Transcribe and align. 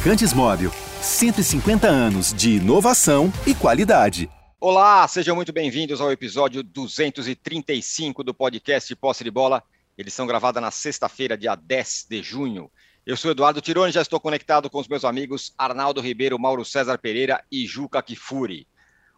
Lubrificantes 0.00 0.32
Móvel. 0.32 0.72
150 1.02 1.86
anos 1.86 2.32
de 2.32 2.52
inovação 2.56 3.30
e 3.46 3.54
qualidade. 3.54 4.30
Olá, 4.58 5.06
sejam 5.06 5.36
muito 5.36 5.52
bem-vindos 5.52 6.00
ao 6.00 6.10
episódio 6.10 6.62
235 6.62 8.24
do 8.24 8.32
podcast 8.32 8.96
Posse 8.96 9.22
de 9.22 9.30
Bola. 9.30 9.62
Edição 9.98 10.26
gravada 10.26 10.58
na 10.58 10.70
sexta-feira, 10.70 11.36
dia 11.36 11.54
10 11.54 12.06
de 12.08 12.22
junho. 12.22 12.70
Eu 13.04 13.14
sou 13.14 13.30
Eduardo 13.30 13.60
Tironi, 13.60 13.92
já 13.92 14.00
estou 14.00 14.18
conectado 14.18 14.70
com 14.70 14.78
os 14.78 14.88
meus 14.88 15.04
amigos 15.04 15.52
Arnaldo 15.58 16.00
Ribeiro, 16.00 16.38
Mauro 16.38 16.64
César 16.64 16.96
Pereira 16.96 17.44
e 17.52 17.66
Juca 17.66 18.02
Kifuri. 18.02 18.66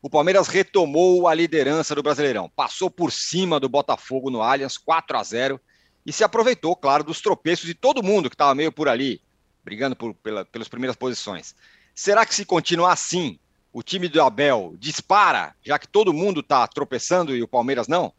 O 0.02 0.10
Palmeiras 0.10 0.48
retomou 0.48 1.28
a 1.28 1.34
liderança 1.34 1.94
do 1.94 2.02
Brasileirão, 2.02 2.50
passou 2.56 2.90
por 2.90 3.12
cima 3.12 3.60
do 3.60 3.68
Botafogo 3.68 4.30
no 4.30 4.42
Allianz, 4.42 4.78
4 4.78 5.16
a 5.16 5.22
0 5.22 5.60
e 6.04 6.12
se 6.12 6.24
aproveitou, 6.24 6.74
claro, 6.74 7.04
dos 7.04 7.20
tropeços 7.20 7.66
de 7.66 7.74
todo 7.74 8.02
mundo 8.02 8.28
que 8.28 8.34
estava 8.34 8.52
meio 8.52 8.72
por 8.72 8.88
ali, 8.88 9.22
brigando 9.64 9.96
por, 9.96 10.14
pela, 10.14 10.44
pelas 10.44 10.68
primeiras 10.68 10.96
posições. 10.96 11.54
Será 11.94 12.24
que 12.24 12.34
se 12.34 12.44
continuar 12.44 12.92
assim, 12.92 13.38
o 13.72 13.82
time 13.82 14.08
do 14.08 14.22
Abel 14.22 14.74
dispara, 14.78 15.54
já 15.62 15.78
que 15.78 15.88
todo 15.88 16.12
mundo 16.12 16.40
está 16.40 16.66
tropeçando 16.66 17.34
e 17.34 17.42
o 17.42 17.48
Palmeiras 17.48 17.88
não? 17.88 18.12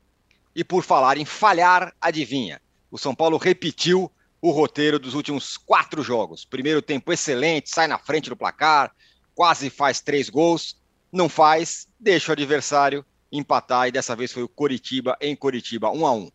E 0.55 0.63
por 0.63 0.83
falar 0.83 1.17
em 1.17 1.25
falhar, 1.25 1.93
adivinha? 1.99 2.61
O 2.91 2.97
São 2.97 3.15
Paulo 3.15 3.37
repetiu 3.37 4.11
o 4.41 4.51
roteiro 4.51 4.99
dos 4.99 5.13
últimos 5.13 5.57
quatro 5.57 6.03
jogos. 6.03 6.45
Primeiro 6.45 6.81
tempo 6.81 7.11
excelente, 7.11 7.69
sai 7.69 7.87
na 7.87 7.97
frente 7.97 8.29
do 8.29 8.35
placar, 8.35 8.93
quase 9.33 9.69
faz 9.69 10.01
três 10.01 10.29
gols, 10.29 10.77
não 11.11 11.29
faz, 11.29 11.87
deixa 11.99 12.31
o 12.31 12.33
adversário 12.33 13.05
empatar 13.31 13.87
e 13.87 13.91
dessa 13.91 14.15
vez 14.15 14.31
foi 14.31 14.43
o 14.43 14.47
Coritiba 14.47 15.17
em 15.19 15.35
Coritiba, 15.35 15.89
um 15.89 16.05
a 16.05 16.11
um. 16.11 16.29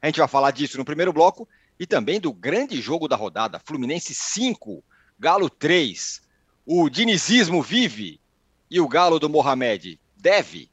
A 0.00 0.06
gente 0.06 0.18
vai 0.18 0.28
falar 0.28 0.50
disso 0.50 0.78
no 0.78 0.84
primeiro 0.84 1.12
bloco 1.12 1.48
e 1.78 1.86
também 1.86 2.20
do 2.20 2.32
grande 2.32 2.80
jogo 2.80 3.08
da 3.08 3.16
rodada, 3.16 3.60
Fluminense 3.64 4.14
5, 4.14 4.82
Galo 5.18 5.50
3. 5.50 6.22
O 6.66 6.88
dinizismo 6.88 7.62
vive 7.62 8.20
e 8.70 8.80
o 8.80 8.88
Galo 8.88 9.18
do 9.18 9.28
Mohamed 9.28 10.00
deve. 10.16 10.70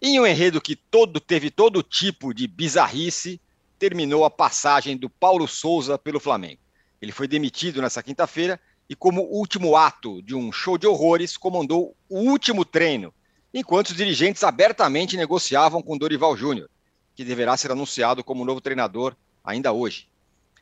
Em 0.00 0.20
um 0.20 0.26
enredo 0.26 0.60
que 0.60 0.76
todo 0.76 1.20
teve 1.20 1.50
todo 1.50 1.82
tipo 1.82 2.34
de 2.34 2.46
bizarrice, 2.46 3.40
terminou 3.78 4.24
a 4.24 4.30
passagem 4.30 4.96
do 4.96 5.08
Paulo 5.08 5.46
Souza 5.46 5.98
pelo 5.98 6.20
Flamengo. 6.20 6.60
Ele 7.00 7.12
foi 7.12 7.28
demitido 7.28 7.80
nessa 7.80 8.02
quinta-feira 8.02 8.60
e, 8.88 8.94
como 8.94 9.22
último 9.22 9.76
ato 9.76 10.22
de 10.22 10.34
um 10.34 10.52
show 10.52 10.78
de 10.78 10.86
horrores, 10.86 11.36
comandou 11.36 11.96
o 12.08 12.18
último 12.20 12.64
treino, 12.64 13.12
enquanto 13.52 13.88
os 13.88 13.96
dirigentes 13.96 14.44
abertamente 14.44 15.16
negociavam 15.16 15.82
com 15.82 15.96
Dorival 15.96 16.36
Júnior, 16.36 16.68
que 17.14 17.24
deverá 17.24 17.56
ser 17.56 17.70
anunciado 17.70 18.22
como 18.22 18.44
novo 18.44 18.60
treinador 18.60 19.16
ainda 19.42 19.72
hoje. 19.72 20.08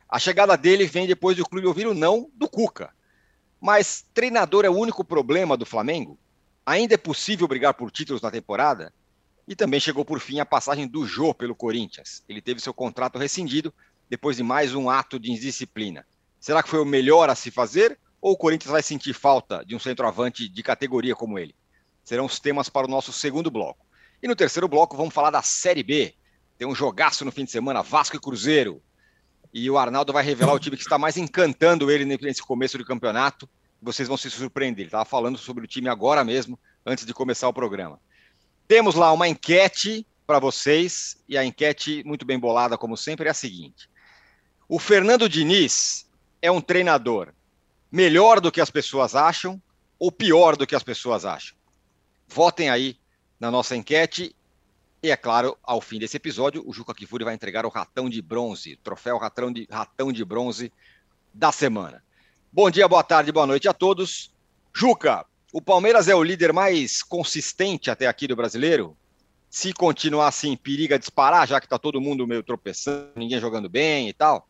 A 0.07 0.19
chegada 0.19 0.55
dele 0.55 0.85
vem 0.85 1.07
depois 1.07 1.35
do 1.35 1.47
clube 1.47 1.67
ouvir 1.67 1.87
o 1.87 1.93
não 1.93 2.29
do 2.33 2.47
Cuca. 2.47 2.93
Mas 3.59 4.05
treinador 4.13 4.63
é 4.65 4.69
o 4.69 4.77
único 4.77 5.03
problema 5.03 5.57
do 5.57 5.65
Flamengo? 5.65 6.19
Ainda 6.65 6.93
é 6.93 6.97
possível 6.97 7.47
brigar 7.47 7.73
por 7.73 7.91
títulos 7.91 8.21
na 8.21 8.29
temporada? 8.29 8.93
E 9.47 9.55
também 9.55 9.79
chegou 9.79 10.05
por 10.05 10.19
fim 10.19 10.39
a 10.39 10.45
passagem 10.45 10.87
do 10.87 11.05
Jô 11.05 11.33
pelo 11.33 11.55
Corinthians. 11.55 12.23
Ele 12.27 12.41
teve 12.41 12.59
seu 12.59 12.73
contrato 12.73 13.17
rescindido 13.17 13.73
depois 14.09 14.37
de 14.37 14.43
mais 14.43 14.73
um 14.73 14.89
ato 14.89 15.19
de 15.19 15.31
indisciplina. 15.31 16.05
Será 16.39 16.61
que 16.61 16.69
foi 16.69 16.79
o 16.79 16.85
melhor 16.85 17.29
a 17.29 17.35
se 17.35 17.49
fazer 17.49 17.97
ou 18.21 18.33
o 18.33 18.37
Corinthians 18.37 18.71
vai 18.71 18.83
sentir 18.83 19.13
falta 19.13 19.63
de 19.65 19.75
um 19.75 19.79
centroavante 19.79 20.47
de 20.47 20.63
categoria 20.63 21.15
como 21.15 21.39
ele? 21.39 21.55
Serão 22.03 22.25
os 22.25 22.39
temas 22.39 22.69
para 22.69 22.87
o 22.87 22.89
nosso 22.89 23.11
segundo 23.11 23.49
bloco. 23.49 23.85
E 24.21 24.27
no 24.27 24.35
terceiro 24.35 24.67
bloco 24.67 24.95
vamos 24.95 25.13
falar 25.13 25.31
da 25.31 25.41
Série 25.41 25.83
B. 25.83 26.13
Tem 26.57 26.67
um 26.67 26.75
jogaço 26.75 27.25
no 27.25 27.31
fim 27.31 27.45
de 27.45 27.51
semana, 27.51 27.81
Vasco 27.81 28.15
e 28.15 28.19
Cruzeiro. 28.19 28.81
E 29.57 29.71
o 29.71 29.77
Arnaldo 29.77 30.11
vai 30.11 30.21
revelar 30.21 30.53
o 30.53 30.59
time 30.59 30.75
que 30.75 30.83
está 30.83 30.97
mais 30.97 31.15
encantando 31.15 31.89
ele 31.89 32.03
nesse 32.03 32.41
começo 32.41 32.77
do 32.77 32.83
campeonato. 32.83 33.47
Vocês 33.81 34.05
vão 34.05 34.17
se 34.17 34.29
surpreender. 34.29 34.81
Ele 34.81 34.87
estava 34.89 35.05
falando 35.05 35.37
sobre 35.37 35.63
o 35.63 35.67
time 35.67 35.87
agora 35.87 36.25
mesmo, 36.25 36.59
antes 36.85 37.05
de 37.05 37.13
começar 37.13 37.47
o 37.47 37.53
programa. 37.53 37.97
Temos 38.67 38.95
lá 38.95 39.13
uma 39.13 39.29
enquete 39.29 40.05
para 40.27 40.39
vocês, 40.39 41.23
e 41.29 41.37
a 41.37 41.45
enquete, 41.45 42.03
muito 42.05 42.25
bem 42.25 42.37
bolada, 42.37 42.77
como 42.77 42.97
sempre, 42.97 43.29
é 43.29 43.31
a 43.31 43.33
seguinte: 43.33 43.89
O 44.67 44.77
Fernando 44.77 45.29
Diniz 45.29 46.05
é 46.41 46.51
um 46.51 46.59
treinador 46.59 47.33
melhor 47.89 48.41
do 48.41 48.51
que 48.51 48.59
as 48.59 48.69
pessoas 48.69 49.15
acham 49.15 49.61
ou 49.97 50.11
pior 50.11 50.57
do 50.57 50.67
que 50.67 50.75
as 50.75 50.83
pessoas 50.83 51.23
acham? 51.23 51.55
Votem 52.27 52.69
aí 52.69 52.99
na 53.39 53.49
nossa 53.49 53.73
enquete. 53.73 54.35
E 55.05 55.11
é 55.11 55.15
claro, 55.15 55.55
ao 55.61 55.79
fim 55.81 55.99
desse 55.99 56.17
episódio, 56.17 56.63
o 56.65 56.73
Juca 56.73 56.91
Kifuri 56.91 57.23
vai 57.23 57.35
entregar 57.35 57.63
o 57.63 57.69
ratão 57.69 58.09
de 58.09 58.23
bronze, 58.23 58.75
troféu 58.77 59.19
ratão 59.19 59.51
de, 59.51 59.67
ratão 59.69 60.11
de 60.11 60.25
bronze 60.25 60.73
da 61.31 61.51
semana. 61.51 62.03
Bom 62.51 62.71
dia, 62.71 62.87
boa 62.87 63.03
tarde, 63.03 63.31
boa 63.31 63.45
noite 63.45 63.67
a 63.67 63.73
todos. 63.73 64.33
Juca, 64.73 65.23
o 65.53 65.61
Palmeiras 65.61 66.07
é 66.07 66.15
o 66.15 66.23
líder 66.23 66.51
mais 66.51 67.03
consistente 67.03 67.91
até 67.91 68.07
aqui 68.07 68.27
do 68.27 68.35
brasileiro? 68.35 68.97
Se 69.47 69.73
continuar 69.73 70.29
assim, 70.29 70.57
periga 70.57 70.97
disparar, 70.97 71.47
já 71.47 71.59
que 71.59 71.67
está 71.67 71.77
todo 71.77 72.01
mundo 72.01 72.25
meio 72.25 72.41
tropeçando, 72.41 73.11
ninguém 73.15 73.39
jogando 73.39 73.69
bem 73.69 74.09
e 74.09 74.13
tal? 74.13 74.49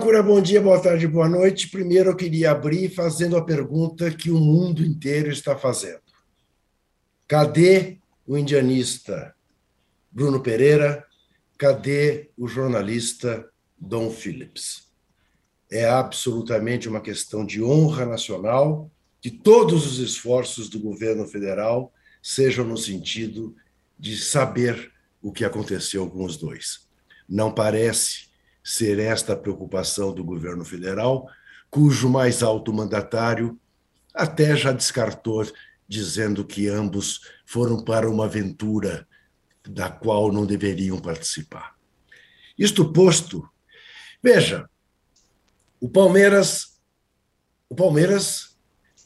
Cura, 0.00 0.22
bom 0.22 0.40
dia, 0.40 0.62
boa 0.62 0.80
tarde, 0.80 1.06
boa 1.06 1.28
noite. 1.28 1.68
Primeiro 1.68 2.08
eu 2.08 2.16
queria 2.16 2.52
abrir 2.52 2.88
fazendo 2.88 3.36
a 3.36 3.44
pergunta 3.44 4.10
que 4.10 4.30
o 4.30 4.40
mundo 4.40 4.82
inteiro 4.82 5.30
está 5.30 5.54
fazendo. 5.58 6.00
Cadê 7.26 7.98
o 8.28 8.36
indianista 8.36 9.34
Bruno 10.12 10.40
Pereira? 10.40 11.06
Cadê 11.56 12.30
o 12.36 12.46
jornalista 12.46 13.48
Dom 13.76 14.10
Phillips? 14.10 14.92
É 15.70 15.88
absolutamente 15.88 16.88
uma 16.88 17.00
questão 17.00 17.44
de 17.44 17.62
honra 17.62 18.04
nacional 18.04 18.90
que 19.20 19.30
todos 19.30 19.86
os 19.86 19.98
esforços 19.98 20.68
do 20.68 20.78
governo 20.78 21.26
federal 21.26 21.90
sejam 22.22 22.66
no 22.66 22.76
sentido 22.76 23.56
de 23.98 24.16
saber 24.16 24.92
o 25.22 25.32
que 25.32 25.44
aconteceu 25.44 26.08
com 26.08 26.22
os 26.22 26.36
dois. 26.36 26.86
Não 27.26 27.52
parece 27.52 28.28
ser 28.62 28.98
esta 28.98 29.32
a 29.32 29.36
preocupação 29.36 30.12
do 30.12 30.22
governo 30.22 30.64
federal, 30.66 31.26
cujo 31.70 32.10
mais 32.10 32.42
alto 32.42 32.72
mandatário 32.74 33.58
até 34.14 34.54
já 34.54 34.72
descartou, 34.72 35.46
dizendo 35.88 36.44
que 36.44 36.68
ambos 36.68 37.22
foram 37.46 37.82
para 37.82 38.08
uma 38.10 38.26
aventura 38.26 39.08
da 39.66 39.90
qual 39.90 40.30
não 40.30 40.44
deveriam 40.44 40.98
participar. 40.98 41.74
Isto 42.58 42.92
posto, 42.92 43.48
veja, 44.22 44.68
o 45.80 45.88
Palmeiras, 45.88 46.78
o 47.68 47.74
Palmeiras 47.74 48.56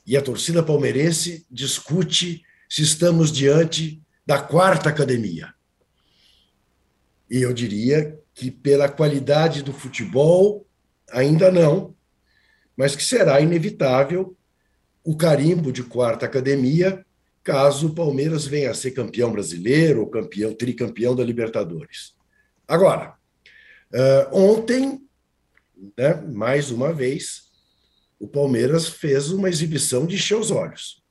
e 0.07 0.17
a 0.17 0.23
torcida 0.23 0.63
palmeirense 0.63 1.47
discute 1.51 2.43
se 2.69 2.83
estamos 2.83 3.31
diante 3.31 4.03
da 4.27 4.41
quarta 4.41 4.89
academia. 4.89 5.55
E 7.31 7.43
eu 7.43 7.53
diria 7.53 8.19
que, 8.35 8.51
pela 8.51 8.89
qualidade 8.89 9.63
do 9.63 9.73
futebol, 9.73 10.67
ainda 11.11 11.51
não, 11.51 11.95
mas 12.77 12.97
que 12.97 13.05
será 13.05 13.41
inevitável 13.41 14.37
o 15.05 15.17
carimbo 15.17 15.73
de 15.73 15.83
quarta 15.83 16.27
academia 16.27 17.05
caso 17.43 17.89
o 17.89 17.95
Palmeiras 17.95 18.47
venha 18.47 18.71
a 18.71 18.75
ser 18.75 18.93
campeão 18.93 19.33
brasileiro 19.33 20.01
ou 20.01 20.07
campeão, 20.07 20.55
tricampeão 20.55 21.15
da 21.15 21.25
Libertadores. 21.25 22.15
Agora, 22.69 23.17
uh, 23.93 24.37
ontem, 24.37 25.01
né, 25.99 26.15
mais 26.33 26.71
uma 26.71 26.93
vez, 26.93 27.51
o 28.19 28.29
Palmeiras 28.29 28.89
fez 28.89 29.31
uma 29.31 29.49
exibição 29.49 30.07
de 30.07 30.15
encher 30.15 30.39
os 30.39 30.51
olhos. 30.51 31.03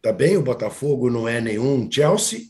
Tá 0.00 0.12
bem, 0.12 0.36
o 0.36 0.42
Botafogo 0.42 1.10
não 1.10 1.28
é 1.28 1.40
nenhum 1.40 1.90
Chelsea, 1.90 2.48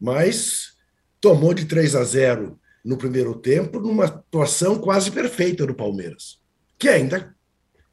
mas 0.00 0.72
tomou 1.20 1.54
de 1.54 1.64
3 1.64 1.94
a 1.94 2.04
0 2.04 2.58
no 2.84 2.96
primeiro 2.96 3.34
tempo, 3.34 3.78
numa 3.78 4.06
atuação 4.06 4.78
quase 4.78 5.10
perfeita 5.10 5.66
do 5.66 5.74
Palmeiras, 5.74 6.40
que 6.78 6.88
ainda 6.88 7.34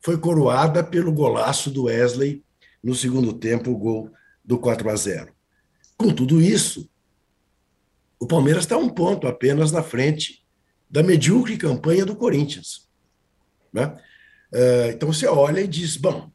foi 0.05 0.19
coroada 0.19 0.83
pelo 0.83 1.11
golaço 1.11 1.71
do 1.71 1.85
Wesley 1.85 2.45
no 2.83 2.93
segundo 2.93 3.33
tempo, 3.33 3.71
o 3.71 3.77
gol 3.77 4.11
do 4.43 4.59
4 4.59 4.87
a 4.87 4.95
0. 4.95 5.33
Com 5.97 6.13
tudo 6.13 6.39
isso, 6.39 6.87
o 8.19 8.27
Palmeiras 8.27 8.65
está 8.65 8.77
um 8.77 8.87
ponto 8.87 9.25
apenas 9.25 9.71
na 9.71 9.81
frente 9.81 10.45
da 10.87 11.01
medíocre 11.01 11.57
campanha 11.57 12.05
do 12.05 12.15
Corinthians. 12.15 12.87
Né? 13.73 13.99
Eh, 14.53 14.91
então 14.93 15.11
você 15.11 15.25
olha 15.25 15.61
e 15.61 15.67
diz: 15.67 15.97
bom, 15.97 16.29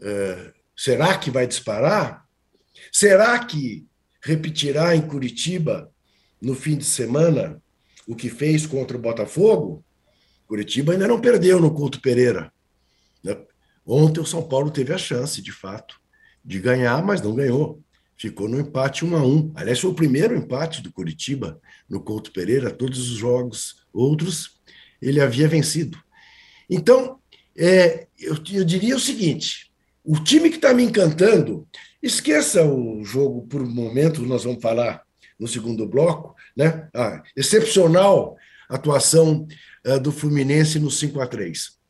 eh, 0.00 0.54
será 0.74 1.18
que 1.18 1.30
vai 1.30 1.46
disparar? 1.46 2.26
Será 2.90 3.44
que 3.44 3.86
repetirá 4.22 4.96
em 4.96 5.06
Curitiba 5.06 5.92
no 6.40 6.54
fim 6.54 6.78
de 6.78 6.86
semana 6.86 7.62
o 8.08 8.16
que 8.16 8.30
fez 8.30 8.64
contra 8.64 8.96
o 8.96 9.00
Botafogo? 9.00 9.84
Curitiba 10.46 10.94
ainda 10.94 11.06
não 11.06 11.20
perdeu 11.20 11.60
no 11.60 11.74
Couto 11.74 12.00
Pereira. 12.00 12.50
Ontem 13.86 14.20
o 14.20 14.26
São 14.26 14.42
Paulo 14.42 14.70
teve 14.70 14.92
a 14.92 14.98
chance, 14.98 15.42
de 15.42 15.52
fato, 15.52 16.00
de 16.44 16.58
ganhar, 16.60 17.02
mas 17.04 17.20
não 17.20 17.34
ganhou. 17.34 17.82
Ficou 18.16 18.48
no 18.48 18.60
empate 18.60 19.04
1 19.04 19.16
a 19.16 19.24
1. 19.24 19.52
Aliás, 19.56 19.80
foi 19.80 19.90
o 19.90 19.94
primeiro 19.94 20.36
empate 20.36 20.80
do 20.80 20.92
Curitiba 20.92 21.60
no 21.88 22.00
Couto 22.00 22.32
Pereira. 22.32 22.70
Todos 22.70 23.10
os 23.10 23.16
jogos 23.16 23.84
outros 23.92 24.60
ele 25.00 25.20
havia 25.20 25.48
vencido. 25.48 25.98
Então, 26.70 27.18
é, 27.56 28.06
eu, 28.18 28.36
eu 28.52 28.64
diria 28.64 28.94
o 28.94 29.00
seguinte: 29.00 29.72
o 30.04 30.22
time 30.22 30.48
que 30.50 30.56
está 30.56 30.72
me 30.72 30.84
encantando, 30.84 31.66
esqueça 32.00 32.64
o 32.64 33.04
jogo 33.04 33.42
por 33.48 33.62
um 33.62 33.70
momento, 33.70 34.22
nós 34.22 34.44
vamos 34.44 34.62
falar 34.62 35.02
no 35.38 35.48
segundo 35.48 35.86
bloco, 35.86 36.36
né? 36.56 36.88
A 36.94 37.22
excepcional 37.36 38.36
atuação 38.68 39.46
uh, 39.84 39.98
do 39.98 40.12
Fluminense 40.12 40.78
no 40.78 40.90
5 40.90 41.20
a 41.20 41.26
3 41.26 41.81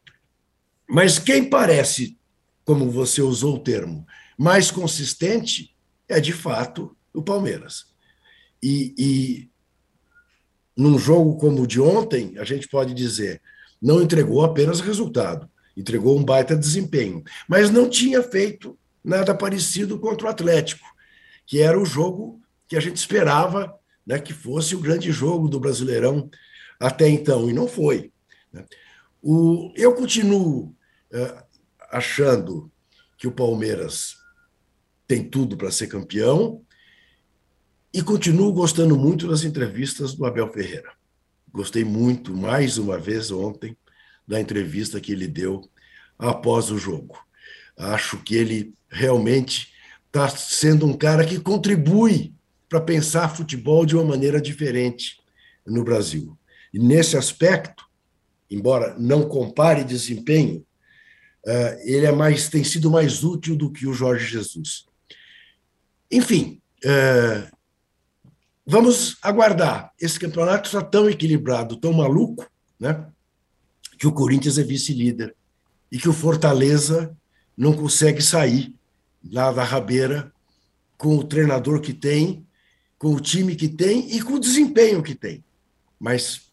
Mas 0.93 1.19
quem 1.19 1.49
parece, 1.49 2.19
como 2.67 2.91
você 2.91 3.23
usou 3.23 3.55
o 3.55 3.59
termo, 3.59 4.07
mais 4.37 4.71
consistente 4.71 5.75
é 6.07 6.21
de 6.21 6.35
fato 6.35 6.95
o 7.15 7.23
Palmeiras. 7.23 7.87
E, 8.63 8.95
e 8.99 9.51
num 10.77 10.99
jogo 10.99 11.39
como 11.39 11.63
o 11.63 11.67
de 11.67 11.81
ontem, 11.81 12.37
a 12.37 12.45
gente 12.45 12.69
pode 12.69 12.93
dizer, 12.93 13.41
não 13.81 14.03
entregou 14.03 14.45
apenas 14.45 14.81
resultado, 14.81 15.49
entregou 15.75 16.19
um 16.19 16.23
baita 16.23 16.55
desempenho, 16.55 17.25
mas 17.49 17.71
não 17.71 17.89
tinha 17.89 18.23
feito 18.23 18.79
nada 19.03 19.35
parecido 19.35 19.99
contra 19.99 20.27
o 20.27 20.31
Atlético, 20.31 20.87
que 21.47 21.63
era 21.63 21.81
o 21.81 21.87
jogo 21.87 22.39
que 22.69 22.77
a 22.77 22.81
gente 22.81 22.97
esperava 22.97 23.75
né, 24.07 24.19
que 24.19 24.35
fosse 24.35 24.77
o 24.77 24.81
grande 24.81 25.11
jogo 25.11 25.49
do 25.49 25.59
Brasileirão 25.59 26.29
até 26.79 27.09
então, 27.09 27.49
e 27.49 27.55
não 27.55 27.67
foi. 27.67 28.13
Né? 28.53 28.67
O, 29.23 29.73
eu 29.75 29.95
continuo 29.95 30.77
achando 31.91 32.71
que 33.19 33.27
o 33.27 33.33
Palmeiras 33.33 34.17
tem 35.07 35.23
tudo 35.23 35.57
para 35.57 35.71
ser 35.71 35.87
campeão 35.87 36.65
e 37.93 38.03
continuo 38.03 38.53
gostando 38.53 38.97
muito 38.97 39.29
das 39.29 39.45
entrevistas 39.45 40.15
do 40.15 40.25
Abel 40.25 40.51
Ferreira. 40.51 40.93
Gostei 41.53 41.85
muito, 41.85 42.35
mais 42.35 42.79
uma 42.79 42.99
vez 42.99 43.31
ontem, 43.31 43.77
da 44.27 44.41
entrevista 44.41 45.01
que 45.01 45.13
ele 45.13 45.27
deu 45.27 45.69
após 46.19 46.71
o 46.71 46.79
jogo. 46.79 47.19
Acho 47.77 48.17
que 48.23 48.35
ele 48.35 48.73
realmente 48.89 49.73
está 50.07 50.29
sendo 50.29 50.87
um 50.87 50.95
cara 50.95 51.27
que 51.27 51.39
contribui 51.39 52.35
para 52.69 52.81
pensar 52.81 53.35
futebol 53.37 53.85
de 53.85 53.95
uma 53.95 54.05
maneira 54.05 54.41
diferente 54.41 55.21
no 55.67 55.85
Brasil. 55.85 56.39
E 56.73 56.79
nesse 56.79 57.17
aspecto, 57.19 57.85
embora 58.51 58.97
não 58.99 59.29
compare 59.29 59.85
desempenho, 59.85 60.65
ele 61.83 62.07
é 62.07 62.13
mais 62.13 62.49
tem 62.49 62.63
sido 62.63 62.91
mais 62.91 63.25
útil 63.25 63.57
do 63.57 63.71
que 63.71 63.87
o 63.87 63.93
Jorge 63.93 64.27
Jesus. 64.27 64.87
Enfim, 66.11 66.61
eh, 66.85 67.49
vamos 68.67 69.17
aguardar. 69.23 69.93
Esse 70.01 70.21
campeonato 70.21 70.67
está 70.67 70.83
tão 70.83 71.09
equilibrado, 71.09 71.77
tão 71.77 71.93
maluco, 71.93 72.47
né? 72.79 73.07
que 73.99 74.07
o 74.07 74.13
Corinthians 74.13 74.59
é 74.59 74.63
vice-líder 74.63 75.35
e 75.91 75.99
que 75.99 76.09
o 76.09 76.13
Fortaleza 76.13 77.17
não 77.57 77.73
consegue 77.73 78.21
sair 78.21 78.75
lá 79.31 79.53
da 79.53 79.63
rabeira 79.63 80.33
com 80.99 81.17
o 81.17 81.25
treinador 81.25 81.81
que 81.81 81.93
tem, 81.93 82.47
com 82.99 83.15
o 83.15 83.21
time 83.21 83.55
que 83.55 83.69
tem 83.69 84.15
e 84.15 84.21
com 84.21 84.35
o 84.35 84.41
desempenho 84.41 85.03
que 85.03 85.15
tem. 85.15 85.45
Mas 86.01 86.51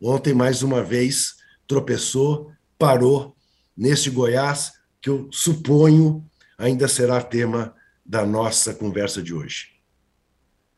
ontem, 0.00 0.32
mais 0.32 0.62
uma 0.62 0.82
vez, 0.82 1.36
tropeçou, 1.66 2.52
parou 2.78 3.36
nesse 3.78 4.10
Goiás, 4.10 4.72
que 5.00 5.08
eu 5.08 5.28
suponho 5.32 6.28
ainda 6.58 6.88
será 6.88 7.22
tema 7.22 7.74
da 8.04 8.26
nossa 8.26 8.74
conversa 8.74 9.22
de 9.22 9.32
hoje. 9.32 9.78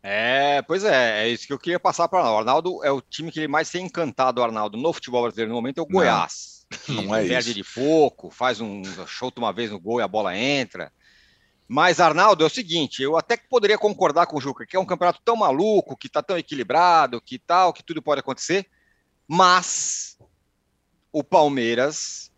É, 0.02 0.60
pois 0.62 0.84
é, 0.84 1.24
é 1.24 1.28
isso 1.28 1.46
que 1.46 1.52
eu 1.52 1.58
queria 1.58 1.80
passar 1.80 2.08
para 2.08 2.22
o 2.30 2.38
Arnaldo. 2.38 2.84
É 2.84 2.90
o 2.90 3.00
time 3.00 3.32
que 3.32 3.40
ele 3.40 3.48
mais 3.48 3.70
tem 3.70 3.86
encantado, 3.86 4.42
Arnaldo, 4.42 4.76
no 4.76 4.92
futebol 4.92 5.22
brasileiro 5.22 5.50
no 5.50 5.56
momento 5.56 5.78
é 5.78 5.82
o 5.82 5.86
Goiás. 5.86 6.66
Não, 6.88 7.02
não 7.04 7.16
é 7.16 7.26
perde 7.26 7.50
isso. 7.50 7.62
de 7.62 7.74
pouco, 7.74 8.30
faz 8.30 8.60
um 8.60 8.82
show 9.06 9.32
uma 9.36 9.52
vez 9.52 9.70
no 9.70 9.80
gol 9.80 10.00
e 10.00 10.02
a 10.02 10.08
bola 10.08 10.36
entra. 10.36 10.92
Mas, 11.66 12.00
Arnaldo, 12.00 12.42
é 12.42 12.46
o 12.46 12.50
seguinte, 12.50 13.02
eu 13.02 13.16
até 13.16 13.36
poderia 13.36 13.78
concordar 13.78 14.26
com 14.26 14.36
o 14.36 14.40
Juca, 14.40 14.66
que 14.66 14.76
é 14.76 14.80
um 14.80 14.84
campeonato 14.84 15.20
tão 15.24 15.36
maluco, 15.36 15.96
que 15.96 16.08
está 16.08 16.20
tão 16.20 16.36
equilibrado, 16.36 17.20
que 17.20 17.38
tal, 17.38 17.72
que 17.72 17.84
tudo 17.84 18.02
pode 18.02 18.20
acontecer, 18.20 18.66
mas 19.28 20.18
o 21.12 21.22
Palmeiras, 21.22 22.29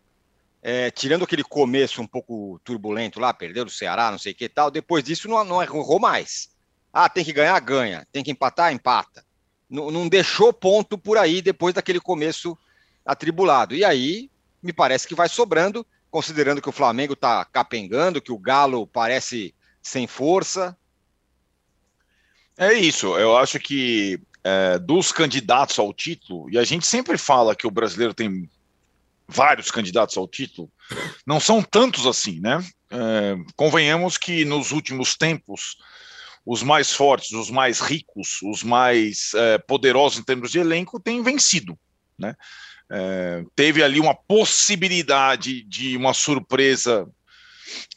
é, 0.65 0.89
tirando 0.89 1.25
aquele 1.25 1.43
começo 1.43 2.01
um 2.01 2.07
pouco 2.07 2.57
turbulento 2.63 3.19
lá, 3.19 3.33
perdeu 3.33 3.65
do 3.65 3.71
Ceará, 3.71 4.09
não 4.09 4.17
sei 4.17 4.31
o 4.31 4.35
que 4.35 4.47
tal, 4.47 4.71
depois 4.71 5.03
disso 5.03 5.27
não, 5.27 5.43
não 5.43 5.61
errou 5.61 5.99
mais. 5.99 6.49
Ah, 6.91 7.09
tem 7.09 7.25
que 7.25 7.33
ganhar? 7.33 7.59
Ganha. 7.59 8.07
Tem 8.13 8.23
que 8.23 8.31
empatar? 8.31 8.71
Empata. 8.71 9.25
Não, 9.69 9.91
não 9.91 10.07
deixou 10.07 10.53
ponto 10.53 10.97
por 10.97 11.17
aí 11.17 11.41
depois 11.41 11.73
daquele 11.73 11.99
começo 11.99 12.57
atribulado. 13.05 13.75
E 13.75 13.83
aí, 13.83 14.31
me 14.61 14.71
parece 14.71 15.05
que 15.05 15.15
vai 15.15 15.27
sobrando, 15.27 15.85
considerando 16.09 16.61
que 16.61 16.69
o 16.69 16.73
Flamengo 16.73 17.11
está 17.11 17.43
capengando, 17.43 18.21
que 18.21 18.31
o 18.31 18.37
Galo 18.37 18.87
parece 18.87 19.53
sem 19.81 20.07
força. 20.07 20.77
É 22.57 22.71
isso. 22.71 23.17
Eu 23.17 23.35
acho 23.35 23.59
que 23.59 24.17
é, 24.45 24.79
dos 24.79 25.11
candidatos 25.11 25.77
ao 25.77 25.91
título, 25.91 26.49
e 26.49 26.57
a 26.57 26.63
gente 26.63 26.87
sempre 26.87 27.17
fala 27.17 27.55
que 27.55 27.67
o 27.67 27.71
brasileiro 27.71 28.13
tem 28.13 28.49
vários 29.33 29.71
candidatos 29.71 30.15
ao 30.17 30.27
título, 30.27 30.71
não 31.25 31.39
são 31.39 31.61
tantos 31.61 32.05
assim, 32.05 32.39
né? 32.39 32.63
É, 32.89 33.35
convenhamos 33.55 34.17
que 34.17 34.45
nos 34.45 34.71
últimos 34.71 35.15
tempos 35.15 35.77
os 36.45 36.61
mais 36.61 36.91
fortes, 36.93 37.31
os 37.31 37.49
mais 37.49 37.79
ricos, 37.79 38.39
os 38.43 38.63
mais 38.63 39.33
é, 39.33 39.57
poderosos 39.57 40.19
em 40.19 40.23
termos 40.23 40.51
de 40.51 40.59
elenco 40.59 40.99
têm 40.99 41.23
vencido, 41.23 41.77
né? 42.17 42.35
É, 42.91 43.43
teve 43.55 43.81
ali 43.81 43.99
uma 43.99 44.13
possibilidade 44.13 45.63
de 45.63 45.97
uma 45.97 46.13
surpresa 46.13 47.07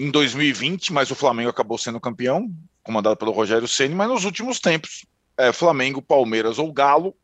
em 0.01 0.11
2020, 0.11 0.93
mas 0.93 1.11
o 1.11 1.15
Flamengo 1.15 1.51
acabou 1.51 1.77
sendo 1.77 2.01
campeão, 2.01 2.49
comandado 2.83 3.17
pelo 3.17 3.33
Rogério 3.33 3.69
Ceni. 3.69 3.95
Mas 3.95 4.09
nos 4.09 4.25
últimos 4.25 4.61
tempos, 4.61 5.05
é, 5.37 5.53
Flamengo, 5.53 6.01
Palmeiras 6.01 6.59
ou 6.59 6.73
Galo, 6.73 7.15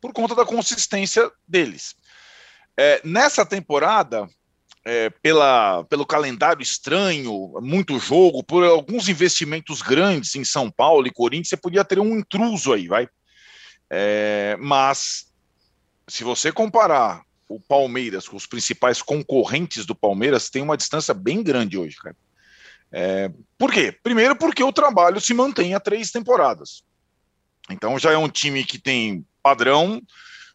por 0.00 0.12
conta 0.12 0.34
da 0.34 0.44
consistência 0.44 1.30
deles. 1.46 1.94
É, 2.76 3.00
nessa 3.04 3.44
temporada, 3.44 4.28
é, 4.84 5.10
pela, 5.10 5.84
pelo 5.84 6.06
calendário 6.06 6.62
estranho, 6.62 7.52
muito 7.60 7.98
jogo, 7.98 8.42
por 8.42 8.64
alguns 8.64 9.08
investimentos 9.08 9.82
grandes 9.82 10.34
em 10.34 10.44
São 10.44 10.70
Paulo 10.70 11.06
e 11.06 11.12
Corinthians, 11.12 11.48
você 11.48 11.56
podia 11.56 11.84
ter 11.84 11.98
um 11.98 12.18
intruso 12.18 12.72
aí, 12.72 12.88
vai. 12.88 13.08
É, 13.90 14.56
mas 14.58 15.26
se 16.08 16.24
você 16.24 16.50
comparar 16.50 17.22
o 17.48 17.60
Palmeiras 17.60 18.26
com 18.26 18.36
os 18.36 18.46
principais 18.46 19.02
concorrentes 19.02 19.84
do 19.84 19.94
Palmeiras, 19.94 20.48
tem 20.48 20.62
uma 20.62 20.76
distância 20.76 21.12
bem 21.12 21.42
grande 21.42 21.76
hoje, 21.76 21.96
cara. 21.96 22.16
É, 22.90 23.30
por 23.58 23.72
quê? 23.72 23.96
Primeiro, 24.02 24.36
porque 24.36 24.62
o 24.62 24.72
trabalho 24.72 25.20
se 25.20 25.32
mantém 25.32 25.74
há 25.74 25.80
três 25.80 26.10
temporadas. 26.10 26.82
Então 27.70 27.98
já 27.98 28.12
é 28.12 28.16
um 28.16 28.28
time 28.28 28.64
que 28.64 28.78
tem 28.78 29.24
padrão, 29.42 30.02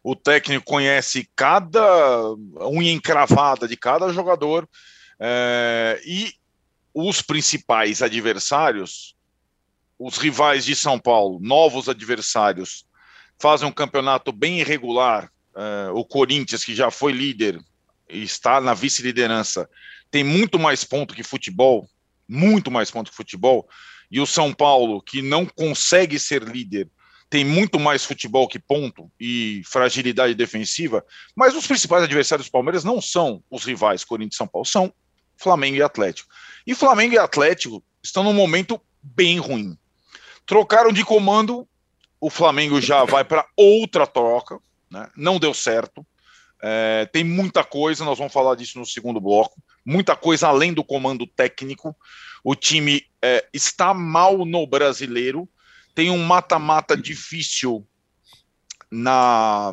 o 0.02 0.14
técnico 0.14 0.64
conhece 0.64 1.28
cada 1.34 2.22
unha 2.62 2.92
encravada 2.92 3.66
de 3.66 3.76
cada 3.76 4.12
jogador 4.12 4.68
é, 5.20 6.00
e 6.04 6.32
os 6.94 7.22
principais 7.22 8.02
adversários, 8.02 9.14
os 9.98 10.16
rivais 10.16 10.64
de 10.64 10.74
São 10.76 10.98
Paulo, 10.98 11.38
novos 11.40 11.88
adversários, 11.88 12.86
fazem 13.38 13.68
um 13.68 13.72
campeonato 13.72 14.32
bem 14.32 14.60
irregular. 14.60 15.30
É, 15.56 15.90
o 15.92 16.04
Corinthians, 16.04 16.64
que 16.64 16.74
já 16.74 16.90
foi 16.90 17.12
líder 17.12 17.60
e 18.08 18.22
está 18.22 18.60
na 18.60 18.74
vice-liderança, 18.74 19.68
tem 20.10 20.24
muito 20.24 20.58
mais 20.58 20.84
ponto 20.84 21.14
que 21.14 21.22
futebol, 21.22 21.88
muito 22.28 22.70
mais 22.70 22.90
ponto 22.90 23.10
que 23.10 23.16
futebol. 23.16 23.68
E 24.10 24.20
o 24.20 24.26
São 24.26 24.54
Paulo, 24.54 25.02
que 25.02 25.20
não 25.20 25.44
consegue 25.44 26.18
ser 26.18 26.42
líder, 26.42 26.88
tem 27.30 27.44
muito 27.44 27.78
mais 27.78 28.04
futebol 28.04 28.48
que 28.48 28.58
ponto 28.58 29.10
e 29.20 29.62
fragilidade 29.66 30.34
defensiva, 30.34 31.04
mas 31.36 31.54
os 31.54 31.66
principais 31.66 32.02
adversários 32.02 32.48
do 32.48 32.52
Palmeiras 32.52 32.84
não 32.84 33.00
são 33.00 33.42
os 33.50 33.64
rivais 33.64 34.04
Corinthians 34.04 34.34
e 34.34 34.38
São 34.38 34.48
Paulo, 34.48 34.66
são 34.66 34.92
Flamengo 35.36 35.76
e 35.76 35.82
Atlético. 35.82 36.28
E 36.66 36.74
Flamengo 36.74 37.14
e 37.14 37.18
Atlético 37.18 37.82
estão 38.02 38.24
num 38.24 38.32
momento 38.32 38.80
bem 39.02 39.38
ruim. 39.38 39.76
Trocaram 40.46 40.90
de 40.90 41.04
comando, 41.04 41.68
o 42.20 42.30
Flamengo 42.30 42.80
já 42.80 43.04
vai 43.04 43.24
para 43.24 43.46
outra 43.56 44.06
troca, 44.06 44.58
né? 44.90 45.10
não 45.16 45.38
deu 45.38 45.52
certo. 45.52 46.04
É, 46.60 47.06
tem 47.12 47.22
muita 47.22 47.62
coisa, 47.62 48.04
nós 48.04 48.18
vamos 48.18 48.32
falar 48.32 48.56
disso 48.56 48.78
no 48.78 48.86
segundo 48.86 49.20
bloco, 49.20 49.62
muita 49.84 50.16
coisa 50.16 50.48
além 50.48 50.72
do 50.72 50.82
comando 50.82 51.26
técnico. 51.26 51.94
O 52.42 52.54
time 52.54 53.04
é, 53.22 53.46
está 53.52 53.92
mal 53.92 54.44
no 54.44 54.66
brasileiro, 54.66 55.48
tem 55.94 56.10
um 56.10 56.24
mata-mata 56.24 56.96
difícil 56.96 57.86
na, 58.90 59.72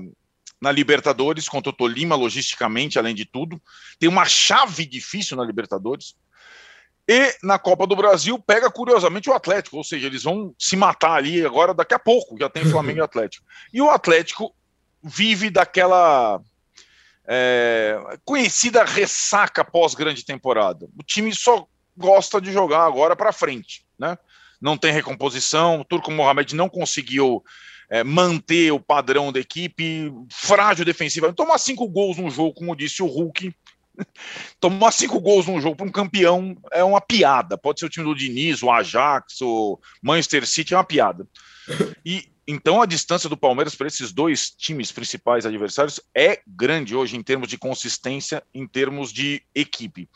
na 0.60 0.72
Libertadores 0.72 1.48
contra 1.48 1.70
o 1.70 1.74
Tolima, 1.74 2.16
logisticamente, 2.16 2.98
além 2.98 3.16
de 3.16 3.26
tudo. 3.26 3.62
Tem 4.00 4.10
uma 4.10 4.26
chave 4.26 4.86
difícil 4.86 5.38
na 5.38 5.44
Libertadores. 5.44 6.16
E 7.08 7.38
na 7.44 7.60
Copa 7.60 7.86
do 7.86 7.96
Brasil 7.96 8.40
pega 8.40 8.72
curiosamente 8.72 9.30
o 9.30 9.34
Atlético, 9.34 9.78
ou 9.78 9.84
seja, 9.84 10.08
eles 10.08 10.24
vão 10.24 10.56
se 10.58 10.76
matar 10.76 11.14
ali 11.14 11.46
agora 11.46 11.72
daqui 11.74 11.94
a 11.94 12.00
pouco, 12.00 12.38
já 12.40 12.50
tem 12.50 12.66
Flamengo 12.66 13.00
e 13.00 13.02
Atlético. 13.04 13.46
E 13.72 13.80
o 13.80 13.92
Atlético 13.92 14.56
vive 15.04 15.52
daquela 15.52 16.42
é, 17.28 18.18
conhecida 18.24 18.84
ressaca 18.84 19.64
pós-grande 19.64 20.26
temporada. 20.26 20.88
O 20.98 21.04
time 21.04 21.34
só 21.34 21.68
gosta 21.96 22.42
de 22.42 22.52
jogar 22.52 22.86
agora 22.86 23.16
para 23.16 23.32
frente, 23.32 23.86
né? 24.00 24.18
Não 24.62 24.78
tem 24.78 24.92
recomposição. 24.92 25.82
O 25.82 25.86
Turco 25.86 26.12
Mohamed 26.12 26.56
não 26.56 26.70
conseguiu 26.70 27.44
é, 27.90 28.04
manter 28.04 28.72
o 28.72 28.80
padrão 28.80 29.32
da 29.32 29.40
equipe, 29.40 30.12
frágil 30.32 30.86
defensiva. 30.86 31.34
Tomar 31.34 31.58
cinco 31.58 31.88
gols 31.88 32.18
num 32.18 32.30
jogo, 32.30 32.54
como 32.54 32.76
disse 32.76 33.04
o 33.04 33.08
Hulk, 33.08 33.54
tomar 34.60 34.92
cinco 34.92 35.20
gols 35.20 35.48
num 35.48 35.62
jogo 35.62 35.76
para 35.76 35.86
um 35.86 35.92
campeão 35.92 36.56
é 36.72 36.84
uma 36.84 37.02
piada. 37.02 37.58
Pode 37.58 37.80
ser 37.80 37.86
o 37.86 37.90
time 37.90 38.06
do 38.06 38.16
Diniz, 38.16 38.62
o 38.64 38.72
Ajax, 38.72 39.42
o 39.42 39.80
Manchester 40.02 40.46
City, 40.46 40.74
é 40.74 40.78
uma 40.78 40.84
piada. 40.84 41.28
E 42.06 42.30
então 42.48 42.82
a 42.82 42.86
distância 42.86 43.28
do 43.28 43.36
Palmeiras 43.36 43.74
para 43.74 43.88
esses 43.88 44.12
dois 44.12 44.52
times 44.52 44.92
principais 44.92 45.46
adversários 45.48 46.00
é 46.16 46.42
grande 46.46 46.96
hoje 46.96 47.18
em 47.18 47.24
termos 47.24 47.48
de 47.48 47.58
consistência, 47.58 48.44
em 48.54 48.68
termos 48.68 49.12
de 49.12 49.42
equipe. 49.54 50.08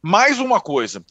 Mais 0.00 0.38
uma 0.38 0.60
coisa, 0.60 1.04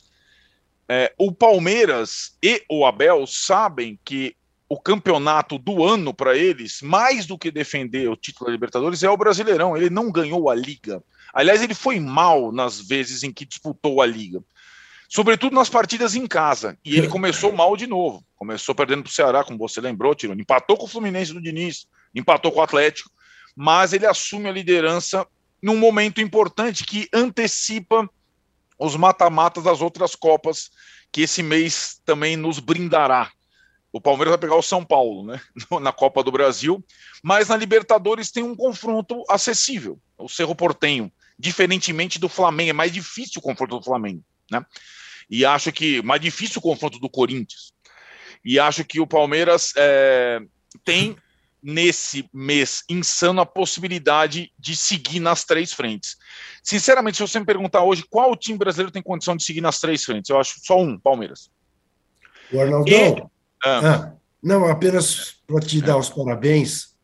é, 0.87 1.13
o 1.17 1.31
Palmeiras 1.31 2.37
e 2.41 2.63
o 2.69 2.85
Abel 2.85 3.25
sabem 3.25 3.99
que 4.05 4.35
o 4.67 4.79
campeonato 4.79 5.57
do 5.57 5.83
ano 5.83 6.13
para 6.13 6.35
eles, 6.35 6.81
mais 6.81 7.25
do 7.25 7.37
que 7.37 7.51
defender 7.51 8.09
o 8.09 8.15
título 8.15 8.47
da 8.47 8.51
Libertadores, 8.51 9.03
é 9.03 9.09
o 9.09 9.17
Brasileirão. 9.17 9.77
Ele 9.77 9.89
não 9.89 10.11
ganhou 10.11 10.49
a 10.49 10.55
Liga. 10.55 11.03
Aliás, 11.33 11.61
ele 11.61 11.73
foi 11.73 11.99
mal 11.99 12.51
nas 12.51 12.79
vezes 12.79 13.23
em 13.23 13.31
que 13.31 13.45
disputou 13.45 14.01
a 14.01 14.05
Liga. 14.05 14.43
Sobretudo 15.07 15.55
nas 15.55 15.69
partidas 15.69 16.15
em 16.15 16.25
casa. 16.25 16.77
E 16.83 16.97
ele 16.97 17.07
começou 17.07 17.51
mal 17.51 17.77
de 17.77 17.85
novo. 17.85 18.25
Começou 18.35 18.73
perdendo 18.73 19.03
para 19.03 19.09
o 19.09 19.13
Ceará, 19.13 19.43
como 19.43 19.57
você 19.57 19.79
lembrou, 19.79 20.15
Tirone. 20.15 20.41
Empatou 20.41 20.77
com 20.77 20.85
o 20.85 20.89
Fluminense 20.89 21.31
do 21.31 21.41
Diniz, 21.41 21.87
empatou 22.13 22.51
com 22.51 22.59
o 22.59 22.63
Atlético. 22.63 23.09
Mas 23.55 23.93
ele 23.93 24.05
assume 24.05 24.49
a 24.49 24.51
liderança 24.51 25.27
num 25.61 25.77
momento 25.77 26.21
importante 26.21 26.83
que 26.83 27.07
antecipa 27.13 28.09
os 28.77 28.95
mata-matas 28.95 29.63
das 29.63 29.81
outras 29.81 30.15
Copas, 30.15 30.69
que 31.11 31.21
esse 31.21 31.41
mês 31.41 31.99
também 32.05 32.35
nos 32.35 32.59
brindará. 32.59 33.31
O 33.91 34.01
Palmeiras 34.01 34.31
vai 34.31 34.37
pegar 34.37 34.55
o 34.55 34.61
São 34.61 34.83
Paulo, 34.83 35.25
né? 35.25 35.39
Na 35.81 35.91
Copa 35.91 36.21
do 36.21 36.31
Brasil, 36.31 36.83
mas 37.23 37.47
na 37.47 37.55
Libertadores 37.55 38.31
tem 38.31 38.43
um 38.43 38.55
confronto 38.55 39.23
acessível, 39.29 39.99
o 40.17 40.27
Cerro 40.27 40.53
Portenho, 40.53 41.11
diferentemente 41.39 42.19
do 42.19 42.27
Flamengo, 42.27 42.71
é 42.71 42.73
mais 42.73 42.91
difícil 42.91 43.39
o 43.39 43.41
confronto 43.41 43.79
do 43.79 43.85
Flamengo, 43.85 44.23
né? 44.51 44.65
E 45.29 45.45
acho 45.45 45.71
que 45.71 46.01
mais 46.01 46.21
difícil 46.21 46.59
o 46.59 46.61
confronto 46.61 46.99
do 46.99 47.09
Corinthians. 47.09 47.73
E 48.43 48.59
acho 48.59 48.83
que 48.83 48.99
o 48.99 49.07
Palmeiras 49.07 49.73
é, 49.75 50.39
tem 50.83 51.17
nesse 51.65 52.29
mês 52.31 52.83
insano 52.87 53.41
a 53.41 53.45
possibilidade 53.45 54.51
de 54.57 54.75
seguir 54.75 55.19
nas 55.19 55.43
três 55.43 55.73
frentes. 55.73 56.15
Sinceramente, 56.63 57.17
se 57.17 57.23
você 57.23 57.39
me 57.39 57.45
perguntar 57.45 57.83
hoje 57.83 58.05
qual 58.07 58.35
time 58.35 58.55
brasileiro 58.55 58.91
tem 58.91 59.01
condição 59.01 59.35
de 59.35 59.43
seguir 59.43 59.61
nas 59.61 59.79
três 59.79 60.03
frentes, 60.03 60.29
eu 60.29 60.39
acho 60.39 60.59
só 60.63 60.79
um, 60.79 60.99
Palmeiras. 60.99 61.49
O 62.53 62.59
Arnaldão, 62.61 62.95
e... 62.95 63.23
ah. 63.65 63.79
Ah, 63.83 64.13
não, 64.43 64.67
apenas 64.67 65.37
para 65.47 65.59
te 65.59 65.81
dar 65.81 65.97
os 65.97 66.07
parabéns 66.07 66.95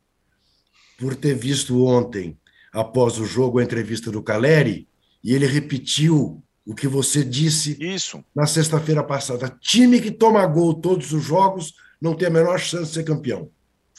por 0.99 1.15
ter 1.15 1.33
visto 1.33 1.83
ontem, 1.83 2.37
após 2.71 3.17
o 3.17 3.25
jogo, 3.25 3.57
a 3.57 3.63
entrevista 3.63 4.11
do 4.11 4.21
Caleri, 4.21 4.87
e 5.23 5.33
ele 5.33 5.47
repetiu 5.47 6.43
o 6.63 6.75
que 6.75 6.87
você 6.87 7.25
disse 7.25 7.75
Isso. 7.83 8.23
na 8.35 8.45
sexta-feira 8.45 9.03
passada. 9.03 9.49
Time 9.59 9.99
que 9.99 10.11
toma 10.11 10.45
gol 10.45 10.75
todos 10.75 11.11
os 11.11 11.23
jogos 11.23 11.73
não 11.99 12.13
tem 12.13 12.27
a 12.27 12.31
menor 12.31 12.59
chance 12.59 12.89
de 12.89 12.93
ser 12.93 13.03
campeão 13.03 13.49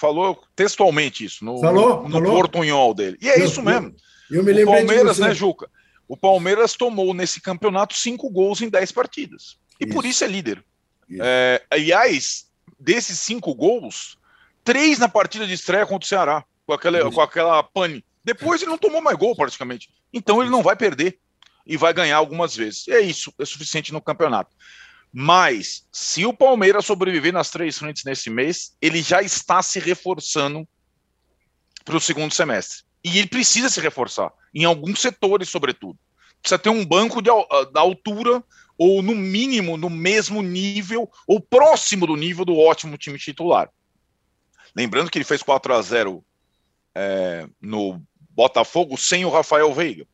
falou 0.03 0.43
textualmente 0.57 1.25
isso 1.25 1.45
no, 1.45 1.61
falou, 1.61 2.03
no, 2.03 2.11
falou? 2.11 2.35
portunhol 2.35 2.93
dele. 2.93 3.17
E 3.23 3.29
é 3.29 3.41
eu, 3.41 3.47
isso 3.47 3.63
mesmo. 3.63 3.95
Eu, 4.29 4.39
eu 4.39 4.45
me 4.45 4.53
lembro. 4.53 4.73
O 4.73 4.77
Palmeiras, 4.77 5.19
né, 5.21 5.33
Juca? 5.33 5.71
O 6.09 6.17
Palmeiras 6.17 6.75
tomou 6.75 7.15
nesse 7.15 7.41
campeonato 7.41 7.95
cinco 7.95 8.29
gols 8.29 8.61
em 8.61 8.69
dez 8.69 8.91
partidas. 8.91 9.57
E 9.81 9.85
isso. 9.85 9.95
por 9.95 10.05
isso 10.05 10.25
é 10.25 10.27
líder. 10.27 10.65
É, 11.21 11.63
aliás, 11.71 12.47
desses 12.81 13.21
cinco 13.21 13.55
gols, 13.55 14.19
três 14.65 14.99
na 14.99 15.09
partida 15.09 15.47
de 15.47 15.55
estreia 15.55 15.87
contra 15.87 16.05
o 16.05 16.09
Ceará, 16.09 16.45
com 16.67 16.73
aquela, 16.73 17.11
com 17.11 17.21
aquela 17.21 17.63
pane. 17.63 18.05
Depois 18.25 18.61
ele 18.61 18.71
não 18.71 18.79
tomou 18.79 19.01
mais 19.01 19.17
gol, 19.17 19.37
praticamente. 19.37 19.89
Então 20.13 20.41
ele 20.41 20.51
não 20.51 20.63
vai 20.63 20.75
perder 20.75 21.19
e 21.65 21.77
vai 21.77 21.95
ganhar 21.95 22.17
algumas 22.17 22.57
vezes. 22.57 22.89
E 22.89 22.93
é 22.93 23.01
isso, 23.01 23.33
é 23.39 23.45
suficiente 23.45 23.93
no 23.93 24.01
campeonato. 24.01 24.51
Mas, 25.13 25.87
se 25.93 26.25
o 26.25 26.33
Palmeiras 26.33 26.87
sobreviver 26.87 27.33
nas 27.33 27.51
três 27.51 27.77
frentes 27.77 28.03
nesse 28.05 28.31
mês, 28.31 28.75
ele 28.81 29.03
já 29.03 29.21
está 29.21 29.63
se 29.63 29.79
reforçando 29.79 30.67
para 31.85 31.97
o 31.97 32.01
segundo 32.01 32.33
semestre. 32.33 32.85
E 33.05 33.19
ele 33.19 33.27
precisa 33.27 33.69
se 33.69 33.81
reforçar, 33.81 34.33
em 34.55 34.65
alguns 34.65 35.01
setores, 35.01 35.49
sobretudo. 35.49 35.99
Precisa 36.41 36.59
ter 36.59 36.71
um 36.71 36.85
banco 36.85 37.21
de, 37.21 37.31
da 37.73 37.81
altura, 37.81 38.43
ou 38.79 39.03
no 39.03 39.15
mínimo 39.15 39.77
no 39.77 39.91
mesmo 39.91 40.41
nível, 40.41 41.11
ou 41.27 41.41
próximo 41.41 42.07
do 42.07 42.17
nível 42.17 42.45
do 42.45 42.57
ótimo 42.57 42.97
time 42.97 43.19
titular. 43.19 43.69
Lembrando 44.75 45.11
que 45.11 45.19
ele 45.19 45.25
fez 45.25 45.43
4 45.43 45.75
a 45.75 45.83
0 45.83 46.25
é, 46.95 47.47
no 47.61 48.03
Botafogo 48.31 48.97
sem 48.97 49.25
o 49.25 49.31
Rafael 49.31 49.73
Veiga. 49.75 50.07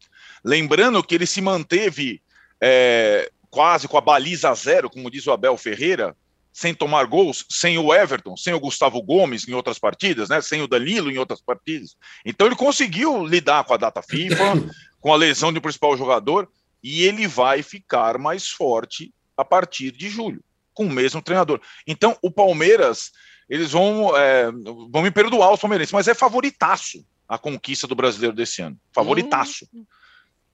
Lembrando 0.44 1.02
que 1.02 1.14
ele 1.14 1.26
se 1.26 1.40
manteve 1.40 2.20
é, 2.60 3.30
quase 3.58 3.88
com 3.88 3.98
a 3.98 4.00
baliza 4.00 4.54
zero, 4.54 4.88
como 4.88 5.10
diz 5.10 5.26
o 5.26 5.32
Abel 5.32 5.56
Ferreira, 5.56 6.16
sem 6.52 6.72
tomar 6.72 7.06
gols, 7.06 7.44
sem 7.50 7.76
o 7.76 7.92
Everton, 7.92 8.36
sem 8.36 8.54
o 8.54 8.60
Gustavo 8.60 9.02
Gomes 9.02 9.48
em 9.48 9.52
outras 9.52 9.80
partidas, 9.80 10.28
né? 10.28 10.40
sem 10.40 10.62
o 10.62 10.68
Danilo 10.68 11.10
em 11.10 11.18
outras 11.18 11.40
partidas. 11.40 11.96
Então 12.24 12.46
ele 12.46 12.54
conseguiu 12.54 13.26
lidar 13.26 13.64
com 13.64 13.74
a 13.74 13.76
data 13.76 14.00
FIFA, 14.00 14.64
com 15.00 15.12
a 15.12 15.16
lesão 15.16 15.52
do 15.52 15.60
principal 15.60 15.96
jogador, 15.96 16.48
e 16.80 17.02
ele 17.02 17.26
vai 17.26 17.60
ficar 17.60 18.16
mais 18.16 18.48
forte 18.48 19.12
a 19.36 19.44
partir 19.44 19.90
de 19.90 20.08
julho, 20.08 20.40
com 20.72 20.84
o 20.84 20.92
mesmo 20.92 21.20
treinador. 21.20 21.60
Então 21.84 22.16
o 22.22 22.30
Palmeiras, 22.30 23.10
eles 23.50 23.72
vão, 23.72 24.16
é, 24.16 24.52
vão 24.88 25.02
me 25.02 25.10
perdoar 25.10 25.52
os 25.52 25.58
palmeirenses, 25.58 25.92
mas 25.92 26.06
é 26.06 26.14
favoritaço 26.14 27.04
a 27.28 27.36
conquista 27.36 27.88
do 27.88 27.96
brasileiro 27.96 28.36
desse 28.36 28.62
ano. 28.62 28.78
Favoritaço. 28.92 29.68
Hum. 29.74 29.84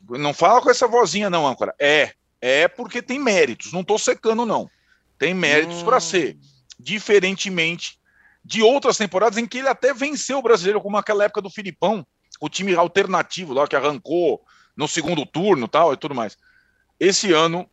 Não 0.09 0.33
fala 0.33 0.63
com 0.63 0.71
essa 0.71 0.89
vozinha, 0.89 1.29
não, 1.29 1.47
âncora. 1.47 1.75
É, 1.79 2.15
é 2.47 2.69
porque 2.69 3.01
tem 3.01 3.19
méritos. 3.19 3.73
Não 3.73 3.81
estou 3.81 3.99
secando, 3.99 4.45
não. 4.45 4.71
Tem 5.19 5.33
méritos 5.33 5.81
hum. 5.81 5.85
para 5.87 5.99
ser. 5.99 6.37
Diferentemente 6.79 7.99
de 8.45 8.63
outras 8.63 8.99
temporadas 8.99 9.39
em 9.39 9.47
que 9.47 9.57
ele 9.57 9.69
até 9.69 9.95
venceu 9.95 10.37
o 10.37 10.43
brasileiro, 10.43 10.83
como 10.83 10.99
aquela 10.99 11.25
época 11.25 11.41
do 11.41 11.49
Filipão, 11.49 12.07
o 12.39 12.51
time 12.51 12.75
alternativo 12.75 13.55
lá 13.55 13.67
que 13.67 13.75
arrancou 13.75 14.43
no 14.77 14.87
segundo 14.87 15.25
turno 15.25 15.67
tal 15.67 15.95
e 15.95 15.97
tudo 15.97 16.15
mais. 16.15 16.37
Esse 17.01 17.33
ano, 17.33 17.67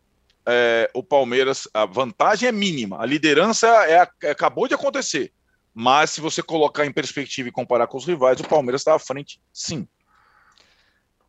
é, 0.45 0.89
o 0.93 1.03
Palmeiras, 1.03 1.67
a 1.73 1.85
vantagem 1.85 2.47
é 2.47 2.51
mínima. 2.53 3.01
A 3.01 3.05
liderança 3.05 3.67
é, 3.67 4.07
é, 4.23 4.31
acabou 4.31 4.69
de 4.69 4.75
acontecer. 4.75 5.33
Mas 5.73 6.11
se 6.11 6.21
você 6.21 6.41
colocar 6.41 6.85
em 6.85 6.93
perspectiva 6.93 7.49
e 7.49 7.51
comparar 7.51 7.87
com 7.87 7.97
os 7.97 8.05
rivais, 8.05 8.39
o 8.39 8.47
Palmeiras 8.47 8.79
está 8.79 8.95
à 8.95 8.99
frente, 8.99 9.41
sim. 9.51 9.85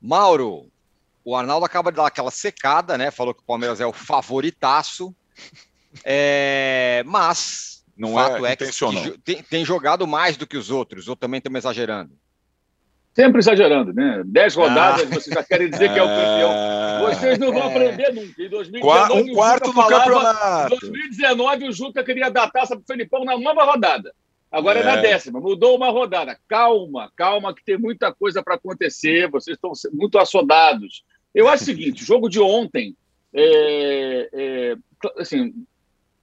Mauro, 0.01 0.71
o 1.25 1.37
Arnaldo 1.37 1.65
acaba 1.65 1.91
de 1.91 1.97
dar 1.97 2.07
aquela 2.07 2.31
secada, 2.31 2.99
né? 2.99 3.11
Falou 3.11 3.35
que 3.35 3.41
o 3.41 3.47
Palmeiras 3.47 3.81
é 3.81 3.87
o 3.87 3.93
favoritaço. 3.93 5.15
É, 6.05 7.03
mas 7.07 7.85
não 7.97 8.15
fato 8.15 8.47
é, 8.47 8.53
é 8.53 8.57
que 8.57 9.19
tem, 9.25 9.43
tem, 9.43 9.65
jogado 9.65 10.07
mais 10.07 10.37
do 10.37 10.47
que 10.47 10.57
os 10.57 10.71
outros, 10.71 11.09
ou 11.09 11.15
também 11.15 11.39
estamos 11.39 11.59
exagerando? 11.59 12.13
Sempre 13.15 13.41
exagerando, 13.41 13.93
né? 13.93 14.23
Dez 14.25 14.55
rodadas, 14.55 15.03
ah. 15.03 15.15
vocês 15.15 15.35
já 15.35 15.45
querem 15.45 15.69
dizer 15.69 15.93
que 15.93 15.99
é 15.99 16.03
o 16.03 16.07
campeão. 16.07 17.11
Vocês 17.11 17.39
não 17.39 17.53
vão 17.53 17.67
aprender 17.67 18.11
nunca. 18.13 18.43
Em 18.43 18.49
2019, 18.49 19.31
um 19.31 19.35
quarto 19.35 19.67
do 19.67 19.73
falava, 19.75 20.05
campeonato. 20.05 20.75
Em 20.75 20.79
2019, 20.79 21.69
o 21.69 21.73
Juca 21.73 22.03
queria 22.03 22.31
dar 22.31 22.51
taça 22.51 22.75
para 22.75 22.83
o 22.83 22.87
Felipão 22.87 23.25
na 23.25 23.39
nova 23.39 23.65
rodada. 23.65 24.15
Agora 24.51 24.79
é. 24.79 24.83
é 24.83 24.85
na 24.85 24.97
décima, 24.97 25.41
mudou 25.41 25.77
uma 25.77 25.91
rodada. 25.91 26.39
Calma, 26.49 27.13
calma, 27.15 27.55
que 27.55 27.63
tem 27.63 27.77
muita 27.77 28.15
coisa 28.15 28.43
para 28.43 28.55
acontecer. 28.55 29.31
Vocês 29.31 29.57
estão 29.57 29.73
muito 29.93 30.19
assodados. 30.19 31.05
Eu 31.35 31.49
acho 31.49 31.63
o 31.63 31.67
seguinte: 31.67 32.03
o 32.03 32.07
jogo 32.07 32.29
de 32.29 32.41
ontem, 32.41 32.97
é, 33.33 34.29
é, 34.33 34.77
assim, 35.19 35.55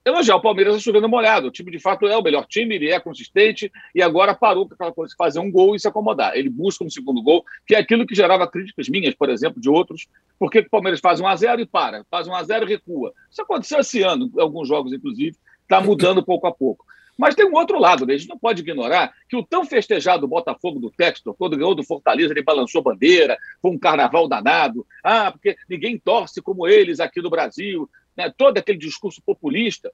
elogiar 0.04 0.36
o 0.36 0.40
Palmeiras 0.40 0.80
chovendo 0.82 1.08
molhado. 1.08 1.48
O 1.48 1.50
time, 1.50 1.70
de 1.70 1.78
fato, 1.78 2.06
é 2.06 2.16
o 2.16 2.22
melhor 2.22 2.46
time, 2.46 2.74
ele 2.74 2.90
é 2.90 2.98
consistente 3.00 3.70
e 3.94 4.02
agora 4.02 4.34
parou 4.34 4.66
com 4.66 4.74
aquela 4.74 4.92
coisa 4.92 5.10
de 5.10 5.16
fazer 5.16 5.38
um 5.38 5.50
gol 5.50 5.74
e 5.74 5.80
se 5.80 5.88
acomodar. 5.88 6.36
Ele 6.36 6.48
busca 6.48 6.84
um 6.84 6.90
segundo 6.90 7.22
gol, 7.22 7.44
que 7.66 7.74
é 7.74 7.78
aquilo 7.78 8.06
que 8.06 8.14
gerava 8.14 8.46
críticas 8.46 8.88
minhas, 8.88 9.14
por 9.14 9.28
exemplo, 9.28 9.60
de 9.60 9.68
outros. 9.68 10.06
Por 10.38 10.50
que 10.50 10.60
o 10.60 10.70
Palmeiras 10.70 11.00
faz 11.00 11.20
um 11.20 11.26
a 11.26 11.36
0 11.36 11.60
e 11.60 11.66
para? 11.66 12.04
Faz 12.10 12.26
um 12.26 12.34
a 12.34 12.42
0 12.42 12.64
e 12.64 12.68
recua. 12.68 13.12
Isso 13.30 13.42
aconteceu 13.42 13.80
esse 13.80 14.02
ano, 14.02 14.30
alguns 14.38 14.68
jogos, 14.68 14.92
inclusive, 14.92 15.36
está 15.62 15.80
mudando 15.80 16.24
pouco 16.24 16.46
a 16.46 16.52
pouco. 16.52 16.84
Mas 17.20 17.34
tem 17.34 17.44
um 17.44 17.54
outro 17.54 17.78
lado, 17.78 18.06
né? 18.06 18.14
a 18.14 18.16
gente 18.16 18.30
não 18.30 18.38
pode 18.38 18.62
ignorar 18.62 19.12
que 19.28 19.36
o 19.36 19.44
tão 19.44 19.62
festejado 19.62 20.26
Botafogo 20.26 20.80
do 20.80 20.90
Textor, 20.90 21.34
quando 21.34 21.54
ganhou 21.54 21.74
do 21.74 21.84
Fortaleza, 21.84 22.32
ele 22.32 22.42
balançou 22.42 22.82
bandeira, 22.82 23.36
foi 23.60 23.70
um 23.70 23.78
carnaval 23.78 24.26
danado. 24.26 24.86
Ah, 25.04 25.30
porque 25.30 25.54
ninguém 25.68 25.98
torce 25.98 26.40
como 26.40 26.66
eles 26.66 26.98
aqui 26.98 27.20
no 27.20 27.28
Brasil. 27.28 27.86
Né? 28.16 28.32
Todo 28.34 28.56
aquele 28.56 28.78
discurso 28.78 29.20
populista. 29.20 29.92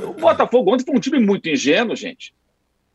O 0.00 0.14
Botafogo 0.14 0.74
ontem 0.74 0.84
foi 0.84 0.96
um 0.96 1.00
time 1.00 1.20
muito 1.20 1.48
ingênuo, 1.48 1.94
gente. 1.94 2.34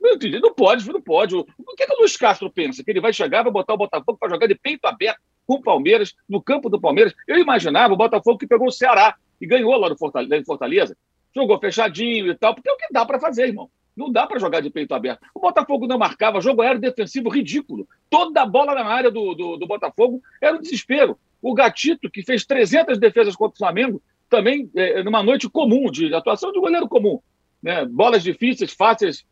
Não 0.01 0.53
pode, 0.53 0.85
não 0.91 1.01
pode. 1.01 1.35
O 1.35 1.45
que, 1.77 1.85
que 1.85 1.93
o 1.93 1.99
Luiz 1.99 2.17
Castro 2.17 2.51
pensa? 2.51 2.83
Que 2.83 2.91
ele 2.91 2.99
vai 2.99 3.13
chegar, 3.13 3.43
vai 3.43 3.51
botar 3.51 3.75
o 3.75 3.77
Botafogo 3.77 4.17
para 4.19 4.29
jogar 4.29 4.47
de 4.47 4.55
peito 4.55 4.85
aberto 4.85 5.21
com 5.47 5.53
o 5.55 5.61
Palmeiras, 5.61 6.13
no 6.27 6.41
campo 6.41 6.69
do 6.69 6.81
Palmeiras. 6.81 7.13
Eu 7.25 7.37
imaginava 7.37 7.93
o 7.93 7.97
Botafogo 7.97 8.37
que 8.37 8.45
pegou 8.45 8.67
o 8.67 8.71
Ceará 8.71 9.15
e 9.39 9.47
ganhou 9.47 9.73
lá 9.77 9.87
no 9.87 9.97
Fortaleza. 9.97 10.97
Jogou 11.35 11.59
fechadinho 11.59 12.27
e 12.27 12.35
tal, 12.35 12.55
porque 12.55 12.69
é 12.69 12.73
o 12.73 12.77
que 12.77 12.87
dá 12.91 13.05
para 13.05 13.19
fazer, 13.19 13.47
irmão. 13.47 13.69
Não 13.95 14.11
dá 14.11 14.25
para 14.25 14.39
jogar 14.39 14.61
de 14.61 14.69
peito 14.69 14.93
aberto. 14.93 15.19
O 15.35 15.39
Botafogo 15.39 15.85
não 15.85 15.97
marcava, 15.97 16.39
jogo 16.39 16.63
era 16.63 16.79
defensivo 16.79 17.29
ridículo. 17.29 17.87
Toda 18.09 18.41
a 18.41 18.45
bola 18.45 18.73
na 18.73 18.85
área 18.85 19.11
do, 19.11 19.33
do, 19.33 19.57
do 19.57 19.67
Botafogo 19.67 20.21
era 20.41 20.55
um 20.55 20.61
desespero. 20.61 21.19
O 21.41 21.53
Gatito, 21.53 22.09
que 22.09 22.23
fez 22.23 22.45
300 22.45 22.97
defesas 22.97 23.35
contra 23.35 23.55
o 23.55 23.57
Flamengo, 23.57 24.01
também 24.29 24.69
é, 24.75 25.03
numa 25.03 25.23
noite 25.23 25.49
comum, 25.49 25.91
de 25.91 26.13
atuação 26.13 26.51
de 26.51 26.59
goleiro 26.59 26.87
comum. 26.87 27.19
Né? 27.61 27.85
Bolas 27.85 28.23
difíceis, 28.23 28.71
fáceis, 28.71 29.25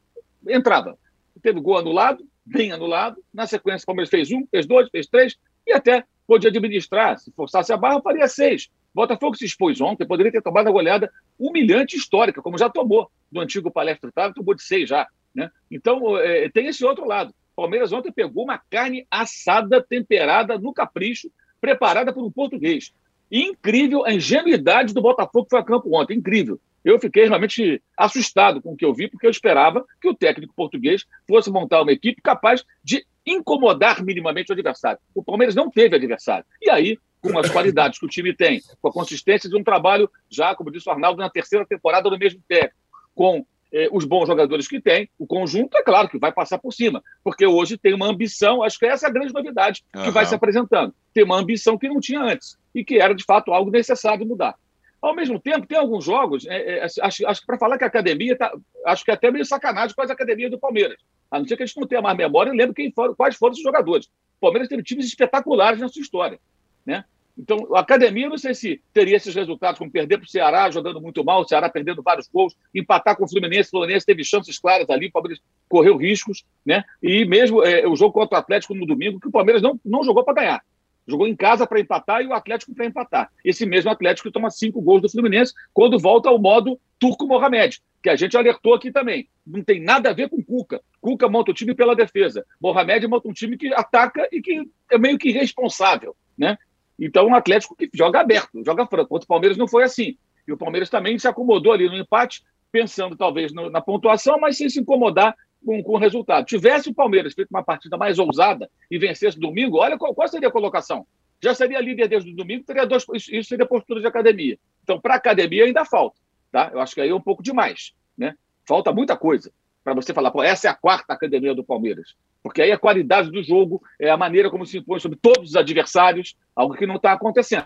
entrava. 0.48 0.98
Teve 1.42 1.60
gol 1.62 1.78
anulado, 1.78 2.26
bem 2.46 2.72
anulado. 2.72 3.24
Na 3.34 3.46
sequência, 3.48 3.84
o 3.84 3.88
Palmeiras 3.88 4.10
fez 4.10 4.32
um, 4.32 4.46
fez 4.48 4.66
dois, 4.66 4.90
fez 4.90 5.08
três, 5.08 5.38
e 5.66 5.72
até 5.72 6.04
podia 6.28 6.50
administrar. 6.50 7.18
Se 7.20 7.32
forçasse 7.32 7.72
a 7.72 7.78
barra, 7.78 8.02
faria 8.02 8.28
seis. 8.28 8.70
Botafogo 8.98 9.36
se 9.36 9.46
expôs 9.46 9.80
ontem, 9.80 10.08
poderia 10.08 10.32
ter 10.32 10.42
tomado 10.42 10.68
a 10.68 10.72
goleada 10.72 11.12
humilhante 11.38 11.96
histórica, 11.96 12.42
como 12.42 12.58
já 12.58 12.68
tomou 12.68 13.12
do 13.32 13.40
antigo 13.40 13.70
Palestra 13.70 14.10
Otávio, 14.10 14.34
tomou 14.34 14.56
de 14.56 14.64
seis 14.64 14.90
já. 14.90 15.08
Né? 15.36 15.52
Então, 15.70 16.18
é, 16.18 16.50
tem 16.50 16.66
esse 16.66 16.84
outro 16.84 17.06
lado. 17.06 17.32
Palmeiras 17.56 17.94
ontem 17.94 18.12
pegou 18.12 18.44
uma 18.44 18.58
carne 18.58 19.06
assada, 19.12 19.86
temperada, 19.88 20.58
no 20.58 20.74
capricho, 20.74 21.30
preparada 21.62 22.12
por 22.12 22.26
um 22.26 22.32
português. 22.32 22.92
Incrível 23.32 24.04
a 24.04 24.14
ingenuidade 24.14 24.96
do 24.96 25.02
Botafogo 25.02 25.46
que 25.46 25.52
foi 25.52 25.60
a 25.60 25.64
campo 25.64 25.96
ontem, 25.96 26.18
incrível. 26.18 26.60
Eu 26.84 27.00
fiquei 27.00 27.28
realmente 27.28 27.80
assustado 27.96 28.62
com 28.62 28.74
o 28.74 28.76
que 28.76 28.86
eu 28.86 28.96
vi, 28.96 29.08
porque 29.08 29.28
eu 29.28 29.32
esperava 29.32 29.86
que 30.02 30.10
o 30.10 30.16
técnico 30.16 30.56
português 30.56 31.06
fosse 31.28 31.52
montar 31.52 31.84
uma 31.84 31.92
equipe 31.92 32.20
capaz 32.20 32.64
de 32.84 33.06
incomodar 33.26 34.04
minimamente 34.04 34.52
o 34.52 34.54
adversário. 34.54 35.00
O 35.14 35.22
Palmeiras 35.22 35.54
não 35.54 35.70
teve 35.70 35.96
adversário. 35.96 36.46
E 36.62 36.70
aí, 36.70 36.98
com 37.22 37.38
as 37.38 37.50
qualidades 37.50 38.00
que 38.00 38.06
o 38.06 38.10
time 38.10 38.34
tem, 38.34 38.62
com 38.82 38.88
a 38.90 38.92
consistência 38.92 39.50
de 39.50 39.56
um 39.56 39.64
trabalho, 39.64 40.10
já, 40.30 40.56
como 40.56 40.72
disse 40.72 40.88
o 40.88 40.92
Arnaldo, 40.92 41.20
na 41.20 41.30
terceira 41.30 41.66
temporada 41.66 42.10
do 42.10 42.18
mesmo 42.18 42.42
técnico, 42.48 42.76
com 43.16 43.46
eh, 43.72 43.90
os 43.92 44.06
bons 44.06 44.28
jogadores 44.28 44.68
que 44.68 44.80
tem, 44.80 45.10
o 45.18 45.26
conjunto, 45.26 45.76
é 45.78 45.84
claro 45.84 46.08
que 46.08 46.18
vai 46.18 46.32
passar 46.32 46.58
por 46.58 46.72
cima, 46.72 47.04
porque 47.24 47.46
hoje 47.46 47.78
tem 47.78 47.94
uma 47.94 48.08
ambição, 48.08 48.64
acho 48.64 48.80
que 48.80 48.86
essa 48.86 49.08
é 49.08 49.10
a 49.10 49.14
grande 49.14 49.34
novidade 49.34 49.84
que 49.92 50.00
uhum. 50.00 50.12
vai 50.12 50.26
se 50.26 50.36
apresentando. 50.36 50.94
Tem 51.14 51.24
uma 51.24 51.38
ambição 51.38 51.78
que 51.78 51.90
não 51.90 52.00
tinha 52.00 52.22
antes 52.22 52.58
e 52.74 52.84
que 52.84 53.00
era, 53.00 53.14
de 53.14 53.24
fato, 53.24 53.52
algo 53.52 53.72
necessário 53.72 54.26
mudar. 54.26 54.56
Ao 55.02 55.16
mesmo 55.16 55.40
tempo, 55.40 55.68
tem 55.68 55.78
alguns 55.78 56.06
jogos, 56.06 56.46
é, 56.48 56.80
é, 56.80 56.84
acho, 56.84 57.28
acho 57.28 57.42
que 57.42 57.46
para 57.46 57.58
falar 57.58 57.78
que 57.78 57.84
a 57.84 57.88
academia, 57.88 58.36
tá, 58.36 58.52
acho 58.86 59.06
que 59.06 59.12
é 59.12 59.14
até 59.14 59.30
meio 59.30 59.46
sacanagem 59.46 59.96
com 59.96 60.02
as 60.02 60.10
academias 60.10 60.50
do 60.50 60.60
Palmeiras. 60.60 60.98
A 61.30 61.38
não 61.38 61.46
ser 61.46 61.58
que 61.58 61.64
a 61.64 61.66
gente 61.66 61.80
não 61.80 61.88
tenha 61.88 62.02
mais 62.02 62.18
memória, 62.18 62.52
lembro 62.54 62.74
quem 62.74 62.92
foram, 62.92 63.14
quais 63.14 63.36
foram 63.36 63.54
os 63.54 63.62
jogadores. 63.62 64.06
O 64.06 64.42
Palmeiras 64.42 64.70
teve 64.70 64.82
times 64.82 65.06
espetaculares 65.06 65.80
na 65.80 65.88
sua 65.90 66.02
história. 66.02 66.40
Né? 66.88 67.04
Então, 67.38 67.76
a 67.76 67.82
academia, 67.82 68.30
não 68.30 68.38
sei 68.38 68.56
se 68.56 68.82
teria 68.92 69.18
esses 69.18 69.36
resultados, 69.36 69.78
como 69.78 69.92
perder 69.92 70.18
para 70.18 70.26
o 70.26 70.30
Ceará, 70.30 70.72
jogando 70.72 71.00
muito 71.00 71.24
mal, 71.24 71.42
o 71.42 71.48
Ceará 71.48 71.70
perdendo 71.70 72.02
vários 72.02 72.28
gols, 72.28 72.56
empatar 72.74 73.16
com 73.16 73.26
o 73.26 73.30
Fluminense, 73.30 73.68
o 73.68 73.72
Fluminense 73.72 74.06
teve 74.06 74.24
chances 74.24 74.58
claras 74.58 74.90
ali, 74.90 75.08
o 75.08 75.12
Palmeiras 75.12 75.40
correu 75.70 75.98
riscos, 75.98 76.44
né? 76.66 76.84
E 77.04 77.26
mesmo 77.26 77.64
é, 77.64 77.88
o 77.88 77.96
jogo 77.96 78.14
contra 78.14 78.38
o 78.38 78.40
Atlético 78.40 78.74
no 78.74 78.88
domingo, 78.88 79.20
que 79.20 79.28
o 79.28 79.32
Palmeiras 79.32 79.62
não, 79.62 79.80
não 79.86 80.04
jogou 80.04 80.24
para 80.24 80.34
ganhar. 80.34 80.62
Jogou 81.08 81.28
em 81.28 81.36
casa 81.36 81.68
para 81.68 81.80
empatar 81.80 82.22
e 82.22 82.28
o 82.28 82.34
Atlético 82.34 82.74
para 82.74 82.86
empatar. 82.86 83.32
Esse 83.46 83.66
mesmo 83.66 83.92
Atlético 83.92 84.32
toma 84.32 84.50
cinco 84.50 84.82
gols 84.82 85.02
do 85.02 85.10
Fluminense 85.10 85.54
quando 85.74 86.00
volta 86.00 86.28
ao 86.30 86.40
modo 86.40 86.80
Turco 87.00 87.28
Mohamed, 87.28 87.80
que 88.02 88.10
a 88.10 88.16
gente 88.16 88.36
alertou 88.36 88.74
aqui 88.74 88.92
também. 88.92 89.30
Não 89.46 89.64
tem 89.64 89.82
nada 89.82 90.10
a 90.10 90.14
ver 90.14 90.28
com 90.28 90.44
Cuca. 90.44 90.82
Cuca 91.00 91.30
monta 91.30 91.52
o 91.52 91.54
time 91.54 91.74
pela 91.74 91.96
defesa. 91.96 92.44
Mohamed 92.60 93.08
monta 93.08 93.30
um 93.30 93.34
time 93.34 93.58
que 93.58 93.74
ataca 93.74 94.28
e 94.32 94.42
que 94.42 94.68
é 94.92 94.98
meio 94.98 95.18
que 95.18 95.30
irresponsável, 95.30 96.16
né? 96.38 96.58
Então, 97.00 97.28
um 97.28 97.36
Atlético 97.36 97.76
que 97.76 97.90
joga 97.94 98.20
aberto, 98.20 98.64
joga 98.66 98.88
franco. 98.88 99.10
Contra 99.10 99.26
o 99.26 99.28
Palmeiras 99.28 99.58
não 99.58 99.68
foi 99.68 99.84
assim. 99.84 100.18
E 100.48 100.52
o 100.52 100.58
Palmeiras 100.58 100.90
também 100.90 101.18
se 101.20 101.28
acomodou 101.28 101.74
ali 101.74 101.88
no 101.88 101.96
empate, 101.96 102.44
pensando 102.72 103.16
talvez 103.16 103.54
no, 103.54 103.70
na 103.70 103.82
pontuação, 103.82 104.40
mas 104.40 104.58
sem 104.58 104.70
se 104.70 104.80
incomodar 104.80 105.36
com, 105.64 105.84
com, 105.84 105.94
o 105.94 105.98
resultado. 105.98 106.46
Tivesse 106.46 106.90
o 106.90 106.94
Palmeiras 106.94 107.34
feito 107.34 107.50
uma 107.52 107.64
partida 107.64 107.98
mais 107.98 108.18
ousada 108.18 108.70
e 108.90 108.98
vencesse 108.98 109.40
domingo, 109.40 109.78
olha 109.78 109.98
qual, 109.98 110.14
qual 110.16 110.28
seria 110.28 110.48
a 110.48 110.52
colocação. 110.52 111.06
Já 111.42 111.54
seria 111.54 111.80
líder 111.80 112.08
desde 112.08 112.32
o 112.32 112.36
domingo, 112.36 112.64
teria 112.64 112.86
dois, 112.86 113.06
isso 113.14 113.50
seria 113.50 113.66
postura 113.66 114.00
de 114.00 114.08
academia. 114.08 114.58
Então, 114.84 115.00
para 115.00 115.16
academia 115.16 115.66
ainda 115.66 115.86
falta. 115.86 116.18
Tá? 116.52 116.72
Eu 116.74 116.80
acho 116.80 116.96
que 116.96 117.02
aí 117.02 117.10
é 117.10 117.16
um 117.16 117.22
pouco 117.22 117.44
demais. 117.44 117.94
Né? 118.18 118.36
Falta 118.66 118.92
muita 118.92 119.16
coisa 119.16 119.52
para 119.84 119.94
você 119.94 120.14
falar, 120.14 120.32
pô, 120.32 120.42
essa 120.44 120.68
é 120.68 120.72
a 120.72 120.76
quarta 120.76 121.14
academia 121.14 121.54
do 121.54 121.64
Palmeiras. 121.64 122.16
Porque 122.48 122.62
aí 122.62 122.72
a 122.72 122.78
qualidade 122.78 123.30
do 123.30 123.44
jogo 123.44 123.84
é 124.00 124.10
a 124.10 124.16
maneira 124.16 124.50
como 124.50 124.66
se 124.66 124.78
impõe 124.78 125.02
sobre 125.02 125.18
todos 125.22 125.50
os 125.50 125.56
adversários, 125.58 126.38
algo 126.56 126.76
que 126.76 126.88
não 126.88 126.96
está 126.96 127.12
acontecendo. 127.12 127.66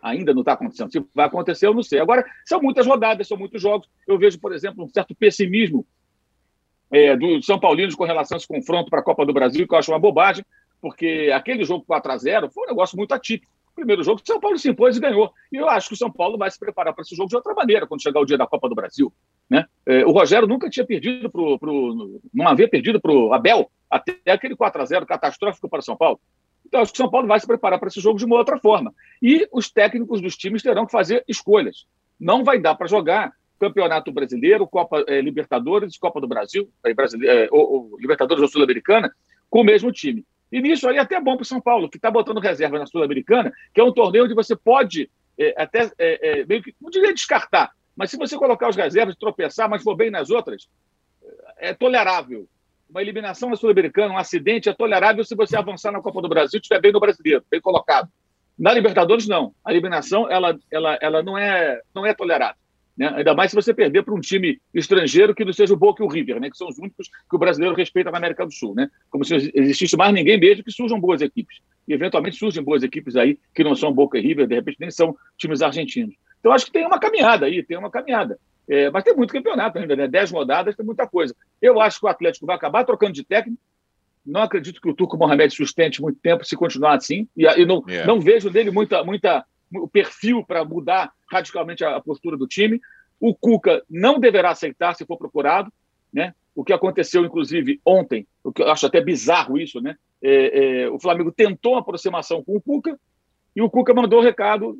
Ainda 0.00 0.32
não 0.32 0.42
está 0.42 0.52
acontecendo. 0.52 0.92
Se 0.92 1.04
vai 1.12 1.26
acontecer, 1.26 1.66
eu 1.66 1.74
não 1.74 1.82
sei. 1.82 1.98
Agora, 1.98 2.24
são 2.46 2.62
muitas 2.62 2.86
rodadas, 2.86 3.26
são 3.26 3.36
muitos 3.36 3.60
jogos. 3.60 3.88
Eu 4.06 4.16
vejo, 4.16 4.38
por 4.38 4.52
exemplo, 4.52 4.84
um 4.84 4.88
certo 4.88 5.12
pessimismo 5.12 5.84
é, 6.88 7.16
do 7.16 7.42
São 7.42 7.58
Paulino 7.58 7.96
com 7.96 8.04
relação 8.04 8.36
a 8.36 8.38
esse 8.38 8.46
confronto 8.46 8.90
para 8.90 9.00
a 9.00 9.02
Copa 9.02 9.26
do 9.26 9.32
Brasil, 9.32 9.66
que 9.66 9.74
eu 9.74 9.78
acho 9.78 9.90
uma 9.90 9.98
bobagem, 9.98 10.44
porque 10.80 11.32
aquele 11.34 11.64
jogo 11.64 11.84
4 11.84 12.12
a 12.12 12.16
0 12.16 12.50
foi 12.52 12.62
um 12.64 12.68
negócio 12.68 12.96
muito 12.96 13.12
atípico. 13.12 13.50
Primeiro 13.74 14.04
jogo, 14.04 14.20
São 14.24 14.38
Paulo 14.38 14.56
se 14.56 14.70
impôs 14.70 14.96
e 14.96 15.00
ganhou. 15.00 15.32
E 15.52 15.56
eu 15.56 15.68
acho 15.68 15.88
que 15.88 15.94
o 15.94 15.98
São 15.98 16.12
Paulo 16.12 16.38
vai 16.38 16.48
se 16.48 16.60
preparar 16.60 16.94
para 16.94 17.02
esse 17.02 17.16
jogo 17.16 17.28
de 17.28 17.34
outra 17.34 17.54
maneira 17.54 17.88
quando 17.88 18.02
chegar 18.02 18.20
o 18.20 18.24
dia 18.24 18.38
da 18.38 18.46
Copa 18.46 18.68
do 18.68 18.74
Brasil. 18.76 19.12
Né? 19.48 19.66
É, 19.86 20.04
o 20.04 20.12
Rogério 20.12 20.48
nunca 20.48 20.70
tinha 20.70 20.86
perdido 20.86 21.30
pro, 21.30 21.58
pro 21.58 22.20
não 22.32 22.48
havia 22.48 22.68
perdido 22.68 23.00
para 23.00 23.12
o 23.12 23.32
Abel 23.32 23.70
até 23.90 24.18
aquele 24.30 24.56
4 24.56 24.80
a 24.80 24.84
0 24.84 25.06
catastrófico 25.06 25.68
para 25.68 25.82
São 25.82 25.96
Paulo. 25.96 26.18
Então, 26.66 26.80
acho 26.80 26.92
que 26.92 26.98
São 26.98 27.10
Paulo 27.10 27.26
vai 27.28 27.38
se 27.38 27.46
preparar 27.46 27.78
para 27.78 27.88
esse 27.88 28.00
jogo 28.00 28.18
de 28.18 28.24
uma 28.24 28.36
outra 28.36 28.58
forma. 28.58 28.94
E 29.20 29.46
os 29.52 29.70
técnicos 29.70 30.22
dos 30.22 30.36
times 30.36 30.62
terão 30.62 30.86
que 30.86 30.92
fazer 30.92 31.22
escolhas. 31.28 31.86
Não 32.18 32.42
vai 32.42 32.58
dar 32.58 32.74
para 32.74 32.86
jogar 32.86 33.32
Campeonato 33.60 34.10
Brasileiro, 34.10 34.66
Copa 34.66 35.04
é, 35.06 35.20
Libertadores, 35.20 35.98
Copa 35.98 36.20
do 36.20 36.26
Brasil, 36.26 36.70
é, 36.84 36.90
é, 36.90 37.48
ou, 37.52 37.72
ou, 37.72 37.98
Libertadores 38.00 38.42
ou 38.42 38.48
Sul-Americana, 38.48 39.12
com 39.50 39.60
o 39.60 39.64
mesmo 39.64 39.92
time. 39.92 40.24
E 40.50 40.60
nisso 40.60 40.88
aí 40.88 40.96
é 40.96 41.00
até 41.00 41.20
bom 41.20 41.36
para 41.36 41.42
o 41.42 41.46
São 41.46 41.60
Paulo, 41.60 41.88
que 41.90 41.96
está 41.96 42.10
botando 42.10 42.40
reserva 42.40 42.78
na 42.78 42.86
Sul-Americana, 42.86 43.52
que 43.74 43.80
é 43.80 43.84
um 43.84 43.92
torneio 43.92 44.24
onde 44.24 44.34
você 44.34 44.56
pode 44.56 45.10
até 45.56 45.90
meio 46.46 46.62
que, 46.62 46.74
não 46.80 46.90
diria 46.90 47.12
descartar, 47.12 47.72
mas 47.96 48.10
se 48.10 48.16
você 48.16 48.36
colocar 48.36 48.68
os 48.68 48.76
reservas, 48.76 49.16
tropeçar, 49.16 49.68
mas 49.68 49.82
for 49.82 49.94
bem 49.94 50.10
nas 50.10 50.30
outras, 50.30 50.68
é 51.58 51.74
tolerável. 51.74 52.48
Uma 52.88 53.00
eliminação 53.00 53.48
na 53.48 53.56
Sul-Americana, 53.56 54.12
um 54.12 54.18
acidente 54.18 54.68
é 54.68 54.74
tolerável 54.74 55.24
se 55.24 55.34
você 55.34 55.56
avançar 55.56 55.92
na 55.92 56.00
Copa 56.00 56.20
do 56.20 56.28
Brasil 56.28 56.58
e 56.58 56.60
estiver 56.60 56.80
bem 56.80 56.92
no 56.92 57.00
brasileiro, 57.00 57.44
bem 57.50 57.60
colocado. 57.60 58.08
Na 58.58 58.72
Libertadores, 58.72 59.26
não. 59.26 59.54
A 59.64 59.70
eliminação 59.70 60.30
ela, 60.30 60.58
ela, 60.70 60.98
ela 61.00 61.22
não, 61.22 61.38
é, 61.38 61.80
não 61.94 62.04
é 62.04 62.12
tolerável. 62.12 62.61
Né? 62.96 63.08
Ainda 63.16 63.34
mais 63.34 63.50
se 63.50 63.54
você 63.54 63.72
perder 63.72 64.02
para 64.02 64.14
um 64.14 64.20
time 64.20 64.60
estrangeiro 64.74 65.34
que 65.34 65.44
não 65.44 65.52
seja 65.52 65.72
o 65.72 65.76
Boca 65.76 66.02
e 66.02 66.06
o 66.06 66.08
River, 66.08 66.40
né? 66.40 66.50
que 66.50 66.56
são 66.56 66.68
os 66.68 66.78
únicos 66.78 67.08
que 67.08 67.36
o 67.36 67.38
brasileiro 67.38 67.74
respeita 67.74 68.10
na 68.10 68.18
América 68.18 68.44
do 68.44 68.52
Sul. 68.52 68.74
Né? 68.74 68.88
Como 69.10 69.24
se 69.24 69.50
existisse 69.54 69.96
mais 69.96 70.12
ninguém 70.12 70.38
mesmo 70.38 70.62
que 70.62 70.70
surjam 70.70 71.00
boas 71.00 71.20
equipes. 71.22 71.60
E 71.88 71.92
eventualmente 71.94 72.36
surgem 72.36 72.62
boas 72.62 72.82
equipes 72.82 73.16
aí 73.16 73.38
que 73.54 73.64
não 73.64 73.74
são 73.74 73.92
Boca 73.92 74.18
e 74.18 74.20
River, 74.20 74.46
de 74.46 74.54
repente 74.54 74.76
nem 74.78 74.90
são 74.90 75.16
times 75.36 75.62
argentinos. 75.62 76.14
Então 76.38 76.52
acho 76.52 76.66
que 76.66 76.72
tem 76.72 76.86
uma 76.86 76.98
caminhada 76.98 77.46
aí, 77.46 77.62
tem 77.62 77.76
uma 77.76 77.90
caminhada. 77.90 78.38
É, 78.68 78.90
mas 78.90 79.02
tem 79.02 79.14
muito 79.14 79.32
campeonato 79.32 79.78
ainda, 79.78 79.96
né? 79.96 80.06
Dez 80.06 80.30
rodadas, 80.30 80.76
tem 80.76 80.86
muita 80.86 81.06
coisa. 81.06 81.34
Eu 81.60 81.80
acho 81.80 81.98
que 81.98 82.06
o 82.06 82.08
Atlético 82.08 82.46
vai 82.46 82.56
acabar 82.56 82.84
trocando 82.84 83.12
de 83.12 83.24
técnico. 83.24 83.60
Não 84.24 84.42
acredito 84.42 84.80
que 84.80 84.88
o 84.88 84.94
Turco 84.94 85.16
Mohamed 85.16 85.52
sustente 85.52 86.00
muito 86.00 86.18
tempo 86.20 86.44
se 86.44 86.56
continuar 86.56 86.94
assim. 86.94 87.26
E, 87.36 87.44
e 87.44 87.66
não, 87.66 87.82
yeah. 87.88 88.06
não 88.06 88.20
vejo 88.20 88.50
nele 88.50 88.70
muita, 88.70 89.02
muita, 89.02 89.44
o 89.74 89.88
perfil 89.88 90.44
para 90.44 90.64
mudar 90.64 91.12
radicalmente 91.30 91.84
a 91.84 92.00
postura 92.00 92.36
do 92.36 92.46
time. 92.46 92.80
O 93.20 93.34
Cuca 93.34 93.82
não 93.88 94.18
deverá 94.18 94.50
aceitar 94.50 94.94
se 94.94 95.06
for 95.06 95.16
procurado, 95.16 95.72
né? 96.12 96.34
O 96.54 96.64
que 96.64 96.72
aconteceu, 96.72 97.24
inclusive, 97.24 97.80
ontem, 97.84 98.26
o 98.44 98.52
que 98.52 98.62
eu 98.62 98.70
acho 98.70 98.86
até 98.86 99.00
bizarro 99.00 99.58
isso, 99.58 99.80
né? 99.80 99.96
É, 100.22 100.82
é, 100.82 100.90
o 100.90 100.98
Flamengo 100.98 101.32
tentou 101.32 101.72
uma 101.72 101.80
aproximação 101.80 102.42
com 102.44 102.56
o 102.56 102.60
Cuca 102.60 102.98
e 103.56 103.62
o 103.62 103.70
Cuca 103.70 103.94
mandou 103.94 104.20
o 104.20 104.22
recado 104.22 104.76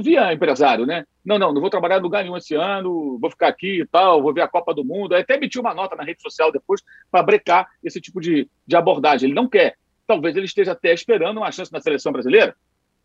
via 0.00 0.32
empresário, 0.32 0.84
né? 0.84 1.04
Não, 1.24 1.38
não, 1.38 1.52
não 1.52 1.60
vou 1.60 1.70
trabalhar 1.70 1.98
em 1.98 2.02
lugar 2.02 2.22
nenhum 2.22 2.36
esse 2.36 2.54
ano, 2.54 3.18
vou 3.18 3.30
ficar 3.30 3.48
aqui 3.48 3.80
e 3.80 3.86
tal, 3.86 4.22
vou 4.22 4.34
ver 4.34 4.42
a 4.42 4.48
Copa 4.48 4.74
do 4.74 4.84
Mundo. 4.84 5.14
Até 5.14 5.36
emitiu 5.36 5.62
uma 5.62 5.74
nota 5.74 5.96
na 5.96 6.04
rede 6.04 6.20
social 6.20 6.52
depois 6.52 6.82
para 7.10 7.22
brecar 7.22 7.68
esse 7.82 8.00
tipo 8.00 8.20
de, 8.20 8.48
de 8.66 8.76
abordagem. 8.76 9.28
Ele 9.28 9.34
não 9.34 9.48
quer. 9.48 9.76
Talvez 10.06 10.36
ele 10.36 10.46
esteja 10.46 10.72
até 10.72 10.92
esperando 10.92 11.38
uma 11.38 11.52
chance 11.52 11.72
na 11.72 11.80
seleção 11.80 12.12
brasileira, 12.12 12.54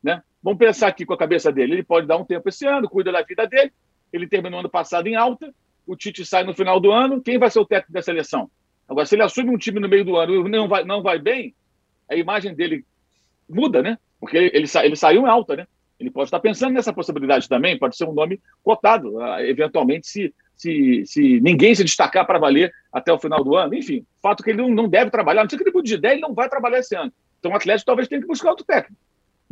né? 0.04 0.22
Vamos 0.42 0.60
pensar 0.60 0.88
aqui 0.88 1.06
com 1.06 1.14
a 1.14 1.18
cabeça 1.18 1.52
dele. 1.52 1.74
Ele 1.74 1.84
pode 1.84 2.06
dar 2.06 2.18
um 2.18 2.26
tempo 2.26 2.50
esse 2.50 2.68
ano, 2.68 2.90
cuida 2.90 3.12
da 3.12 3.22
vida 3.22 3.48
dele. 3.48 3.72
Ele 4.12 4.28
terminou 4.28 4.60
ano 4.60 4.70
passado 4.70 5.08
em 5.08 5.16
alta. 5.16 5.54
O 5.88 5.96
Tite 5.96 6.26
sai 6.26 6.44
no 6.44 6.54
final 6.54 6.80
do 6.80 6.92
ano. 6.92 7.22
Quem 7.22 7.38
vai 7.38 7.50
ser 7.50 7.60
o 7.60 7.66
técnico 7.66 7.94
da 7.94 8.02
seleção? 8.02 8.50
Agora, 8.88 9.06
se 9.06 9.16
ele 9.16 9.24
assume 9.24 9.50
um 9.50 9.58
time 9.58 9.80
no 9.80 9.88
meio 9.88 10.04
do 10.04 10.18
ano 10.18 10.46
e 10.46 10.50
não 10.50 10.68
vai, 10.68 10.84
não 10.84 11.02
vai 11.02 11.18
bem, 11.18 11.56
a 12.10 12.16
imagem 12.16 12.54
dele 12.54 12.86
muda, 13.50 13.82
né? 13.82 13.98
Porque 14.20 14.38
ele, 14.38 14.68
ele 14.84 14.96
saiu 14.96 15.24
em 15.24 15.30
alta, 15.30 15.56
né? 15.56 15.68
Ele 16.00 16.12
pode 16.12 16.28
estar 16.28 16.40
pensando 16.40 16.74
nessa 16.74 16.92
possibilidade 16.92 17.48
também, 17.48 17.78
pode 17.78 17.96
ser 17.96 18.06
um 18.06 18.14
nome 18.14 18.42
cotado, 18.62 19.22
ah, 19.22 19.46
eventualmente, 19.46 20.08
se, 20.08 20.34
se, 20.56 21.04
se 21.06 21.40
ninguém 21.40 21.74
se 21.74 21.84
destacar 21.84 22.26
para 22.26 22.40
valer 22.40 22.74
até 22.92 23.12
o 23.14 23.20
final 23.20 23.44
do 23.44 23.56
ano. 23.56 23.74
Enfim, 23.74 24.06
fato 24.22 24.44
que 24.44 24.50
ele 24.50 24.62
não, 24.62 24.70
não 24.70 24.90
deve 24.90 25.10
trabalhar, 25.12 25.44
não 25.44 25.50
sei 25.50 25.58
que 25.58 25.64
ele 25.64 25.74
mude 25.74 25.88
de 25.88 25.96
ideia, 25.96 26.14
ele 26.14 26.22
não 26.22 26.34
vai 26.34 26.50
trabalhar 26.50 26.80
esse 26.80 26.96
ano. 26.96 27.12
Então 27.40 27.52
o 27.52 27.56
Atlético 27.56 27.86
talvez 27.86 28.08
tenha 28.08 28.22
que 28.22 28.28
buscar 28.28 28.50
outro 28.50 28.66
técnico. 28.66 29.02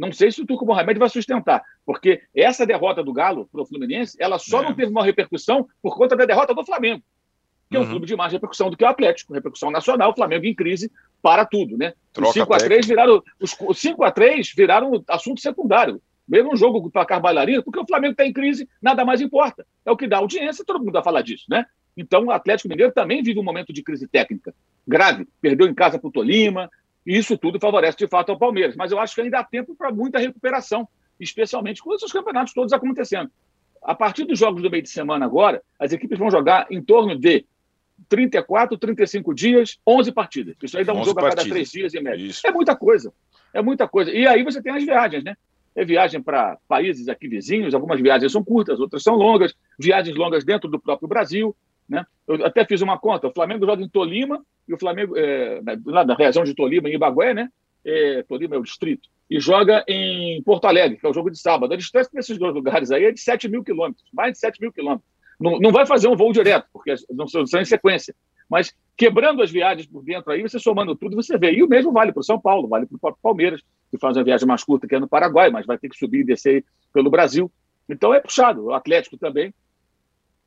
Não 0.01 0.11
sei 0.11 0.31
se 0.31 0.41
o 0.41 0.47
Turco 0.47 0.65
Mohamed 0.65 0.97
vai 0.97 1.09
sustentar, 1.09 1.61
porque 1.85 2.23
essa 2.35 2.65
derrota 2.65 3.03
do 3.03 3.13
Galo 3.13 3.47
para 3.51 3.61
o 3.61 3.65
Fluminense, 3.67 4.17
ela 4.19 4.39
só 4.39 4.63
é. 4.63 4.65
não 4.65 4.73
teve 4.73 4.89
uma 4.89 5.05
repercussão 5.05 5.67
por 5.79 5.95
conta 5.95 6.15
da 6.15 6.25
derrota 6.25 6.55
do 6.55 6.65
Flamengo, 6.65 7.03
que 7.69 7.77
uhum. 7.77 7.83
é 7.83 7.85
um 7.85 7.89
clube 7.91 8.07
de 8.07 8.15
mais 8.15 8.33
repercussão 8.33 8.71
do 8.71 8.75
que 8.75 8.83
o 8.83 8.87
Atlético, 8.87 9.31
repercussão 9.31 9.69
nacional, 9.69 10.09
o 10.09 10.15
Flamengo 10.15 10.47
em 10.47 10.55
crise 10.55 10.91
para 11.21 11.45
tudo, 11.45 11.77
né? 11.77 11.93
Troca 12.11 12.29
os 12.29 12.33
5 12.33 12.51
a 12.51 12.57
3 12.57 12.87
viraram 12.87 13.23
os 13.39 13.79
5 13.79 14.03
a 14.03 14.11
3 14.11 14.53
viraram 14.57 15.03
assunto 15.07 15.39
secundário. 15.39 16.01
Mesmo 16.27 16.51
um 16.51 16.55
jogo 16.55 16.81
para 16.81 16.91
placar 16.91 17.21
bailarina, 17.21 17.61
porque 17.61 17.79
o 17.79 17.85
Flamengo 17.85 18.13
está 18.13 18.25
em 18.25 18.33
crise, 18.33 18.67
nada 18.81 19.05
mais 19.05 19.21
importa. 19.21 19.67
É 19.85 19.91
o 19.91 19.97
que 19.97 20.07
dá 20.07 20.17
audiência, 20.17 20.65
todo 20.65 20.79
mundo 20.79 20.93
vai 20.93 21.03
falar 21.03 21.21
disso, 21.21 21.45
né? 21.47 21.63
Então 21.95 22.25
o 22.25 22.31
Atlético 22.31 22.69
Mineiro 22.69 22.91
também 22.91 23.21
vive 23.21 23.39
um 23.39 23.43
momento 23.43 23.71
de 23.71 23.83
crise 23.83 24.07
técnica 24.07 24.51
grave. 24.87 25.27
Perdeu 25.39 25.67
em 25.67 25.75
casa 25.75 25.99
para 25.99 26.07
o 26.07 26.11
Tolima, 26.11 26.71
isso 27.05 27.37
tudo 27.37 27.59
favorece 27.59 27.97
de 27.97 28.07
fato 28.07 28.31
ao 28.31 28.37
Palmeiras. 28.37 28.75
Mas 28.75 28.91
eu 28.91 28.99
acho 28.99 29.15
que 29.15 29.21
ainda 29.21 29.39
há 29.39 29.43
tempo 29.43 29.75
para 29.75 29.91
muita 29.91 30.19
recuperação, 30.19 30.87
especialmente 31.19 31.81
com 31.81 31.93
esses 31.93 32.11
campeonatos 32.11 32.53
todos 32.53 32.73
acontecendo. 32.73 33.29
A 33.83 33.95
partir 33.95 34.25
dos 34.25 34.37
jogos 34.37 34.61
do 34.61 34.69
meio 34.69 34.83
de 34.83 34.89
semana 34.89 35.25
agora, 35.25 35.61
as 35.79 35.91
equipes 35.91 36.19
vão 36.19 36.29
jogar 36.29 36.67
em 36.69 36.81
torno 36.81 37.17
de 37.17 37.45
34, 38.07 38.77
35 38.77 39.33
dias, 39.33 39.79
11 39.87 40.11
partidas. 40.11 40.55
Isso 40.61 40.77
aí 40.77 40.83
dá 40.83 40.93
um 40.93 41.03
jogo 41.03 41.15
partidas. 41.15 41.33
a 41.33 41.37
cada 41.37 41.49
três 41.49 41.71
dias 41.71 41.93
em 41.93 42.01
média. 42.01 42.23
Isso. 42.23 42.45
É 42.45 42.51
muita 42.51 42.75
coisa. 42.75 43.11
É 43.53 43.61
muita 43.61 43.87
coisa. 43.87 44.11
E 44.11 44.27
aí 44.27 44.43
você 44.43 44.61
tem 44.61 44.73
as 44.73 44.83
viagens, 44.83 45.23
né? 45.23 45.35
É 45.75 45.85
viagem 45.85 46.21
para 46.21 46.57
países 46.67 47.07
aqui 47.07 47.27
vizinhos, 47.27 47.73
algumas 47.73 47.99
viagens 48.01 48.31
são 48.31 48.43
curtas, 48.43 48.79
outras 48.79 49.03
são 49.03 49.15
longas, 49.15 49.55
viagens 49.79 50.15
longas 50.15 50.43
dentro 50.43 50.69
do 50.69 50.79
próprio 50.79 51.07
Brasil. 51.07 51.55
Né? 51.91 52.05
Eu 52.25 52.45
até 52.45 52.63
fiz 52.63 52.81
uma 52.81 52.97
conta: 52.97 53.27
o 53.27 53.33
Flamengo 53.33 53.65
joga 53.65 53.83
em 53.83 53.89
Tolima, 53.89 54.41
e 54.65 54.73
o 54.73 54.79
Flamengo, 54.79 55.13
é, 55.17 55.61
na 55.61 56.15
região 56.15 56.45
de 56.45 56.55
Tolima, 56.55 56.87
em 56.87 56.93
Ibagué, 56.93 57.33
né? 57.33 57.49
É, 57.83 58.23
Tolima 58.23 58.55
é 58.55 58.57
o 58.57 58.63
distrito, 58.63 59.09
e 59.29 59.41
joga 59.41 59.83
em 59.89 60.41
Porto 60.43 60.65
Alegre, 60.65 60.97
que 60.97 61.05
é 61.05 61.09
o 61.09 61.13
jogo 61.13 61.29
de 61.29 61.37
sábado. 61.37 61.73
A 61.73 61.77
distância 61.77 62.09
desses 62.13 62.37
dois 62.37 62.53
lugares 62.53 62.91
aí 62.91 63.03
é 63.03 63.11
de 63.11 63.19
7 63.19 63.49
mil 63.49 63.61
quilômetros, 63.61 64.05
mais 64.13 64.31
de 64.31 64.39
7 64.39 64.61
mil 64.61 64.71
quilômetros. 64.71 65.05
Não, 65.37 65.59
não 65.59 65.71
vai 65.71 65.85
fazer 65.85 66.07
um 66.07 66.15
voo 66.15 66.31
direto, 66.31 66.67
porque 66.71 66.95
não 67.09 67.27
são 67.27 67.43
em 67.59 67.65
sequência. 67.65 68.15
Mas 68.49 68.73
quebrando 68.95 69.41
as 69.41 69.51
viagens 69.51 69.87
por 69.87 70.01
dentro 70.01 70.31
aí, 70.31 70.41
você 70.41 70.59
somando 70.59 70.95
tudo, 70.95 71.15
você 71.15 71.37
vê. 71.37 71.51
E 71.51 71.63
o 71.63 71.67
mesmo 71.67 71.91
vale 71.91 72.13
para 72.13 72.21
o 72.21 72.23
São 72.23 72.39
Paulo, 72.39 72.69
vale 72.69 72.85
para 72.85 73.11
o 73.11 73.17
Palmeiras, 73.21 73.61
que 73.89 73.97
faz 73.97 74.15
uma 74.15 74.23
viagem 74.23 74.47
mais 74.47 74.63
curta 74.63 74.87
que 74.87 74.95
é 74.95 74.99
no 74.99 75.09
Paraguai, 75.09 75.49
mas 75.49 75.65
vai 75.65 75.77
ter 75.77 75.89
que 75.89 75.97
subir 75.97 76.19
e 76.19 76.23
descer 76.23 76.63
pelo 76.93 77.09
Brasil. 77.09 77.51
Então 77.89 78.13
é 78.13 78.19
puxado. 78.21 78.65
O 78.65 78.73
Atlético 78.73 79.17
também 79.17 79.53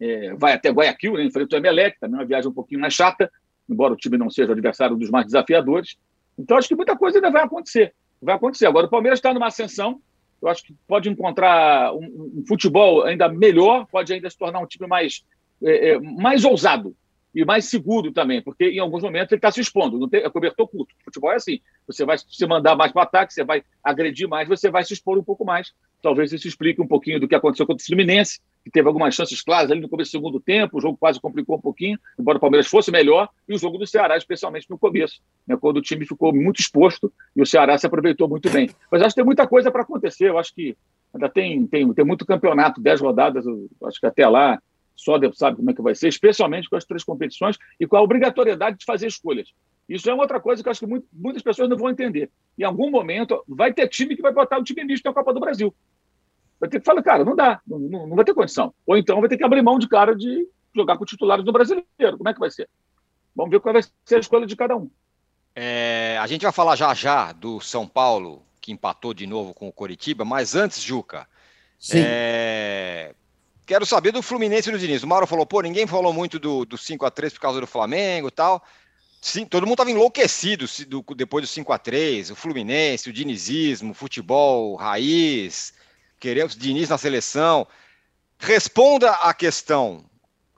é, 0.00 0.35
vai 0.35 0.52
até 0.52 0.70
Guayaquil, 0.70 1.14
né, 1.14 1.24
enfrenta 1.24 1.57
o 1.57 1.59
Emelec, 1.59 1.98
também 1.98 2.18
uma 2.18 2.26
viagem 2.26 2.50
um 2.50 2.54
pouquinho 2.54 2.80
mais 2.80 2.94
chata, 2.94 3.30
embora 3.68 3.92
o 3.92 3.96
time 3.96 4.18
não 4.18 4.30
seja 4.30 4.48
o 4.48 4.52
adversário 4.52 4.96
dos 4.96 5.11
mais 5.11 5.26
desafiadores. 5.26 5.96
Então 6.38 6.57
acho 6.57 6.68
que 6.68 6.74
muita 6.74 6.96
coisa 6.96 7.18
ainda 7.18 7.30
vai 7.30 7.42
acontecer. 7.42 7.94
Vai 8.20 8.35
acontecer. 8.35 8.66
Agora 8.66 8.87
o 8.87 8.90
Palmeiras 8.90 9.18
está 9.18 9.33
numa 9.33 9.46
ascensão, 9.46 10.00
eu 10.42 10.48
acho 10.48 10.62
que 10.64 10.74
pode 10.87 11.09
encontrar 11.09 11.94
um, 11.94 12.38
um, 12.38 12.44
futebol 12.46 13.04
ainda 13.04 13.28
melhor, 13.28 13.87
pode 13.87 14.12
ainda 14.12 14.28
se 14.28 14.37
tornar 14.37 14.61
um 14.61 14.66
time 14.66 14.87
mais, 14.87 15.24
é, 15.62 15.90
é, 15.90 16.00
mais 16.00 16.44
ousado 16.44 16.94
e 17.35 17.44
mais 17.44 17.64
seguro 17.64 18.12
também, 18.12 18.40
porque 18.40 18.64
em 18.64 18.79
alguns 18.79 19.03
momentos 19.03 19.33
ele 19.33 19.38
está 19.38 19.51
se 19.51 19.61
expondo, 19.61 19.99
não 19.99 20.09
tem, 20.09 20.23
é 20.23 20.31
cobertor 20.31 20.68
curto. 20.68 20.94
Futebol 21.05 21.33
é 21.33 21.37
assim: 21.37 21.61
você 21.87 22.05
vai 22.05 22.16
se 22.16 22.47
mandar 22.47 22.77
mais 22.77 22.92
para 22.92 23.01
o 23.01 23.03
ataque, 23.03 23.35
você 23.35 23.42
vai 23.42 23.62
agredir 23.83 24.29
mais, 24.29 24.49
você 24.49 24.70
vai 24.70 24.85
se 24.85 24.94
expor 24.94 25.18
um 25.18 25.25
pouco 25.25 25.44
mais. 25.44 25.73
Talvez 26.01 26.33
isso 26.33 26.47
explique 26.47 26.81
um 26.81 26.87
pouquinho 26.87 27.18
do 27.18 27.27
que 27.27 27.35
aconteceu 27.35 27.66
contra 27.66 27.83
o 27.83 27.87
Fluminense, 27.87 28.38
que 28.62 28.70
teve 28.70 28.87
algumas 28.87 29.14
chances 29.14 29.42
claras 29.42 29.70
ali 29.70 29.81
no 29.81 29.88
começo 29.88 30.11
do 30.11 30.12
segundo 30.12 30.38
tempo, 30.38 30.77
o 30.77 30.81
jogo 30.81 30.97
quase 30.99 31.20
complicou 31.20 31.57
um 31.57 31.61
pouquinho, 31.61 31.99
embora 32.18 32.38
o 32.38 32.40
Palmeiras 32.40 32.68
fosse 32.68 32.90
melhor, 32.90 33.29
e 33.49 33.55
o 33.55 33.59
jogo 33.59 33.79
do 33.79 33.87
Ceará, 33.87 34.16
especialmente 34.16 34.68
no 34.68 34.79
começo, 34.79 35.23
né, 35.47 35.57
quando 35.57 35.79
o 35.79 35.83
time 35.83 36.07
ficou 36.07 36.33
muito 36.33 36.61
exposto 36.61 37.11
e 37.35 37.40
o 37.40 37.47
Ceará 37.47 37.77
se 37.79 37.87
aproveitou 37.87 38.29
muito 38.29 38.51
bem. 38.51 38.70
Mas 38.92 39.03
acho 39.03 39.11
que 39.11 39.16
tem 39.16 39.25
muita 39.25 39.47
coisa 39.47 39.70
para 39.70 39.83
acontecer, 39.83 40.29
eu 40.29 40.38
acho 40.38 40.55
que 40.55 40.77
ainda 41.12 41.29
tem, 41.29 41.66
tem, 41.66 41.92
tem 41.94 42.05
muito 42.05 42.27
campeonato, 42.27 42.81
dez 42.81 43.01
rodadas, 43.01 43.44
acho 43.85 43.99
que 43.99 44.07
até 44.07 44.29
lá 44.29 44.61
só 44.96 45.18
Deus 45.18 45.37
sabe 45.37 45.57
como 45.57 45.70
é 45.70 45.74
que 45.74 45.83
vai 45.83 45.94
ser, 45.94 46.09
especialmente 46.09 46.68
com 46.68 46.76
as 46.76 46.85
três 46.85 47.02
competições 47.02 47.59
e 47.78 47.87
com 47.87 47.96
a 47.96 48.02
obrigatoriedade 48.02 48.78
de 48.78 48.85
fazer 48.85 49.07
escolhas. 49.07 49.52
Isso 49.88 50.09
é 50.09 50.14
outra 50.14 50.40
coisa 50.40 50.62
que 50.62 50.68
eu 50.68 50.70
acho 50.70 50.80
que 50.80 50.87
muito, 50.87 51.07
muitas 51.12 51.42
pessoas 51.42 51.68
não 51.68 51.76
vão 51.76 51.90
entender. 51.90 52.30
Em 52.59 52.62
algum 52.64 52.90
momento, 52.90 53.42
vai 53.46 53.72
ter 53.72 53.88
time 53.88 54.16
que 54.16 54.22
vai 54.22 54.33
botar 54.33 54.59
o 54.59 54.64
time 54.64 54.85
misto 54.85 55.04
na 55.04 55.12
Copa 55.12 55.33
do 55.35 55.40
Brasil. 55.40 55.74
Vai 56.59 56.70
ter 56.70 56.80
que 56.80 56.87
falar, 56.87 57.02
cara, 57.02 57.24
não 57.24 57.37
dá, 57.37 57.61
não, 57.66 57.78
não, 57.78 58.07
não 58.07 58.16
vai 58.16 58.24
ter 58.24 58.33
condição. 58.33 58.72
Ou 58.87 58.96
então 58.96 59.20
vai 59.20 59.28
ter 59.28 59.37
que 59.37 59.44
abrir 59.44 59.62
mão 59.62 59.78
de 59.78 59.88
cara 59.88 60.14
de 60.14 60.48
jogar 60.74 60.96
com 60.96 61.04
titulares 61.04 61.44
do 61.44 61.52
brasileiro. 61.52 62.16
Como 62.16 62.28
é 62.28 62.33
que 62.33 62.40
vai 62.40 62.50
ser? 62.50 62.68
Vamos 63.37 63.50
ver 63.50 63.61
qual 63.61 63.72
vai 63.72 63.83
ser 63.83 64.16
a 64.16 64.20
escolha 64.20 64.46
de 64.46 64.57
cada 64.57 64.76
um. 64.76 64.88
É, 65.54 66.18
a 66.20 66.26
gente 66.26 66.42
vai 66.42 66.52
falar 66.52 66.76
já 66.76 66.94
já 66.94 67.33
do 67.33 67.61
São 67.61 67.87
Paulo, 67.87 68.42
que 68.61 68.72
empatou 68.72 69.12
de 69.12 69.26
novo 69.26 69.52
com 69.52 69.68
o 69.68 69.72
Coritiba, 69.72 70.24
mas 70.24 70.54
antes, 70.54 70.80
Juca, 70.80 71.28
Sim. 71.85 72.02
É, 72.02 73.14
Quero 73.66 73.87
saber 73.87 74.12
do 74.12 74.20
Fluminense 74.20 74.68
e 74.68 74.72
do 74.72 74.79
Diniz. 74.79 75.03
O 75.03 75.07
Mauro 75.07 75.27
falou, 75.27 75.46
pô, 75.46 75.62
ninguém 75.62 75.87
falou 75.87 76.12
muito 76.12 76.38
do, 76.38 76.66
do 76.66 76.77
5 76.77 77.07
a 77.07 77.11
3 77.11 77.33
por 77.33 77.40
causa 77.40 77.61
do 77.61 77.66
Flamengo 77.66 78.29
e 78.29 78.31
tal. 78.31 78.62
Sim, 79.22 79.46
todo 79.46 79.62
mundo 79.62 79.74
estava 79.74 79.90
enlouquecido 79.90 80.66
do, 80.87 81.03
depois 81.14 81.42
do 81.42 81.48
5 81.48 81.72
a 81.72 81.79
3 81.79 82.31
o 82.31 82.37
Fluminense, 82.37 83.09
o 83.09 83.12
dinizismo, 83.12 83.94
futebol 83.94 84.74
raiz, 84.74 85.72
queremos 86.20 86.55
Diniz 86.55 86.90
na 86.90 86.98
seleção. 86.98 87.66
Responda 88.38 89.12
a 89.12 89.33
questão 89.33 90.05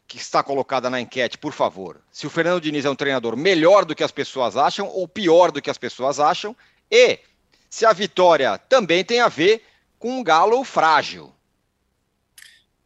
que 0.08 0.16
está 0.16 0.42
colocada 0.42 0.90
na 0.90 1.00
enquete, 1.00 1.38
por 1.38 1.52
favor. 1.52 2.00
Se 2.10 2.26
o 2.26 2.30
Fernando 2.30 2.60
Diniz 2.60 2.84
é 2.84 2.90
um 2.90 2.96
treinador 2.96 3.36
melhor 3.36 3.84
do 3.84 3.94
que 3.94 4.02
as 4.02 4.10
pessoas 4.10 4.56
acham 4.56 4.88
ou 4.88 5.06
pior 5.06 5.52
do 5.52 5.62
que 5.62 5.70
as 5.70 5.78
pessoas 5.78 6.18
acham, 6.18 6.56
e 6.90 7.20
se 7.70 7.86
a 7.86 7.92
vitória 7.92 8.58
também 8.58 9.04
tem 9.04 9.20
a 9.20 9.28
ver 9.28 9.62
com 9.96 10.18
um 10.18 10.24
galo 10.24 10.64
frágil. 10.64 11.32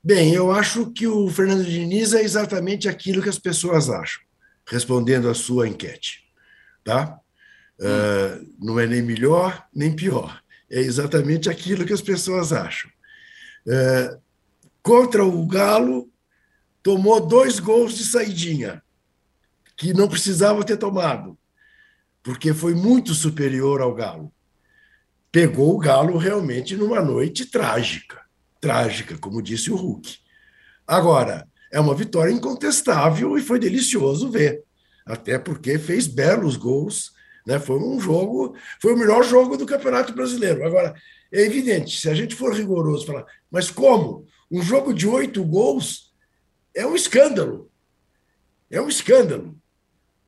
Bem, 0.03 0.33
eu 0.33 0.51
acho 0.51 0.91
que 0.93 1.07
o 1.07 1.29
Fernando 1.29 1.63
Diniz 1.63 2.15
é 2.15 2.23
exatamente 2.23 2.89
aquilo 2.89 3.23
que 3.23 3.29
as 3.29 3.39
pessoas 3.39 3.91
acham, 3.91 4.23
respondendo 4.67 5.29
à 5.29 5.35
sua 5.35 5.69
enquete. 5.69 6.25
Tá? 6.83 7.21
Hum. 7.79 7.85
Uh, 7.85 8.55
não 8.59 8.81
é 8.81 8.87
nem 8.87 9.03
melhor 9.03 9.67
nem 9.75 9.95
pior. 9.95 10.43
É 10.71 10.81
exatamente 10.81 11.51
aquilo 11.51 11.85
que 11.85 11.93
as 11.93 12.01
pessoas 12.01 12.51
acham. 12.51 12.91
Uh, 13.67 14.19
contra 14.83 15.23
o 15.23 15.47
Galo, 15.47 16.11
tomou 16.83 17.21
dois 17.21 17.61
gols 17.61 17.93
de 17.93 18.05
saidinha, 18.05 18.83
que 19.77 19.93
não 19.93 20.09
precisava 20.09 20.65
ter 20.65 20.79
tomado, 20.79 21.37
porque 22.23 22.55
foi 22.55 22.75
muito 22.75 23.13
superior 23.13 23.83
ao 23.83 23.95
Galo. 23.95 24.33
Pegou 25.31 25.75
o 25.75 25.79
Galo 25.79 26.17
realmente 26.17 26.75
numa 26.75 27.03
noite 27.03 27.45
trágica 27.45 28.20
trágica, 28.61 29.17
como 29.19 29.43
disse 29.43 29.71
o 29.71 29.77
Hulk. 29.77 30.19
Agora, 30.87 31.49
é 31.73 31.79
uma 31.79 31.95
vitória 31.95 32.33
incontestável 32.33 33.39
e 33.39 33.41
foi 33.41 33.59
delicioso 33.59 34.31
ver, 34.31 34.63
até 35.07 35.39
porque 35.39 35.79
fez 35.79 36.07
belos 36.07 36.57
gols. 36.57 37.13
Né? 37.47 37.59
Foi 37.59 37.79
um 37.79 37.99
jogo, 38.01 38.57
foi 38.81 38.93
o 38.93 38.99
melhor 38.99 39.23
jogo 39.25 39.57
do 39.57 39.67
Campeonato 39.67 40.13
Brasileiro. 40.13 40.65
Agora, 40.67 40.95
é 41.33 41.43
evidente, 41.43 42.01
se 42.01 42.11
a 42.11 42.15
gente 42.15 42.35
for 42.35 42.53
rigoroso, 42.53 43.07
falar, 43.07 43.25
mas 43.51 43.71
como? 43.71 44.27
Um 44.51 44.61
jogo 44.63 44.93
de 44.93 45.07
oito 45.07 45.45
gols 45.45 46.13
é 46.75 46.85
um 46.85 46.97
escândalo. 46.97 47.71
É 48.69 48.81
um 48.81 48.89
escândalo. 48.89 49.57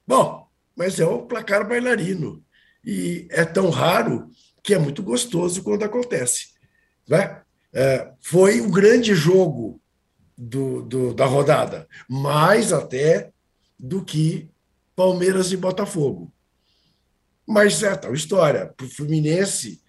Bom, 0.06 0.46
mas 0.76 1.00
é 1.00 1.04
o 1.04 1.26
placar 1.26 1.68
bailarino. 1.68 2.44
E 2.84 3.26
é 3.30 3.44
tão 3.44 3.68
raro 3.70 4.30
que 4.62 4.74
é 4.74 4.78
muito 4.78 5.02
gostoso 5.02 5.62
quando 5.62 5.84
acontece. 5.84 6.52
Né? 7.08 7.41
É, 7.72 8.12
foi 8.20 8.60
o 8.60 8.70
grande 8.70 9.14
jogo 9.14 9.80
do, 10.36 10.82
do, 10.82 11.14
da 11.14 11.24
rodada, 11.24 11.88
mais 12.08 12.72
até 12.72 13.32
do 13.78 14.04
que 14.04 14.50
Palmeiras 14.94 15.52
e 15.52 15.56
Botafogo. 15.56 16.32
Mas 17.46 17.82
é 17.82 17.94
tal 17.96 18.14
história. 18.14 18.66
Para 18.76 18.86
o 18.86 18.90
Fluminense, 18.90 19.82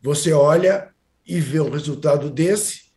você 0.00 0.32
olha 0.32 0.92
e 1.26 1.40
vê 1.40 1.60
um 1.60 1.70
resultado 1.70 2.30
desse 2.30 2.88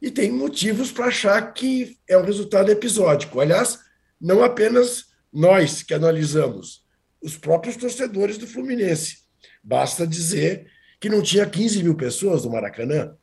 e 0.00 0.10
tem 0.10 0.30
motivos 0.30 0.92
para 0.92 1.06
achar 1.06 1.52
que 1.52 1.98
é 2.08 2.16
um 2.16 2.24
resultado 2.24 2.70
episódico. 2.70 3.40
Aliás, 3.40 3.78
não 4.20 4.42
apenas 4.42 5.06
nós 5.32 5.82
que 5.82 5.94
analisamos, 5.94 6.84
os 7.20 7.36
próprios 7.36 7.76
torcedores 7.76 8.38
do 8.38 8.46
Fluminense. 8.46 9.18
Basta 9.62 10.06
dizer 10.06 10.70
que 11.00 11.08
não 11.08 11.22
tinha 11.22 11.46
15 11.46 11.82
mil 11.82 11.96
pessoas 11.96 12.44
no 12.44 12.52
Maracanã. 12.52 13.16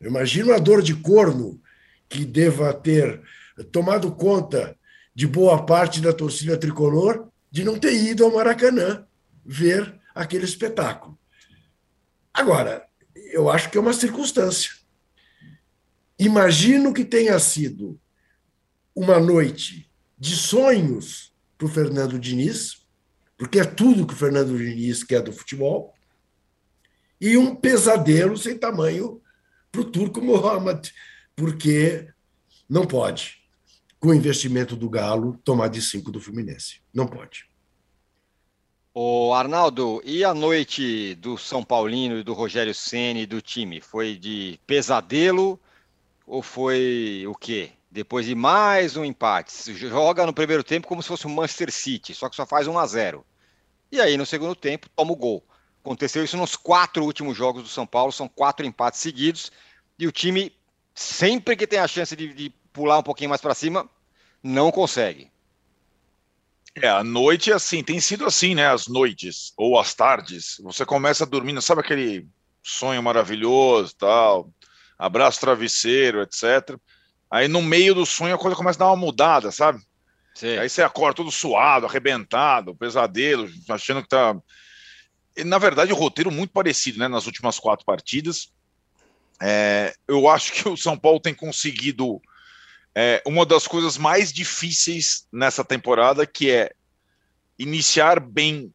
Eu 0.00 0.08
imagino 0.08 0.54
a 0.54 0.58
dor 0.58 0.80
de 0.80 0.94
corno 0.96 1.60
que 2.08 2.24
deva 2.24 2.72
ter 2.72 3.22
tomado 3.70 4.10
conta 4.12 4.76
de 5.14 5.26
boa 5.26 5.66
parte 5.66 6.00
da 6.00 6.12
torcida 6.12 6.56
tricolor 6.56 7.28
de 7.50 7.62
não 7.64 7.78
ter 7.78 7.92
ido 7.92 8.24
ao 8.24 8.32
Maracanã 8.32 9.06
ver 9.44 10.00
aquele 10.14 10.44
espetáculo. 10.44 11.18
Agora, 12.32 12.86
eu 13.14 13.50
acho 13.50 13.70
que 13.70 13.76
é 13.76 13.80
uma 13.80 13.92
circunstância. 13.92 14.70
Imagino 16.18 16.94
que 16.94 17.04
tenha 17.04 17.38
sido 17.38 18.00
uma 18.94 19.18
noite 19.18 19.90
de 20.18 20.34
sonhos 20.36 21.34
para 21.58 21.66
o 21.66 21.70
Fernando 21.70 22.18
Diniz, 22.18 22.86
porque 23.36 23.60
é 23.60 23.64
tudo 23.64 24.06
que 24.06 24.14
o 24.14 24.16
Fernando 24.16 24.56
Diniz 24.56 25.02
quer 25.02 25.22
do 25.22 25.32
futebol, 25.32 25.94
e 27.20 27.36
um 27.36 27.54
pesadelo 27.54 28.36
sem 28.36 28.56
tamanho 28.56 29.19
para 29.70 29.80
o 29.80 29.84
Turco 29.84 30.20
Mohamed, 30.20 30.92
porque 31.36 32.08
não 32.68 32.86
pode, 32.86 33.40
com 33.98 34.08
o 34.08 34.14
investimento 34.14 34.76
do 34.76 34.88
Galo, 34.88 35.38
tomar 35.44 35.68
de 35.68 35.80
cinco 35.82 36.10
do 36.10 36.20
Fluminense. 36.20 36.80
Não 36.92 37.06
pode. 37.06 37.48
O 38.92 39.32
Arnaldo, 39.32 40.02
e 40.04 40.24
a 40.24 40.34
noite 40.34 41.14
do 41.14 41.38
São 41.38 41.62
Paulino 41.62 42.18
e 42.18 42.24
do 42.24 42.32
Rogério 42.32 42.74
Ceni 42.74 43.24
do 43.24 43.40
time? 43.40 43.80
Foi 43.80 44.16
de 44.16 44.58
pesadelo 44.66 45.60
ou 46.26 46.42
foi 46.42 47.24
o 47.28 47.34
quê? 47.34 47.70
Depois 47.88 48.26
de 48.26 48.34
mais 48.34 48.96
um 48.96 49.04
empate. 49.04 49.72
Joga 49.74 50.26
no 50.26 50.32
primeiro 50.32 50.64
tempo 50.64 50.88
como 50.88 51.02
se 51.02 51.08
fosse 51.08 51.26
o 51.26 51.30
Manchester 51.30 51.70
City, 51.70 52.14
só 52.14 52.28
que 52.28 52.34
só 52.34 52.44
faz 52.44 52.66
1 52.66 52.78
a 52.78 52.86
0. 52.86 53.24
E 53.92 54.00
aí, 54.00 54.16
no 54.16 54.26
segundo 54.26 54.54
tempo, 54.54 54.88
toma 54.94 55.12
o 55.12 55.16
gol. 55.16 55.44
Aconteceu 55.82 56.24
isso 56.24 56.36
nos 56.36 56.56
quatro 56.56 57.04
últimos 57.04 57.36
jogos 57.36 57.62
do 57.62 57.68
São 57.68 57.86
Paulo, 57.86 58.12
são 58.12 58.28
quatro 58.28 58.66
empates 58.66 59.00
seguidos, 59.00 59.50
e 59.98 60.06
o 60.06 60.12
time, 60.12 60.52
sempre 60.94 61.56
que 61.56 61.66
tem 61.66 61.78
a 61.78 61.88
chance 61.88 62.14
de, 62.14 62.32
de 62.34 62.50
pular 62.72 62.98
um 62.98 63.02
pouquinho 63.02 63.30
mais 63.30 63.40
para 63.40 63.54
cima, 63.54 63.88
não 64.42 64.70
consegue. 64.70 65.30
É, 66.76 66.88
a 66.88 67.02
noite, 67.02 67.52
assim, 67.52 67.82
tem 67.82 68.00
sido 68.00 68.24
assim, 68.24 68.54
né? 68.54 68.68
As 68.68 68.86
noites 68.86 69.52
ou 69.56 69.78
as 69.78 69.92
tardes. 69.92 70.58
Você 70.62 70.86
começa 70.86 71.26
dormindo, 71.26 71.60
sabe 71.60 71.80
aquele 71.80 72.28
sonho 72.62 73.02
maravilhoso, 73.02 73.94
tal, 73.96 74.50
abraço 74.98 75.40
travesseiro, 75.40 76.22
etc. 76.22 76.78
Aí 77.30 77.48
no 77.48 77.62
meio 77.62 77.94
do 77.94 78.06
sonho 78.06 78.34
a 78.34 78.38
coisa 78.38 78.56
começa 78.56 78.78
a 78.78 78.86
dar 78.86 78.90
uma 78.90 78.96
mudada, 78.96 79.50
sabe? 79.50 79.80
Sim. 80.34 80.58
Aí 80.58 80.68
você 80.68 80.82
acorda 80.82 81.16
todo 81.16 81.30
suado, 81.30 81.86
arrebentado, 81.86 82.74
pesadelo, 82.74 83.48
achando 83.68 84.02
que 84.02 84.08
tá. 84.08 84.36
Na 85.44 85.58
verdade, 85.58 85.92
o 85.92 85.96
roteiro 85.96 86.30
muito 86.30 86.50
parecido, 86.50 86.98
né? 86.98 87.08
Nas 87.08 87.26
últimas 87.26 87.58
quatro 87.58 87.84
partidas. 87.84 88.52
É, 89.40 89.94
eu 90.06 90.28
acho 90.28 90.52
que 90.52 90.68
o 90.68 90.76
São 90.76 90.98
Paulo 90.98 91.18
tem 91.18 91.34
conseguido 91.34 92.20
é, 92.94 93.22
uma 93.26 93.46
das 93.46 93.66
coisas 93.66 93.96
mais 93.96 94.32
difíceis 94.32 95.26
nessa 95.32 95.64
temporada, 95.64 96.26
que 96.26 96.50
é 96.50 96.72
iniciar 97.58 98.20
bem 98.20 98.72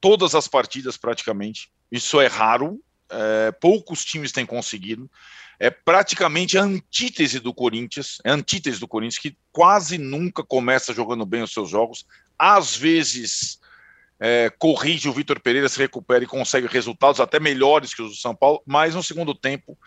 todas 0.00 0.34
as 0.34 0.48
partidas 0.48 0.96
praticamente. 0.96 1.70
Isso 1.92 2.20
é 2.20 2.26
raro, 2.26 2.80
é, 3.10 3.52
poucos 3.52 4.04
times 4.04 4.32
têm 4.32 4.46
conseguido. 4.46 5.10
É 5.58 5.68
praticamente 5.68 6.56
a 6.56 6.62
antítese 6.62 7.38
do 7.38 7.52
Corinthians, 7.52 8.18
é 8.24 8.30
a 8.30 8.34
antítese 8.34 8.80
do 8.80 8.88
Corinthians, 8.88 9.18
que 9.18 9.36
quase 9.52 9.98
nunca 9.98 10.42
começa 10.42 10.94
jogando 10.94 11.26
bem 11.26 11.42
os 11.42 11.52
seus 11.52 11.68
jogos. 11.68 12.06
Às 12.38 12.74
vezes 12.74 13.59
é, 14.20 14.50
corrige 14.58 15.08
o 15.08 15.12
Vitor 15.12 15.40
Pereira, 15.40 15.68
se 15.68 15.78
recupera 15.78 16.22
e 16.22 16.26
consegue 16.26 16.66
resultados 16.66 17.20
até 17.20 17.40
melhores 17.40 17.94
que 17.94 18.02
os 18.02 18.10
do 18.10 18.16
São 18.16 18.36
Paulo, 18.36 18.62
mas 18.66 18.94
no 18.94 19.02
segundo 19.02 19.34
tempo 19.34 19.78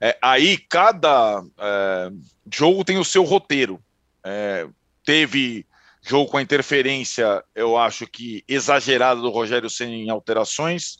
é, 0.00 0.18
aí 0.20 0.58
cada 0.58 1.44
é, 1.60 2.10
jogo 2.52 2.84
tem 2.84 2.98
o 2.98 3.04
seu 3.04 3.22
roteiro. 3.22 3.80
É, 4.24 4.66
teve 5.04 5.64
jogo 6.02 6.28
com 6.28 6.38
a 6.38 6.42
interferência, 6.42 7.42
eu 7.54 7.76
acho 7.76 8.04
que 8.08 8.42
exagerada 8.48 9.20
do 9.20 9.30
Rogério 9.30 9.70
sem 9.70 10.10
alterações. 10.10 10.96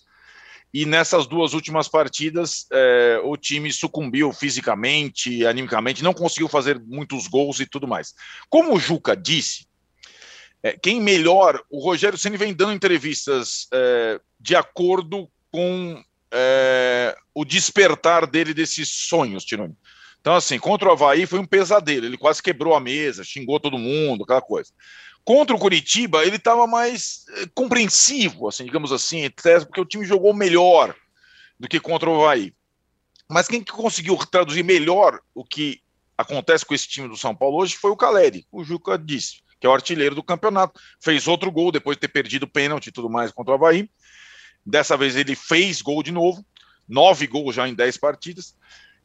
E 0.72 0.86
nessas 0.86 1.26
duas 1.26 1.52
últimas 1.52 1.88
partidas, 1.88 2.66
é, 2.72 3.20
o 3.24 3.36
time 3.36 3.72
sucumbiu 3.72 4.32
fisicamente, 4.32 5.44
animicamente, 5.44 6.04
não 6.04 6.14
conseguiu 6.14 6.48
fazer 6.48 6.80
muitos 6.80 7.26
gols 7.26 7.58
e 7.58 7.66
tudo 7.66 7.88
mais. 7.88 8.14
Como 8.48 8.74
o 8.74 8.78
Juca 8.78 9.16
disse, 9.16 9.66
é, 10.62 10.78
quem 10.80 11.00
melhor, 11.00 11.62
o 11.68 11.82
Rogério 11.82 12.16
Ceni 12.16 12.36
vem 12.36 12.54
dando 12.54 12.72
entrevistas 12.72 13.66
é, 13.72 14.20
de 14.38 14.54
acordo 14.54 15.28
com 15.50 16.02
é, 16.30 17.16
o 17.34 17.44
despertar 17.44 18.26
dele 18.26 18.54
desses 18.54 18.88
sonhos. 18.88 19.44
Então, 20.20 20.34
assim, 20.34 20.58
contra 20.58 20.88
o 20.88 20.92
Havaí 20.92 21.26
foi 21.26 21.40
um 21.40 21.46
pesadelo. 21.46 22.06
Ele 22.06 22.16
quase 22.16 22.42
quebrou 22.42 22.74
a 22.74 22.80
mesa, 22.80 23.24
xingou 23.24 23.58
todo 23.58 23.76
mundo, 23.76 24.22
aquela 24.22 24.40
coisa. 24.40 24.70
Contra 25.24 25.54
o 25.54 25.58
Curitiba, 25.58 26.24
ele 26.24 26.36
estava 26.36 26.66
mais 26.66 27.24
é, 27.36 27.46
compreensivo, 27.54 28.48
assim, 28.48 28.64
digamos 28.64 28.92
assim, 28.92 29.28
porque 29.30 29.80
o 29.80 29.84
time 29.84 30.04
jogou 30.04 30.32
melhor 30.32 30.94
do 31.58 31.68
que 31.68 31.80
contra 31.80 32.08
o 32.08 32.22
Havaí. 32.22 32.54
Mas 33.28 33.48
quem 33.48 33.64
conseguiu 33.64 34.16
traduzir 34.16 34.62
melhor 34.62 35.20
o 35.34 35.44
que 35.44 35.80
acontece 36.16 36.64
com 36.64 36.74
esse 36.74 36.86
time 36.86 37.08
do 37.08 37.16
São 37.16 37.34
Paulo 37.34 37.58
hoje 37.58 37.76
foi 37.76 37.90
o 37.90 37.96
Caleri, 37.96 38.46
o 38.52 38.62
Juca 38.62 38.98
disse, 38.98 39.42
que 39.62 39.66
é 39.66 39.70
o 39.70 39.72
artilheiro 39.72 40.12
do 40.16 40.24
campeonato. 40.24 40.80
Fez 41.00 41.28
outro 41.28 41.48
gol 41.48 41.70
depois 41.70 41.96
de 41.96 42.00
ter 42.00 42.08
perdido 42.08 42.42
o 42.42 42.48
pênalti 42.48 42.88
e 42.88 42.92
tudo 42.92 43.08
mais 43.08 43.30
contra 43.30 43.52
o 43.52 43.54
Havaí. 43.54 43.88
Dessa 44.66 44.96
vez 44.96 45.14
ele 45.14 45.36
fez 45.36 45.80
gol 45.80 46.02
de 46.02 46.10
novo, 46.10 46.44
nove 46.88 47.28
gols 47.28 47.54
já 47.54 47.68
em 47.68 47.74
dez 47.74 47.96
partidas, 47.96 48.56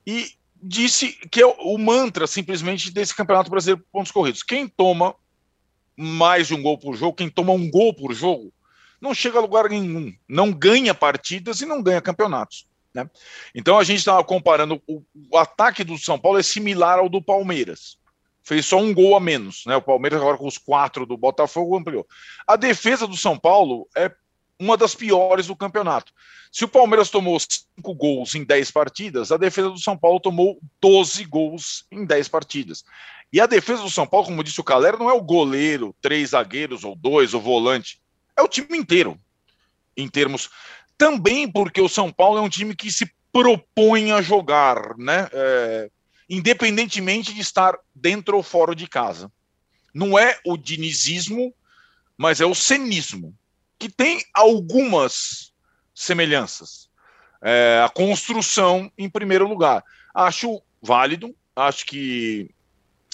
e 0.06 0.32
disse 0.56 1.12
que 1.30 1.44
é 1.44 1.46
o 1.46 1.78
mantra 1.78 2.26
simplesmente 2.26 2.90
desse 2.90 3.16
Campeonato 3.16 3.52
Brasileiro 3.52 3.86
pontos 3.92 4.12
corridos. 4.12 4.42
Quem 4.42 4.68
toma 4.68 5.16
mais 5.96 6.48
de 6.48 6.56
um 6.56 6.62
gol 6.64 6.80
por 6.80 6.96
jogo, 6.96 7.16
quem 7.16 7.30
toma 7.30 7.54
um 7.54 7.70
gol 7.70 7.94
por 7.94 8.12
jogo, 8.12 8.52
não 9.00 9.14
chega 9.14 9.38
a 9.38 9.42
lugar 9.42 9.70
nenhum, 9.70 10.12
não 10.28 10.52
ganha 10.52 10.96
partidas 10.96 11.62
e 11.62 11.68
não 11.68 11.84
ganha 11.84 12.02
campeonatos. 12.02 12.66
Né? 12.96 13.08
Então 13.54 13.78
a 13.78 13.84
gente 13.84 14.00
estava 14.00 14.24
comparando 14.24 14.82
o, 14.88 15.04
o, 15.30 15.38
ataque 15.38 15.84
do 15.84 16.00
São 16.00 16.18
Paulo 16.18 16.40
é 16.40 16.44
similar 16.44 16.98
ao 16.98 17.10
do 17.10 17.22
Palmeiras. 17.22 18.00
Fez 18.48 18.66
só 18.66 18.78
um 18.78 18.94
gol 18.94 19.14
a 19.14 19.20
menos, 19.20 19.64
né? 19.66 19.76
O 19.76 19.82
Palmeiras 19.82 20.22
agora 20.22 20.38
com 20.38 20.48
os 20.48 20.58
quatro 20.58 21.06
do 21.06 21.18
Botafogo 21.18 21.76
ampliou. 21.76 22.08
A 22.48 22.56
defesa 22.56 23.06
do 23.06 23.18
São 23.18 23.38
Paulo 23.38 23.86
é 23.94 24.10
uma 24.58 24.78
das 24.78 24.96
piores 24.96 25.48
do 25.48 25.56
campeonato. 25.56 26.14
Se 26.50 26.64
o 26.64 26.68
Palmeiras 26.70 27.10
tomou 27.10 27.38
cinco 27.42 27.94
gols 27.94 28.36
em 28.36 28.46
10 28.46 28.72
partidas, 28.72 29.34
a 29.34 29.38
defesa 29.38 29.70
do 29.70 29.78
São 29.78 29.98
Paulo 29.98 30.22
tomou 30.22 30.62
12 30.80 31.26
gols 31.26 31.86
em 31.92 32.06
10 32.06 32.30
partidas. 32.30 32.86
E 33.34 33.42
a 33.42 33.46
defesa 33.46 33.84
do 33.84 33.90
São 33.90 34.08
Paulo, 34.08 34.28
como 34.28 34.42
disse 34.42 34.62
o 34.62 34.64
Calera, 34.64 34.96
não 34.96 35.10
é 35.10 35.14
o 35.14 35.22
goleiro, 35.22 35.94
três 36.02 36.30
zagueiros 36.30 36.86
ou 36.86 36.96
dois, 36.96 37.34
o 37.34 37.42
volante. 37.42 38.00
É 38.38 38.42
o 38.42 38.48
time 38.48 38.78
inteiro, 38.78 39.20
em 39.98 40.08
termos. 40.08 40.50
Também 40.98 41.52
porque 41.52 41.82
o 41.82 41.90
São 41.90 42.14
Paulo 42.14 42.38
é 42.38 42.42
um 42.42 42.48
time 42.48 42.74
que 42.74 42.90
se 42.90 43.12
propõe 43.30 44.14
a 44.14 44.22
jogar, 44.22 44.98
né? 44.98 45.28
É, 45.34 45.90
independentemente 46.30 47.34
de 47.34 47.42
estar 47.42 47.78
dentro 47.94 48.38
ou 48.38 48.44
fora 48.44 48.76
de 48.76 48.88
casa. 48.88 49.32
Não 49.94 50.18
é 50.18 50.40
o 50.46 50.58
dinizismo, 50.58 51.54
mas 52.18 52.42
é 52.42 52.46
o 52.46 52.56
cenismo 52.56 53.36
que 53.80 53.90
tem 53.90 54.24
algumas 54.34 55.54
semelhanças. 55.94 56.90
É, 57.42 57.82
a 57.84 57.90
construção, 57.90 58.92
em 58.98 59.10
primeiro 59.10 59.48
lugar. 59.48 59.84
Acho 60.14 60.62
válido, 60.82 61.36
acho 61.56 61.86
que 61.86 62.50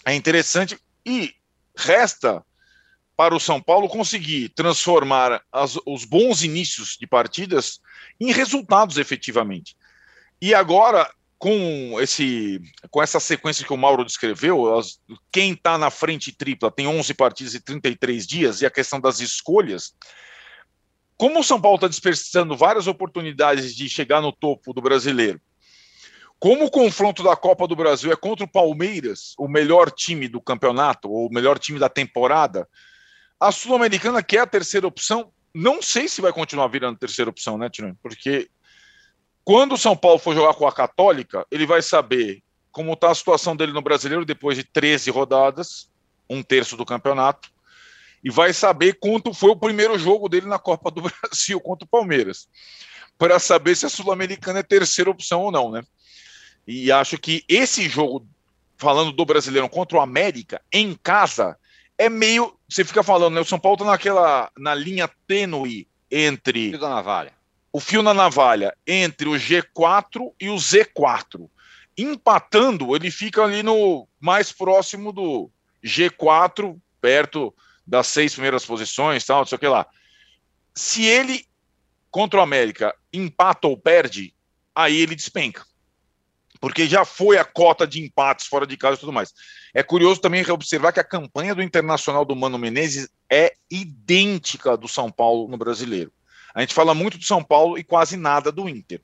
é 0.05 0.13
interessante 0.13 0.77
e 1.05 1.33
resta 1.75 2.43
para 3.15 3.35
o 3.35 3.39
São 3.39 3.61
Paulo 3.61 3.87
conseguir 3.87 4.49
transformar 4.49 5.41
as, 5.51 5.77
os 5.85 6.05
bons 6.05 6.43
inícios 6.43 6.97
de 6.99 7.05
partidas 7.05 7.79
em 8.19 8.31
resultados 8.31 8.97
efetivamente. 8.97 9.75
E 10.41 10.53
agora, 10.53 11.09
com, 11.43 11.99
esse, 11.99 12.61
com 12.89 13.03
essa 13.03 13.19
sequência 13.19 13.67
que 13.67 13.73
o 13.73 13.77
Mauro 13.77 14.05
descreveu, 14.05 14.77
as, 14.77 14.97
quem 15.29 15.51
está 15.51 15.77
na 15.77 15.89
frente 15.89 16.31
tripla 16.31 16.71
tem 16.71 16.87
11 16.87 17.13
partidas 17.15 17.53
e 17.53 17.59
33 17.59 18.25
dias, 18.25 18.61
e 18.61 18.65
a 18.65 18.71
questão 18.71 18.97
das 18.97 19.19
escolhas, 19.19 19.93
como 21.17 21.41
o 21.41 21.43
São 21.43 21.59
Paulo 21.59 21.75
está 21.75 21.89
desperdiçando 21.89 22.55
várias 22.55 22.87
oportunidades 22.87 23.75
de 23.75 23.89
chegar 23.89 24.21
no 24.21 24.31
topo 24.31 24.71
do 24.71 24.81
brasileiro, 24.81 25.41
como 26.39 26.63
o 26.63 26.71
confronto 26.71 27.21
da 27.21 27.35
Copa 27.35 27.67
do 27.67 27.75
Brasil 27.75 28.09
é 28.09 28.15
contra 28.15 28.45
o 28.45 28.49
Palmeiras, 28.49 29.33
o 29.37 29.49
melhor 29.49 29.91
time 29.91 30.29
do 30.29 30.39
campeonato, 30.39 31.11
ou 31.11 31.27
o 31.27 31.33
melhor 31.33 31.59
time 31.59 31.77
da 31.77 31.89
temporada, 31.89 32.65
a 33.37 33.51
Sul-Americana, 33.51 34.23
que 34.23 34.37
é 34.37 34.39
a 34.39 34.47
terceira 34.47 34.87
opção, 34.87 35.29
não 35.53 35.81
sei 35.81 36.07
se 36.07 36.21
vai 36.21 36.31
continuar 36.31 36.67
virando 36.69 36.97
terceira 36.97 37.29
opção, 37.29 37.57
né, 37.57 37.69
Tino? 37.69 37.99
Porque 38.01 38.49
quando 39.43 39.73
o 39.73 39.77
São 39.77 39.95
Paulo 39.95 40.19
for 40.19 40.35
jogar 40.35 40.53
com 40.53 40.67
a 40.67 40.71
Católica, 40.71 41.45
ele 41.51 41.65
vai 41.65 41.81
saber 41.81 42.41
como 42.71 42.93
está 42.93 43.11
a 43.11 43.15
situação 43.15 43.55
dele 43.55 43.71
no 43.71 43.81
brasileiro 43.81 44.25
depois 44.25 44.57
de 44.57 44.63
13 44.63 45.11
rodadas, 45.11 45.89
um 46.29 46.41
terço 46.41 46.75
do 46.75 46.85
campeonato 46.85 47.53
e 48.23 48.29
vai 48.29 48.53
saber 48.53 48.97
quanto 48.99 49.33
foi 49.33 49.49
o 49.49 49.55
primeiro 49.55 49.99
jogo 49.99 50.29
dele 50.29 50.47
na 50.47 50.57
Copa 50.57 50.89
do 50.89 51.01
Brasil 51.21 51.59
contra 51.59 51.85
o 51.85 51.89
Palmeiras, 51.89 52.47
para 53.17 53.37
saber 53.37 53.75
se 53.75 53.85
a 53.85 53.89
Sul-Americana 53.89 54.59
é 54.59 54.63
terceira 54.63 55.11
opção 55.11 55.41
ou 55.41 55.51
não, 55.51 55.71
né? 55.71 55.83
E 56.65 56.91
acho 56.91 57.17
que 57.17 57.43
esse 57.49 57.89
jogo, 57.89 58.25
falando 58.77 59.11
do 59.11 59.25
brasileiro 59.25 59.67
contra 59.67 59.97
o 59.97 60.01
América, 60.01 60.61
em 60.71 60.95
casa, 60.95 61.57
é 61.97 62.09
meio. 62.09 62.57
Você 62.69 62.85
fica 62.85 63.03
falando, 63.03 63.35
né? 63.35 63.41
O 63.41 63.45
São 63.45 63.59
Paulo 63.59 63.77
tá 63.77 63.85
naquela. 63.85 64.49
na 64.57 64.73
linha 64.73 65.09
tênue 65.27 65.87
entre. 66.09 66.69
Fio 66.69 66.79
da 66.79 66.89
navalha. 66.89 67.33
O 67.75 67.79
fio 67.79 68.03
na 68.03 68.13
navalha 68.13 68.77
entre 68.85 69.27
o 69.27 69.31
G4 69.31 70.31
e 70.39 70.47
o 70.47 70.55
Z4. 70.55 71.49
Empatando, 71.97 72.95
ele 72.95 73.09
fica 73.09 73.43
ali 73.43 73.63
no 73.63 74.07
mais 74.19 74.51
próximo 74.51 75.11
do 75.11 75.49
G4, 75.83 76.79
perto 77.01 77.51
das 77.85 78.05
seis 78.05 78.33
primeiras 78.33 78.63
posições, 78.63 79.25
tal, 79.25 79.39
não 79.39 79.45
sei 79.47 79.55
o 79.55 79.59
que 79.59 79.67
lá. 79.67 79.87
Se 80.75 81.03
ele, 81.03 81.47
contra 82.11 82.39
o 82.39 82.43
América, 82.43 82.95
empata 83.11 83.67
ou 83.67 83.75
perde, 83.75 84.35
aí 84.75 84.95
ele 84.95 85.15
despenca. 85.15 85.65
Porque 86.61 86.87
já 86.87 87.03
foi 87.03 87.39
a 87.39 87.43
cota 87.43 87.87
de 87.87 88.01
empates 88.01 88.45
fora 88.45 88.67
de 88.67 88.77
casa 88.77 88.97
e 88.97 88.99
tudo 88.99 89.11
mais. 89.11 89.33
É 89.73 89.81
curioso 89.81 90.21
também 90.21 90.47
observar 90.49 90.93
que 90.93 90.99
a 90.99 91.03
campanha 91.03 91.55
do 91.55 91.63
Internacional 91.63 92.23
do 92.23 92.35
Mano 92.35 92.59
Menezes 92.59 93.09
é 93.29 93.53
idêntica 93.69 94.77
do 94.77 94.87
São 94.87 95.11
Paulo 95.11 95.49
no 95.49 95.57
brasileiro. 95.57 96.13
A 96.53 96.61
gente 96.61 96.73
fala 96.73 96.93
muito 96.93 97.17
do 97.17 97.23
São 97.23 97.43
Paulo 97.43 97.77
e 97.77 97.83
quase 97.83 98.15
nada 98.15 98.51
do 98.51 98.69
Inter. 98.69 99.01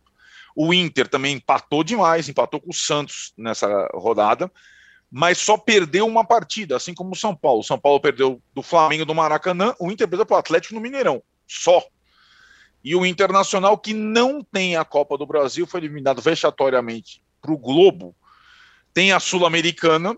O 0.55 0.73
Inter 0.73 1.07
também 1.07 1.35
empatou 1.35 1.83
demais, 1.83 2.27
empatou 2.27 2.59
com 2.59 2.69
o 2.69 2.73
Santos 2.73 3.33
nessa 3.37 3.87
rodada, 3.93 4.51
mas 5.11 5.37
só 5.37 5.57
perdeu 5.57 6.05
uma 6.05 6.25
partida, 6.25 6.75
assim 6.75 6.93
como 6.93 7.13
o 7.13 7.15
São 7.15 7.35
Paulo. 7.35 7.61
O 7.61 7.63
São 7.63 7.79
Paulo 7.79 7.99
perdeu 7.99 8.41
do 8.53 8.61
Flamengo 8.61 9.05
do 9.05 9.15
Maracanã, 9.15 9.73
o 9.79 9.91
Inter 9.91 10.07
perdeu 10.07 10.25
para 10.25 10.35
o 10.35 10.39
Atlético 10.39 10.75
no 10.75 10.81
Mineirão, 10.81 11.23
só. 11.47 11.83
E 12.83 12.95
o 12.95 13.05
Internacional, 13.05 13.77
que 13.77 13.93
não 13.93 14.43
tem 14.43 14.75
a 14.75 14.85
Copa 14.85 15.17
do 15.17 15.25
Brasil, 15.25 15.65
foi 15.67 15.81
eliminado 15.81 16.21
vexatoriamente 16.21 17.21
para 17.41 17.51
o 17.51 17.57
Globo. 17.57 18.15
Tem 18.93 19.11
a 19.11 19.19
Sul-Americana 19.19 20.17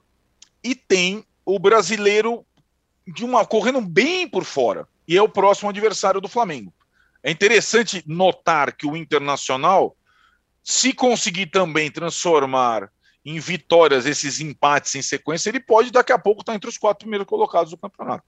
e 0.63 0.75
tem 0.75 1.25
o 1.45 1.57
brasileiro 1.57 2.45
de 3.07 3.25
uma 3.25 3.45
correndo 3.45 3.81
bem 3.81 4.27
por 4.27 4.43
fora. 4.43 4.87
E 5.07 5.17
é 5.17 5.21
o 5.21 5.29
próximo 5.29 5.69
adversário 5.69 6.21
do 6.21 6.27
Flamengo. 6.27 6.73
É 7.23 7.29
interessante 7.29 8.03
notar 8.07 8.75
que 8.75 8.87
o 8.87 8.97
Internacional, 8.97 9.95
se 10.63 10.93
conseguir 10.93 11.47
também 11.47 11.91
transformar 11.91 12.91
em 13.23 13.39
vitórias 13.39 14.05
esses 14.05 14.39
empates 14.39 14.95
em 14.95 15.01
sequência, 15.01 15.49
ele 15.49 15.59
pode 15.59 15.91
daqui 15.91 16.11
a 16.11 16.17
pouco 16.17 16.41
estar 16.41 16.55
entre 16.55 16.69
os 16.69 16.77
quatro 16.77 16.99
primeiros 16.99 17.27
colocados 17.27 17.69
do 17.69 17.77
campeonato. 17.77 18.23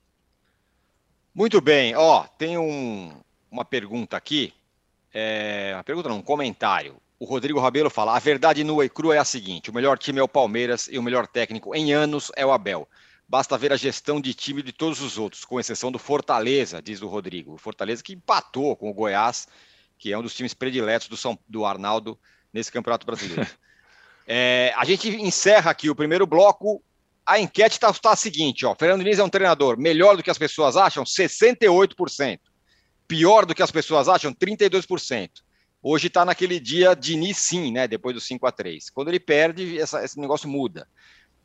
Muito 1.33 1.59
bem, 1.59 1.95
ó, 1.95 2.25
tem 2.37 2.59
um, 2.59 3.19
uma 3.49 3.65
pergunta 3.65 4.15
aqui, 4.15 4.53
é, 5.11 5.71
uma 5.73 5.83
pergunta 5.83 6.09
não, 6.09 6.17
um 6.17 6.21
comentário. 6.21 6.97
O 7.19 7.25
Rodrigo 7.25 7.59
Rabelo 7.59 7.89
fala: 7.89 8.15
a 8.15 8.19
verdade 8.19 8.63
nua 8.63 8.85
e 8.85 8.89
crua 8.89 9.15
é 9.15 9.17
a 9.17 9.25
seguinte: 9.25 9.71
o 9.71 9.73
melhor 9.73 9.97
time 9.97 10.19
é 10.19 10.23
o 10.23 10.27
Palmeiras 10.27 10.87
e 10.91 10.99
o 10.99 11.03
melhor 11.03 11.25
técnico 11.25 11.73
em 11.73 11.91
anos 11.91 12.31
é 12.35 12.45
o 12.45 12.51
Abel. 12.51 12.87
Basta 13.33 13.57
ver 13.57 13.73
a 13.73 13.75
gestão 13.75 14.21
de 14.21 14.31
time 14.31 14.61
de 14.61 14.71
todos 14.71 15.01
os 15.01 15.17
outros, 15.17 15.43
com 15.43 15.59
exceção 15.59 15.91
do 15.91 15.97
Fortaleza, 15.97 16.79
diz 16.79 17.01
o 17.01 17.07
Rodrigo. 17.07 17.55
O 17.55 17.57
Fortaleza 17.57 18.03
que 18.03 18.13
empatou 18.13 18.75
com 18.75 18.91
o 18.91 18.93
Goiás, 18.93 19.47
que 19.97 20.13
é 20.13 20.17
um 20.19 20.21
dos 20.21 20.35
times 20.35 20.53
prediletos 20.53 21.07
do, 21.07 21.17
São, 21.17 21.35
do 21.49 21.65
Arnaldo 21.65 22.15
nesse 22.53 22.71
Campeonato 22.71 23.07
Brasileiro. 23.07 23.49
É, 24.25 24.71
a 24.77 24.85
gente 24.85 25.09
encerra 25.09 25.69
aqui 25.69 25.89
o 25.89 25.95
primeiro 25.95 26.25
bloco. 26.25 26.81
A 27.25 27.39
enquete 27.41 27.75
está 27.75 27.91
tá 27.91 28.11
a 28.13 28.15
seguinte: 28.15 28.65
ó, 28.65 28.73
Fernando 28.73 28.99
Diniz 28.99 29.19
é 29.19 29.23
um 29.23 29.27
treinador 29.27 29.77
melhor 29.77 30.15
do 30.15 30.23
que 30.23 30.29
as 30.29 30.37
pessoas 30.37 30.77
acham? 30.77 31.03
68%. 31.03 32.39
Pior 33.05 33.45
do 33.45 33.53
que 33.53 33.61
as 33.61 33.69
pessoas 33.69 34.07
acham? 34.07 34.33
32%. 34.33 35.29
Hoje 35.81 36.07
está 36.07 36.23
naquele 36.23 36.57
dia 36.57 36.95
Diniz 36.95 37.37
sim, 37.37 37.73
né? 37.73 37.85
Depois 37.85 38.15
do 38.15 38.21
5 38.21 38.47
a 38.47 38.51
3 38.53 38.89
Quando 38.91 39.09
ele 39.09 39.19
perde, 39.19 39.77
essa, 39.77 40.01
esse 40.05 40.17
negócio 40.17 40.47
muda. 40.47 40.87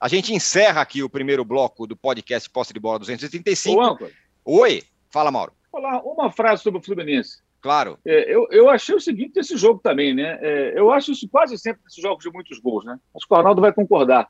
A 0.00 0.06
gente 0.06 0.32
encerra 0.32 0.80
aqui 0.80 1.02
o 1.02 1.11
primeiro 1.11 1.44
bloco 1.44 1.87
do 1.87 1.96
podcast 1.96 2.48
Posse 2.48 2.72
de 2.72 2.78
Bola 2.78 3.00
235. 3.00 4.11
Ô, 4.44 4.61
Oi, 4.61 4.82
fala, 5.11 5.30
Mauro. 5.30 5.52
Falar 5.72 6.00
uma 6.02 6.30
frase 6.30 6.62
sobre 6.62 6.78
o 6.80 6.82
Fluminense. 6.82 7.38
Claro. 7.61 7.98
É, 8.04 8.32
eu, 8.32 8.46
eu 8.50 8.70
achei 8.70 8.94
o 8.94 9.00
seguinte 9.00 9.34
desse 9.34 9.56
jogo 9.56 9.80
também, 9.82 10.14
né? 10.14 10.38
É, 10.40 10.72
eu 10.76 10.92
acho 10.92 11.11
isso 11.11 11.28
quase 11.28 11.58
sempre 11.58 11.82
nesses 11.84 12.00
jogos 12.00 12.22
de 12.22 12.30
muitos 12.30 12.61
gols, 12.61 12.84
né? 12.84 12.98
Acho 13.16 13.26
que 13.26 13.34
o 13.34 13.37
Arnaldo 13.37 13.61
vai 13.61 13.72
concordar. 13.72 14.28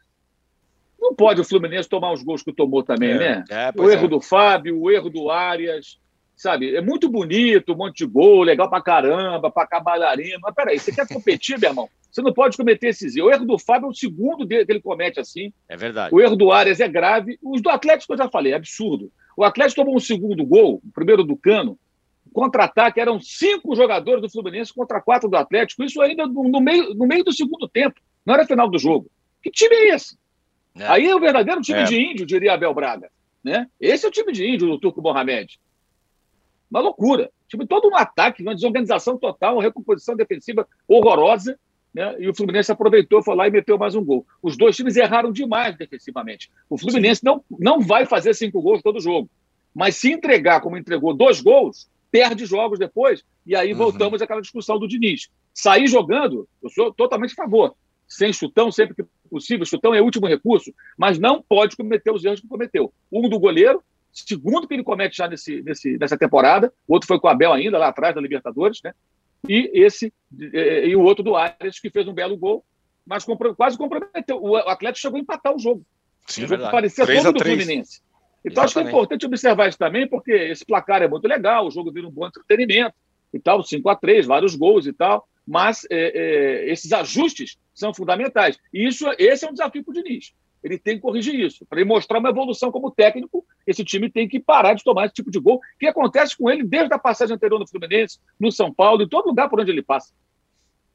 Não 0.99 1.15
pode 1.15 1.41
o 1.41 1.45
Fluminense 1.45 1.89
tomar 1.89 2.13
os 2.13 2.23
gols 2.23 2.43
que 2.43 2.53
tomou 2.53 2.83
também, 2.83 3.11
é, 3.11 3.19
né? 3.19 3.45
É, 3.51 3.73
o 3.77 3.91
erro 3.91 4.07
é. 4.07 4.09
do 4.09 4.21
Fábio, 4.23 4.81
o 4.81 4.91
erro 4.91 5.11
do 5.11 5.31
Arias, 5.31 5.99
sabe? 6.35 6.75
É 6.75 6.81
muito 6.81 7.11
bonito, 7.11 7.75
um 7.75 7.77
monte 7.77 7.99
de 7.99 8.07
gol, 8.07 8.43
legal 8.43 8.71
pra 8.71 8.81
caramba, 8.81 9.51
pra 9.51 9.67
cabalharina. 9.67 10.39
Mas 10.43 10.55
peraí, 10.55 10.79
você 10.79 10.91
quer 10.91 11.07
competir, 11.07 11.59
meu 11.59 11.69
irmão? 11.69 11.91
Você 12.11 12.23
não 12.23 12.33
pode 12.33 12.57
cometer 12.57 12.89
esses 12.89 13.17
erros. 13.17 13.29
O 13.29 13.33
erro 13.33 13.45
do 13.45 13.59
Fábio 13.59 13.87
é 13.87 13.91
o 13.91 13.95
segundo 13.95 14.47
dele 14.47 14.65
que 14.65 14.73
ele 14.73 14.81
comete 14.81 15.21
assim. 15.21 15.53
É 15.69 15.77
verdade. 15.77 16.15
O 16.15 16.21
erro 16.21 16.37
do 16.37 16.51
Arias 16.51 16.81
é 16.81 16.89
grave. 16.89 17.39
Os 17.43 17.61
do 17.61 17.69
Atlético 17.69 18.15
eu 18.15 18.19
já 18.19 18.29
falei, 18.29 18.53
é 18.53 18.57
absurdo. 18.57 19.13
O 19.37 19.45
Atlético 19.45 19.83
tomou 19.83 19.97
um 19.97 20.01
segundo 20.01 20.45
gol, 20.45 20.83
o 20.85 20.93
primeiro 20.93 21.23
do 21.23 21.37
Cano, 21.37 21.79
contra-ataque, 22.33 23.01
eram 23.01 23.21
cinco 23.21 23.75
jogadores 23.75 24.21
do 24.21 24.31
Fluminense 24.31 24.73
contra 24.73 25.01
quatro 25.01 25.29
do 25.29 25.37
Atlético, 25.37 25.85
isso 25.85 26.01
ainda 26.01 26.27
no, 26.27 26.61
meio, 26.61 26.95
no 26.95 27.07
meio 27.07 27.25
do 27.25 27.33
segundo 27.33 27.69
tempo, 27.69 28.01
não 28.25 28.35
era 28.35 28.47
final 28.47 28.69
do 28.69 28.79
jogo. 28.79 29.11
Que 29.43 29.51
time 29.51 29.75
é 29.75 29.95
esse? 29.95 30.19
É. 30.77 30.87
Aí 30.87 31.07
é 31.07 31.15
o 31.15 31.21
verdadeiro 31.21 31.61
time 31.61 31.81
é. 31.81 31.85
de 31.85 32.01
índio, 32.01 32.27
diria 32.27 32.55
Abel 32.55 32.75
Braga. 32.75 33.11
Né? 33.43 33.67
Esse 33.81 34.07
é 34.07 34.09
o 34.09 34.13
time 34.13 34.33
de 34.33 34.47
índio 34.47 34.69
do 34.69 34.79
Turco 34.79 35.01
Mohamed. 35.01 35.59
Uma 36.71 36.81
loucura. 36.81 37.31
Tipo, 37.49 37.67
todo 37.67 37.89
um 37.89 37.97
ataque, 37.97 38.43
uma 38.43 38.55
desorganização 38.55 39.17
total, 39.17 39.55
uma 39.55 39.63
recomposição 39.63 40.15
defensiva 40.15 40.69
horrorosa, 40.87 41.59
né? 41.95 42.17
e 42.19 42.29
o 42.29 42.35
Fluminense 42.35 42.71
aproveitou, 42.71 43.23
foi 43.23 43.35
lá 43.35 43.49
e 43.49 43.51
meteu 43.51 43.79
mais 43.79 43.95
um 43.95 44.05
gol. 44.05 44.27
Os 44.43 44.57
dois 44.57 44.77
times 44.77 44.97
erraram 44.97 45.33
demais 45.33 45.77
defensivamente. 45.77 46.51
O 46.69 46.79
Fluminense 46.79 47.25
não, 47.25 47.45
não 47.51 47.81
vai 47.81 48.07
fazer 48.07 48.35
cinco 48.35 48.61
gols 48.61 48.83
todo 48.83 49.01
jogo. 49.01 49.29
Mas 49.75 49.97
se 49.97 50.13
entregar 50.13 50.61
como 50.61 50.77
entregou 50.77 51.15
dois 51.15 51.41
gols, 51.41 51.89
perde 52.11 52.47
jogos 52.47 52.79
depois, 52.79 53.25
e 53.47 53.55
aí 53.55 53.73
uhum. 53.73 53.79
voltamos 53.79 54.23
àquela 54.23 54.41
discussão 54.41 54.79
do 54.79 54.89
Diniz. 54.89 55.29
Sair 55.53 55.87
jogando, 55.87 56.49
eu 56.63 56.71
sou 56.71 56.93
totalmente 56.93 57.33
a 57.33 57.37
favor. 57.37 57.75
Sem 58.09 58.33
chutão, 58.33 58.73
sempre 58.73 58.95
que 58.95 59.05
possível, 59.29 59.67
chutão 59.67 59.95
é 59.95 60.01
o 60.01 60.05
último 60.05 60.27
recurso, 60.27 60.73
mas 60.97 61.19
não 61.19 61.43
pode 61.43 61.77
cometer 61.77 62.11
os 62.11 62.25
erros 62.25 62.41
que 62.41 62.49
cometeu. 62.49 62.93
Um 63.13 63.29
do 63.29 63.39
goleiro, 63.39 63.83
segundo 64.11 64.67
que 64.67 64.75
ele 64.75 64.83
comete 64.83 65.17
já 65.17 65.29
nesse, 65.29 65.63
nesse, 65.63 65.99
nessa 65.99 66.17
temporada, 66.17 66.73
o 66.87 66.95
outro 66.95 67.07
foi 67.07 67.21
com 67.21 67.27
o 67.27 67.31
Abel 67.31 67.53
ainda, 67.53 67.77
lá 67.77 67.89
atrás 67.89 68.15
da 68.15 68.21
Libertadores, 68.21 68.81
né? 68.83 68.95
E 69.47 69.71
esse 69.75 70.13
e 70.41 70.97
o 70.97 71.03
outro 71.03 71.23
do 71.23 71.37
Arias, 71.37 71.79
que 71.79 71.91
fez 71.91 72.09
um 72.09 72.15
belo 72.15 72.37
gol, 72.37 72.65
mas 73.07 73.25
quase 73.57 73.79
comprometeu. 73.79 74.43
O 74.43 74.57
Atlético 74.57 75.01
chegou 75.01 75.19
a 75.19 75.21
empatar 75.21 75.55
o 75.55 75.59
jogo. 75.59 75.85
Sim, 76.27 76.45
o 76.45 76.49
jogo 76.49 76.71
parecia 76.71 77.07
todo 77.07 77.33
do 77.33 77.45
Fluminense. 77.45 78.01
Então, 78.45 78.63
acho 78.63 78.75
que 78.75 78.81
é 78.81 78.83
importante 78.83 79.27
observar 79.27 79.69
isso 79.69 79.79
também, 79.79 80.07
porque 80.07 80.33
esse 80.33 80.65
placar 80.65 81.03
é 81.03 81.09
muito 81.09 81.27
legal, 81.27 81.67
o 81.67 81.71
jogo 81.71 81.93
vira 81.93 82.07
um 82.07 82.11
bom 82.11 82.27
entretenimento 82.27 82.95
e 83.33 83.39
tal, 83.39 83.63
5 83.63 83.89
a 83.89 83.97
3 83.97 84.27
vários 84.27 84.55
gols 84.55 84.87
e 84.87 84.93
tal, 84.93 85.29
mas 85.47 85.87
é, 85.91 85.97
é, 85.97 86.71
esses 86.71 86.93
ajustes 86.93 87.59
são 87.75 87.93
fundamentais. 87.93 88.59
E 88.73 88.87
isso, 88.87 89.07
esse 89.19 89.45
é 89.45 89.49
um 89.49 89.53
desafio 89.53 89.83
para 89.83 89.93
o 89.93 89.95
Diniz. 89.95 90.33
Ele 90.63 90.79
tem 90.79 90.97
que 90.97 91.03
corrigir 91.03 91.35
isso. 91.35 91.65
Para 91.67 91.81
ele 91.81 91.89
mostrar 91.89 92.19
uma 92.19 92.31
evolução 92.31 92.71
como 92.71 92.91
técnico, 92.91 93.45
esse 93.67 93.85
time 93.85 94.11
tem 94.11 94.29
que 94.29 94.41
parar 94.41 94.75
de 94.75 94.83
tomar 94.83 95.07
esse 95.07 95.15
tipo 95.15 95.31
de 95.31 95.39
gol, 95.39 95.61
que 95.79 95.87
acontece 95.87 96.37
com 96.37 96.51
ele 96.51 96.65
desde 96.65 96.93
a 96.93 96.99
passagem 96.99 97.35
anterior 97.35 97.59
no 97.59 97.69
Fluminense, 97.69 98.19
no 98.39 98.51
São 98.51 98.73
Paulo, 98.73 99.03
em 99.03 99.09
todo 99.09 99.29
lugar 99.29 99.49
por 99.49 99.61
onde 99.61 99.71
ele 99.71 99.83
passa. 99.83 100.13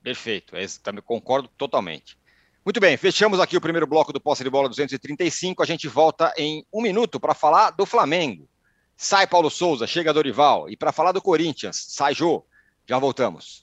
Perfeito, 0.02 0.56
é 0.56 0.66
também 0.82 1.02
concordo 1.02 1.50
totalmente. 1.58 2.18
Muito 2.66 2.80
bem, 2.80 2.96
fechamos 2.96 3.40
aqui 3.40 3.58
o 3.58 3.62
primeiro 3.62 3.86
bloco 3.86 4.14
do 4.14 4.22
Posse 4.22 4.44
de 4.44 4.50
Bola 4.50 4.70
235. 4.70 5.62
A 5.62 5.66
gente 5.66 5.88
volta 5.88 6.34
em 6.38 6.66
um 6.74 6.82
minuto 6.82 7.20
para 7.20 7.34
falar 7.34 7.72
do 7.72 7.86
Flamengo. 7.86 8.48
Sai 8.96 9.28
Paulo 9.28 9.50
Souza, 9.50 9.86
chega 9.86 10.14
Dorival. 10.14 10.70
E 10.70 10.78
para 10.78 10.92
falar 10.94 11.12
do 11.12 11.22
Corinthians, 11.22 11.86
sai 11.90 12.14
Jô. 12.14 12.46
Já 12.88 13.00
voltamos. 13.00 13.63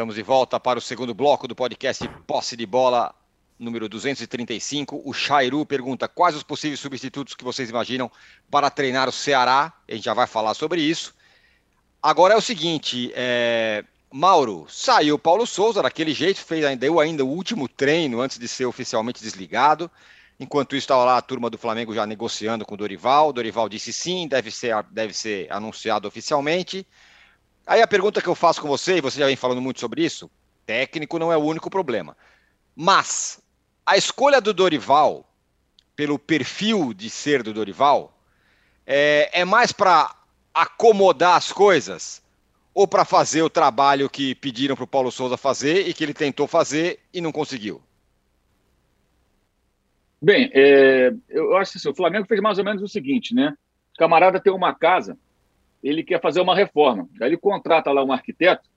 Estamos 0.00 0.14
de 0.14 0.22
volta 0.22 0.58
para 0.58 0.78
o 0.78 0.80
segundo 0.82 1.12
bloco 1.12 1.46
do 1.46 1.54
podcast 1.54 2.08
Posse 2.26 2.56
de 2.56 2.64
Bola 2.64 3.14
número 3.58 3.86
235. 3.86 5.02
O 5.04 5.12
Chairu 5.12 5.66
pergunta 5.66 6.08
quais 6.08 6.34
os 6.34 6.42
possíveis 6.42 6.80
substitutos 6.80 7.34
que 7.34 7.44
vocês 7.44 7.68
imaginam 7.68 8.10
para 8.50 8.70
treinar 8.70 9.10
o 9.10 9.12
Ceará. 9.12 9.70
A 9.86 9.92
gente 9.92 10.04
já 10.04 10.14
vai 10.14 10.26
falar 10.26 10.54
sobre 10.54 10.80
isso. 10.80 11.14
Agora 12.02 12.32
é 12.32 12.36
o 12.38 12.40
seguinte, 12.40 13.12
é... 13.14 13.84
Mauro, 14.10 14.64
saiu 14.70 15.18
Paulo 15.18 15.46
Souza 15.46 15.82
daquele 15.82 16.14
jeito, 16.14 16.40
fez, 16.40 16.78
deu 16.78 16.98
ainda 16.98 17.22
o 17.22 17.28
último 17.28 17.68
treino 17.68 18.22
antes 18.22 18.38
de 18.38 18.48
ser 18.48 18.64
oficialmente 18.64 19.22
desligado. 19.22 19.90
Enquanto 20.40 20.74
isso, 20.74 20.84
estava 20.84 21.04
lá 21.04 21.18
a 21.18 21.22
turma 21.22 21.50
do 21.50 21.58
Flamengo 21.58 21.94
já 21.94 22.06
negociando 22.06 22.64
com 22.64 22.72
o 22.72 22.78
Dorival. 22.78 23.34
Dorival 23.34 23.68
disse 23.68 23.92
sim, 23.92 24.26
deve 24.26 24.50
ser, 24.50 24.82
deve 24.90 25.12
ser 25.12 25.52
anunciado 25.52 26.08
oficialmente. 26.08 26.86
Aí 27.70 27.80
a 27.80 27.86
pergunta 27.86 28.20
que 28.20 28.26
eu 28.26 28.34
faço 28.34 28.60
com 28.60 28.66
você, 28.66 28.96
e 28.96 29.00
você 29.00 29.20
já 29.20 29.26
vem 29.26 29.36
falando 29.36 29.60
muito 29.60 29.78
sobre 29.78 30.04
isso, 30.04 30.28
Técnico 30.66 31.20
não 31.20 31.30
é 31.30 31.36
o 31.36 31.44
único 31.44 31.70
problema. 31.70 32.16
Mas 32.74 33.40
a 33.86 33.96
escolha 33.96 34.40
do 34.40 34.52
Dorival, 34.52 35.24
pelo 35.94 36.18
perfil 36.18 36.92
de 36.92 37.08
ser 37.08 37.44
do 37.44 37.52
Dorival, 37.52 38.12
é, 38.84 39.30
é 39.32 39.44
mais 39.44 39.70
para 39.70 40.12
acomodar 40.52 41.36
as 41.36 41.52
coisas 41.52 42.20
ou 42.74 42.88
para 42.88 43.04
fazer 43.04 43.42
o 43.42 43.48
trabalho 43.48 44.10
que 44.10 44.34
pediram 44.34 44.74
para 44.74 44.82
o 44.82 44.88
Paulo 44.88 45.12
Souza 45.12 45.36
fazer 45.36 45.86
e 45.86 45.94
que 45.94 46.02
ele 46.02 46.12
tentou 46.12 46.48
fazer 46.48 46.98
e 47.14 47.20
não 47.20 47.30
conseguiu? 47.30 47.80
Bem, 50.20 50.50
é, 50.52 51.14
eu 51.28 51.56
acho 51.56 51.70
que 51.70 51.78
assim, 51.78 51.88
o 51.88 51.94
Flamengo 51.94 52.26
fez 52.26 52.40
mais 52.40 52.58
ou 52.58 52.64
menos 52.64 52.82
o 52.82 52.88
seguinte, 52.88 53.32
né? 53.32 53.54
O 53.94 53.96
camarada 53.96 54.40
tem 54.40 54.52
uma 54.52 54.74
casa, 54.74 55.16
ele 55.82 56.02
quer 56.02 56.20
fazer 56.20 56.40
uma 56.40 56.54
reforma. 56.54 57.08
Aí 57.20 57.28
ele 57.28 57.36
contrata 57.36 57.90
lá 57.90 58.04
um 58.04 58.12
arquiteto, 58.12 58.68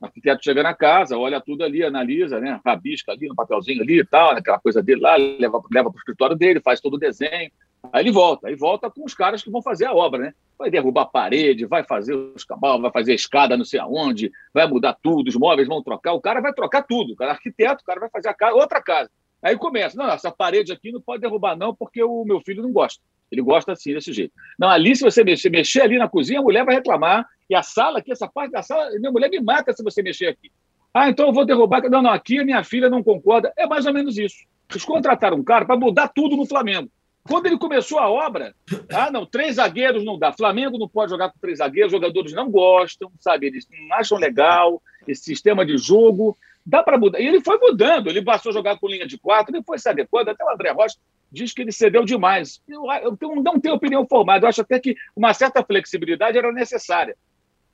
o 0.00 0.04
arquiteto 0.06 0.42
chega 0.42 0.62
na 0.62 0.74
casa, 0.74 1.18
olha 1.18 1.40
tudo 1.40 1.62
ali, 1.62 1.82
analisa, 1.82 2.40
né? 2.40 2.60
Rabisca 2.64 3.12
ali 3.12 3.28
no 3.28 3.34
papelzinho 3.34 3.82
ali 3.82 4.00
e 4.00 4.04
tal, 4.04 4.30
aquela 4.30 4.58
coisa 4.58 4.82
dele 4.82 5.00
lá, 5.00 5.16
leva, 5.16 5.62
leva 5.70 5.90
para 5.90 5.96
o 5.96 5.98
escritório 5.98 6.36
dele, 6.36 6.60
faz 6.60 6.80
todo 6.80 6.94
o 6.94 6.98
desenho. 6.98 7.50
Aí 7.92 8.02
ele 8.02 8.12
volta, 8.12 8.48
aí 8.48 8.54
volta 8.54 8.90
com 8.90 9.04
os 9.04 9.14
caras 9.14 9.42
que 9.42 9.50
vão 9.50 9.60
fazer 9.60 9.84
a 9.86 9.92
obra, 9.92 10.20
né? 10.20 10.34
Vai 10.58 10.70
derrubar 10.70 11.02
a 11.02 11.06
parede, 11.06 11.66
vai 11.66 11.82
fazer 11.82 12.14
os 12.14 12.44
cabal, 12.44 12.80
vai 12.80 12.90
fazer 12.90 13.12
a 13.12 13.14
escada 13.14 13.56
não 13.56 13.64
sei 13.64 13.78
aonde, 13.78 14.32
vai 14.52 14.66
mudar 14.66 14.96
tudo, 15.02 15.28
os 15.28 15.36
móveis 15.36 15.68
vão 15.68 15.82
trocar, 15.82 16.12
o 16.14 16.20
cara 16.20 16.40
vai 16.40 16.52
trocar 16.52 16.82
tudo, 16.82 17.12
o 17.12 17.16
cara 17.16 17.32
é 17.32 17.34
arquiteto, 17.34 17.82
o 17.82 17.84
cara 17.84 18.00
vai 18.00 18.08
fazer 18.08 18.28
a 18.28 18.34
casa, 18.34 18.54
outra 18.54 18.80
casa. 18.80 19.10
Aí 19.42 19.56
começa, 19.58 19.96
não, 19.98 20.10
essa 20.10 20.30
parede 20.30 20.72
aqui 20.72 20.90
não 20.90 21.00
pode 21.00 21.20
derrubar 21.20 21.54
não, 21.54 21.74
porque 21.74 22.02
o 22.02 22.24
meu 22.24 22.40
filho 22.40 22.62
não 22.62 22.72
gosta. 22.72 23.02
Ele 23.30 23.42
gosta 23.42 23.72
assim, 23.72 23.92
desse 23.92 24.12
jeito. 24.12 24.32
Não, 24.58 24.68
ali 24.68 24.94
se 24.94 25.02
você 25.02 25.24
mexer, 25.24 25.50
mexer 25.50 25.82
ali 25.82 25.98
na 25.98 26.08
cozinha, 26.08 26.40
a 26.40 26.42
mulher 26.42 26.64
vai 26.64 26.74
reclamar, 26.74 27.26
e 27.48 27.54
a 27.54 27.62
sala 27.62 27.98
aqui, 27.98 28.12
essa 28.12 28.28
parte 28.28 28.52
da 28.52 28.62
sala, 28.62 28.90
minha 28.98 29.12
mulher 29.12 29.28
me 29.28 29.40
mata 29.40 29.72
se 29.72 29.82
você 29.82 30.02
mexer 30.02 30.26
aqui. 30.26 30.50
Ah, 30.92 31.08
então 31.08 31.26
eu 31.26 31.32
vou 31.32 31.44
derrubar. 31.44 31.82
Não, 31.90 32.00
não, 32.00 32.10
aqui 32.10 32.38
a 32.38 32.44
minha 32.44 32.62
filha 32.62 32.88
não 32.88 33.02
concorda. 33.02 33.52
É 33.56 33.66
mais 33.66 33.84
ou 33.84 33.92
menos 33.92 34.16
isso. 34.16 34.36
Eles 34.70 34.84
contrataram 34.84 35.36
um 35.36 35.44
cara 35.44 35.64
para 35.64 35.76
mudar 35.76 36.08
tudo 36.08 36.36
no 36.36 36.46
Flamengo. 36.46 36.88
Quando 37.26 37.46
ele 37.46 37.58
começou 37.58 37.98
a 37.98 38.08
obra, 38.08 38.54
ah, 38.92 39.10
não, 39.10 39.24
três 39.24 39.56
zagueiros 39.56 40.04
não 40.04 40.18
dá. 40.18 40.32
Flamengo 40.32 40.78
não 40.78 40.88
pode 40.88 41.10
jogar 41.10 41.30
com 41.30 41.38
três 41.38 41.58
zagueiros, 41.58 41.90
jogadores 41.90 42.32
não 42.32 42.50
gostam, 42.50 43.10
sabe? 43.18 43.46
Eles 43.46 43.66
não 43.70 43.96
acham 43.96 44.18
legal 44.18 44.80
esse 45.08 45.24
sistema 45.24 45.64
de 45.64 45.76
jogo. 45.76 46.36
Dá 46.66 46.82
para 46.82 46.98
mudar. 46.98 47.20
E 47.20 47.26
ele 47.26 47.40
foi 47.42 47.58
mudando, 47.58 48.08
ele 48.08 48.22
passou 48.22 48.50
a 48.50 48.52
jogar 48.52 48.78
com 48.78 48.88
linha 48.88 49.06
de 49.06 49.18
quatro, 49.18 49.52
depois 49.52 49.82
se 49.82 49.88
adequando. 49.88 50.30
Até 50.30 50.44
o 50.44 50.50
André 50.50 50.70
Rocha 50.70 50.96
diz 51.30 51.52
que 51.52 51.62
ele 51.62 51.72
cedeu 51.72 52.04
demais. 52.04 52.62
Eu, 52.66 52.84
eu 53.02 53.36
não 53.42 53.60
tenho 53.60 53.74
opinião 53.74 54.06
formada, 54.06 54.44
eu 54.44 54.48
acho 54.48 54.62
até 54.62 54.78
que 54.78 54.96
uma 55.14 55.34
certa 55.34 55.62
flexibilidade 55.62 56.38
era 56.38 56.50
necessária. 56.52 57.16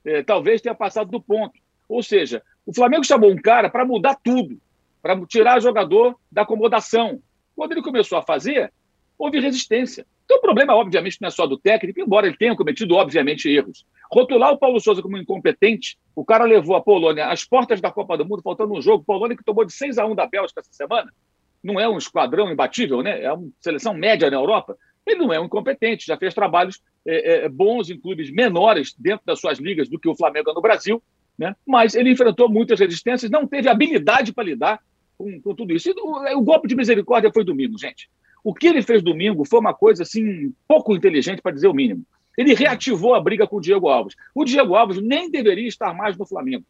É, 0.03 0.23
talvez 0.23 0.61
tenha 0.61 0.75
passado 0.75 1.09
do 1.09 1.21
ponto. 1.21 1.57
Ou 1.87 2.03
seja, 2.03 2.41
o 2.65 2.73
Flamengo 2.73 3.05
chamou 3.05 3.31
um 3.31 3.35
cara 3.35 3.69
para 3.69 3.85
mudar 3.85 4.17
tudo, 4.21 4.59
para 5.01 5.19
tirar 5.25 5.57
o 5.57 5.61
jogador 5.61 6.17
da 6.31 6.41
acomodação. 6.41 7.21
Quando 7.55 7.73
ele 7.73 7.81
começou 7.81 8.17
a 8.17 8.23
fazer, 8.23 8.71
houve 9.17 9.39
resistência. 9.39 10.05
Então, 10.25 10.37
o 10.37 10.41
problema, 10.41 10.75
obviamente, 10.75 11.17
não 11.21 11.27
é 11.27 11.31
só 11.31 11.45
do 11.45 11.57
técnico, 11.57 11.99
embora 11.99 12.27
ele 12.27 12.37
tenha 12.37 12.55
cometido, 12.55 12.95
obviamente, 12.95 13.49
erros. 13.49 13.85
Rotular 14.11 14.51
o 14.51 14.57
Paulo 14.57 14.79
Souza 14.79 15.01
como 15.01 15.17
incompetente, 15.17 15.97
o 16.13 16.25
cara 16.25 16.43
levou 16.43 16.75
a 16.75 16.81
Polônia 16.81 17.27
às 17.27 17.45
portas 17.45 17.79
da 17.79 17.89
Copa 17.89 18.17
do 18.17 18.25
Mundo, 18.25 18.41
faltando 18.41 18.73
um 18.73 18.81
jogo. 18.81 19.05
Polônia 19.05 19.37
que 19.37 19.43
tomou 19.43 19.63
de 19.63 19.71
6 19.71 19.97
a 19.97 20.05
1 20.05 20.15
da 20.15 20.27
Bélgica 20.27 20.59
essa 20.59 20.73
semana. 20.73 21.11
Não 21.63 21.79
é 21.79 21.87
um 21.87 21.97
esquadrão 21.97 22.51
imbatível, 22.51 23.01
né? 23.01 23.23
É 23.23 23.31
uma 23.31 23.47
seleção 23.61 23.93
média 23.93 24.29
na 24.29 24.35
Europa. 24.35 24.77
Ele 25.05 25.19
não 25.19 25.33
é 25.33 25.39
um 25.39 25.45
incompetente, 25.45 26.05
já 26.05 26.17
fez 26.17 26.33
trabalhos 26.33 26.81
é, 27.05 27.45
é, 27.45 27.49
bons 27.49 27.89
em 27.89 27.97
clubes 27.97 28.29
menores 28.31 28.93
dentro 28.97 29.25
das 29.25 29.39
suas 29.39 29.59
ligas 29.59 29.87
do 29.87 29.97
que 29.97 30.09
o 30.09 30.15
Flamengo 30.15 30.53
no 30.53 30.61
Brasil, 30.61 31.01
né? 31.37 31.55
mas 31.65 31.95
ele 31.95 32.11
enfrentou 32.11 32.49
muitas 32.49 32.79
resistências, 32.79 33.31
não 33.31 33.47
teve 33.47 33.69
habilidade 33.69 34.33
para 34.33 34.43
lidar 34.43 34.79
com, 35.17 35.41
com, 35.41 35.55
tudo 35.55 35.73
isso. 35.73 35.89
E 35.89 35.93
o, 35.97 36.37
o 36.37 36.41
golpe 36.41 36.67
de 36.67 36.75
misericórdia 36.75 37.31
foi 37.33 37.43
domingo, 37.43 37.77
gente. 37.77 38.09
O 38.43 38.53
que 38.53 38.67
ele 38.67 38.81
fez 38.81 39.01
domingo 39.01 39.45
foi 39.45 39.59
uma 39.59 39.73
coisa 39.73 40.03
assim 40.03 40.53
pouco 40.67 40.95
inteligente 40.95 41.41
para 41.41 41.53
dizer 41.53 41.67
o 41.67 41.73
mínimo. 41.73 42.05
Ele 42.41 42.55
reativou 42.55 43.13
a 43.13 43.21
briga 43.21 43.45
com 43.45 43.57
o 43.57 43.61
Diego 43.61 43.87
Alves. 43.87 44.15
O 44.33 44.43
Diego 44.43 44.75
Alves 44.75 44.99
nem 45.01 45.29
deveria 45.29 45.67
estar 45.67 45.93
mais 45.93 46.17
no 46.17 46.25
Flamengo. 46.25 46.65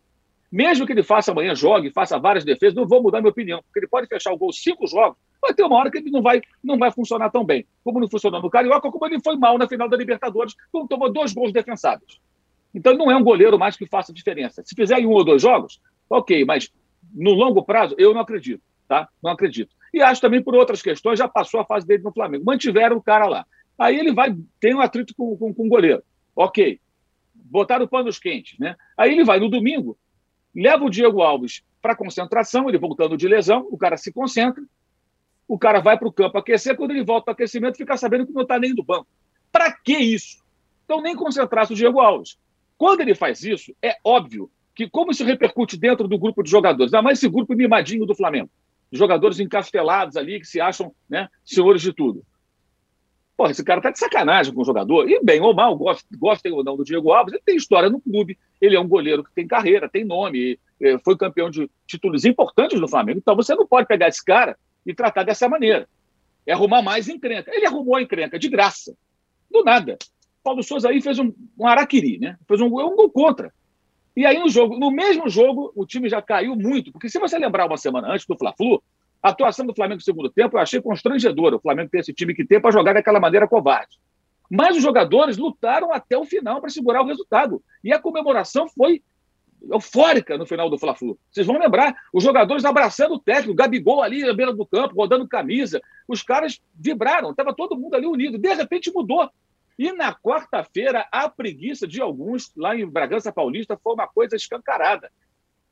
Mesmo 0.51 0.85
que 0.85 0.91
ele 0.91 1.01
faça 1.01 1.31
amanhã, 1.31 1.55
jogue, 1.55 1.91
faça 1.91 2.19
várias 2.19 2.43
defesas, 2.43 2.75
não 2.75 2.85
vou 2.85 3.01
mudar 3.01 3.21
minha 3.21 3.31
opinião, 3.31 3.61
porque 3.63 3.79
ele 3.79 3.87
pode 3.87 4.07
fechar 4.07 4.33
o 4.33 4.37
gol 4.37 4.51
cinco 4.51 4.85
jogos, 4.85 5.17
vai 5.41 5.53
ter 5.53 5.63
uma 5.63 5.77
hora 5.77 5.89
que 5.89 5.97
ele 5.97 6.11
não 6.11 6.21
vai, 6.21 6.41
não 6.61 6.77
vai 6.77 6.91
funcionar 6.91 7.29
tão 7.29 7.45
bem. 7.45 7.65
Como 7.85 8.01
não 8.01 8.09
funcionou 8.09 8.41
no 8.41 8.49
Carioca, 8.49 8.91
como 8.91 9.05
ele 9.05 9.21
foi 9.23 9.37
mal 9.37 9.57
na 9.57 9.65
final 9.65 9.87
da 9.87 9.95
Libertadores, 9.95 10.53
como 10.69 10.89
tomou 10.89 11.09
dois 11.09 11.31
gols 11.31 11.53
defensáveis. 11.53 12.19
Então 12.75 12.97
não 12.97 13.09
é 13.09 13.15
um 13.15 13.23
goleiro 13.23 13.57
mais 13.57 13.77
que 13.77 13.87
faça 13.87 14.11
diferença. 14.11 14.61
Se 14.65 14.75
fizer 14.75 14.99
em 14.99 15.05
um 15.05 15.11
ou 15.11 15.23
dois 15.23 15.41
jogos, 15.41 15.79
ok, 16.09 16.43
mas 16.43 16.69
no 17.13 17.31
longo 17.31 17.63
prazo, 17.63 17.95
eu 17.97 18.13
não 18.13 18.19
acredito, 18.19 18.61
tá? 18.89 19.07
Não 19.23 19.31
acredito. 19.31 19.73
E 19.93 20.01
acho 20.01 20.19
também 20.19 20.43
por 20.43 20.53
outras 20.53 20.81
questões, 20.81 21.17
já 21.17 21.29
passou 21.29 21.61
a 21.61 21.65
fase 21.65 21.87
dele 21.87 22.03
no 22.03 22.11
Flamengo. 22.11 22.43
Mantiveram 22.45 22.97
o 22.97 23.01
cara 23.01 23.25
lá. 23.25 23.45
Aí 23.77 23.97
ele 23.97 24.13
vai, 24.13 24.35
tem 24.59 24.75
um 24.75 24.81
atrito 24.81 25.13
com, 25.15 25.35
com, 25.37 25.53
com 25.53 25.65
o 25.65 25.69
goleiro. 25.69 26.03
Ok. 26.35 26.79
Botaram 27.33 27.87
panos 27.87 28.19
quentes, 28.19 28.57
né? 28.59 28.75
Aí 28.97 29.11
ele 29.11 29.23
vai 29.23 29.39
no 29.39 29.49
domingo, 29.49 29.97
leva 30.55 30.83
o 30.83 30.89
Diego 30.89 31.21
Alves 31.21 31.63
para 31.81 31.95
concentração, 31.95 32.69
ele 32.69 32.77
voltando 32.77 33.17
de 33.17 33.27
lesão, 33.27 33.67
o 33.69 33.77
cara 33.77 33.97
se 33.97 34.11
concentra, 34.13 34.63
o 35.47 35.57
cara 35.57 35.79
vai 35.79 35.97
para 35.97 36.07
o 36.07 36.13
campo 36.13 36.37
aquecer, 36.37 36.77
quando 36.77 36.91
ele 36.91 37.03
volta 37.03 37.25
para 37.25 37.33
aquecimento, 37.33 37.75
fica 37.75 37.97
sabendo 37.97 38.25
que 38.25 38.33
não 38.33 38.43
está 38.43 38.57
nem 38.57 38.73
do 38.73 38.83
banco. 38.83 39.07
Para 39.51 39.71
que 39.71 39.97
isso? 39.97 40.41
Então, 40.85 41.01
nem 41.01 41.15
concentrasse 41.15 41.73
o 41.73 41.75
Diego 41.75 41.99
Alves. 41.99 42.37
Quando 42.77 43.01
ele 43.01 43.13
faz 43.13 43.43
isso, 43.43 43.75
é 43.81 43.97
óbvio 44.03 44.49
que, 44.73 44.89
como 44.89 45.11
isso 45.11 45.25
repercute 45.25 45.77
dentro 45.77 46.07
do 46.07 46.17
grupo 46.17 46.41
de 46.41 46.49
jogadores, 46.49 46.93
ainda 46.93 47.03
mais 47.03 47.17
esse 47.17 47.27
grupo 47.27 47.53
mimadinho 47.53 48.05
do 48.05 48.15
Flamengo, 48.15 48.49
jogadores 48.91 49.39
encastelados 49.39 50.17
ali 50.17 50.39
que 50.39 50.47
se 50.47 50.59
acham 50.59 50.93
né, 51.09 51.27
senhores 51.43 51.81
de 51.81 51.93
tudo. 51.93 52.25
Pô, 53.35 53.47
esse 53.47 53.63
cara 53.63 53.81
tá 53.81 53.89
de 53.89 53.97
sacanagem 53.97 54.53
com 54.53 54.61
o 54.61 54.65
jogador. 54.65 55.09
E 55.09 55.19
bem 55.23 55.41
ou 55.41 55.53
mal, 55.53 55.77
gostem 55.77 56.51
ou 56.51 56.63
não 56.63 56.77
do 56.77 56.83
Diego 56.83 57.11
Alves, 57.11 57.33
ele 57.33 57.43
tem 57.45 57.55
história 57.55 57.89
no 57.89 57.99
clube. 57.99 58.37
Ele 58.59 58.75
é 58.75 58.79
um 58.79 58.87
goleiro 58.87 59.23
que 59.23 59.33
tem 59.33 59.47
carreira, 59.47 59.89
tem 59.89 60.05
nome, 60.05 60.59
foi 61.03 61.17
campeão 61.17 61.49
de 61.49 61.69
títulos 61.87 62.25
importantes 62.25 62.79
no 62.79 62.87
Flamengo. 62.87 63.19
Então 63.19 63.35
você 63.35 63.55
não 63.55 63.65
pode 63.65 63.87
pegar 63.87 64.07
esse 64.07 64.23
cara 64.23 64.57
e 64.85 64.93
tratar 64.93 65.23
dessa 65.23 65.49
maneira. 65.49 65.87
É 66.45 66.53
arrumar 66.53 66.81
mais 66.81 67.07
encrenca. 67.07 67.51
Ele 67.53 67.65
arrumou 67.65 67.95
a 67.95 68.01
encrenca 68.01 68.37
de 68.37 68.49
graça. 68.49 68.95
Do 69.49 69.63
nada. 69.63 69.97
Paulo 70.43 70.63
Souza 70.63 70.89
aí 70.89 71.01
fez 71.01 71.19
um, 71.19 71.31
um 71.57 71.67
araquiri, 71.67 72.17
né? 72.17 72.37
Fez 72.47 72.59
um, 72.61 72.65
um 72.65 72.95
gol 72.95 73.09
contra. 73.09 73.53
E 74.15 74.25
aí, 74.25 74.39
no 74.39 74.49
jogo, 74.49 74.77
no 74.77 74.91
mesmo 74.91 75.29
jogo, 75.29 75.71
o 75.75 75.85
time 75.85 76.09
já 76.09 76.21
caiu 76.21 76.55
muito, 76.55 76.91
porque 76.91 77.09
se 77.09 77.19
você 77.19 77.37
lembrar 77.37 77.65
uma 77.65 77.77
semana 77.77 78.11
antes 78.11 78.25
do 78.25 78.37
Fla-Flu, 78.37 78.83
a 79.21 79.29
atuação 79.29 79.65
do 79.65 79.75
Flamengo 79.75 79.99
no 79.99 80.03
segundo 80.03 80.29
tempo 80.29 80.57
eu 80.57 80.61
achei 80.61 80.81
constrangedora. 80.81 81.55
O 81.55 81.59
Flamengo 81.59 81.89
tem 81.89 81.99
esse 81.99 82.13
time 82.13 82.33
que 82.33 82.45
tem 82.45 82.59
para 82.59 82.71
jogar 82.71 82.93
daquela 82.93 83.19
maneira 83.19 83.47
covarde. 83.47 83.99
Mas 84.49 84.75
os 84.75 84.83
jogadores 84.83 85.37
lutaram 85.37 85.93
até 85.93 86.17
o 86.17 86.25
final 86.25 86.59
para 86.59 86.69
segurar 86.69 87.01
o 87.01 87.07
resultado. 87.07 87.63
E 87.83 87.93
a 87.93 87.99
comemoração 87.99 88.67
foi 88.67 89.01
eufórica 89.69 90.37
no 90.37 90.45
final 90.45 90.69
do 90.69 90.77
Fla-Flu. 90.77 91.17
Vocês 91.31 91.45
vão 91.45 91.57
lembrar, 91.57 91.95
os 92.11 92.23
jogadores 92.23 92.65
abraçando 92.65 93.13
o 93.13 93.19
técnico, 93.19 93.51
o 93.51 93.55
Gabigol 93.55 94.01
ali 94.01 94.23
na 94.23 94.33
beira 94.33 94.51
do 94.53 94.65
campo, 94.65 94.95
rodando 94.95 95.27
camisa. 95.27 95.79
Os 96.07 96.23
caras 96.23 96.59
vibraram, 96.73 97.31
estava 97.31 97.53
todo 97.53 97.77
mundo 97.77 97.95
ali 97.95 98.05
unido. 98.05 98.37
De 98.37 98.53
repente 98.53 98.91
mudou. 98.91 99.29
E 99.77 99.91
na 99.93 100.13
quarta-feira, 100.13 101.07
a 101.11 101.29
preguiça 101.29 101.87
de 101.87 102.01
alguns 102.01 102.51
lá 102.55 102.75
em 102.75 102.85
Bragança 102.85 103.31
Paulista 103.31 103.79
foi 103.81 103.93
uma 103.93 104.07
coisa 104.07 104.35
escancarada. 104.35 105.11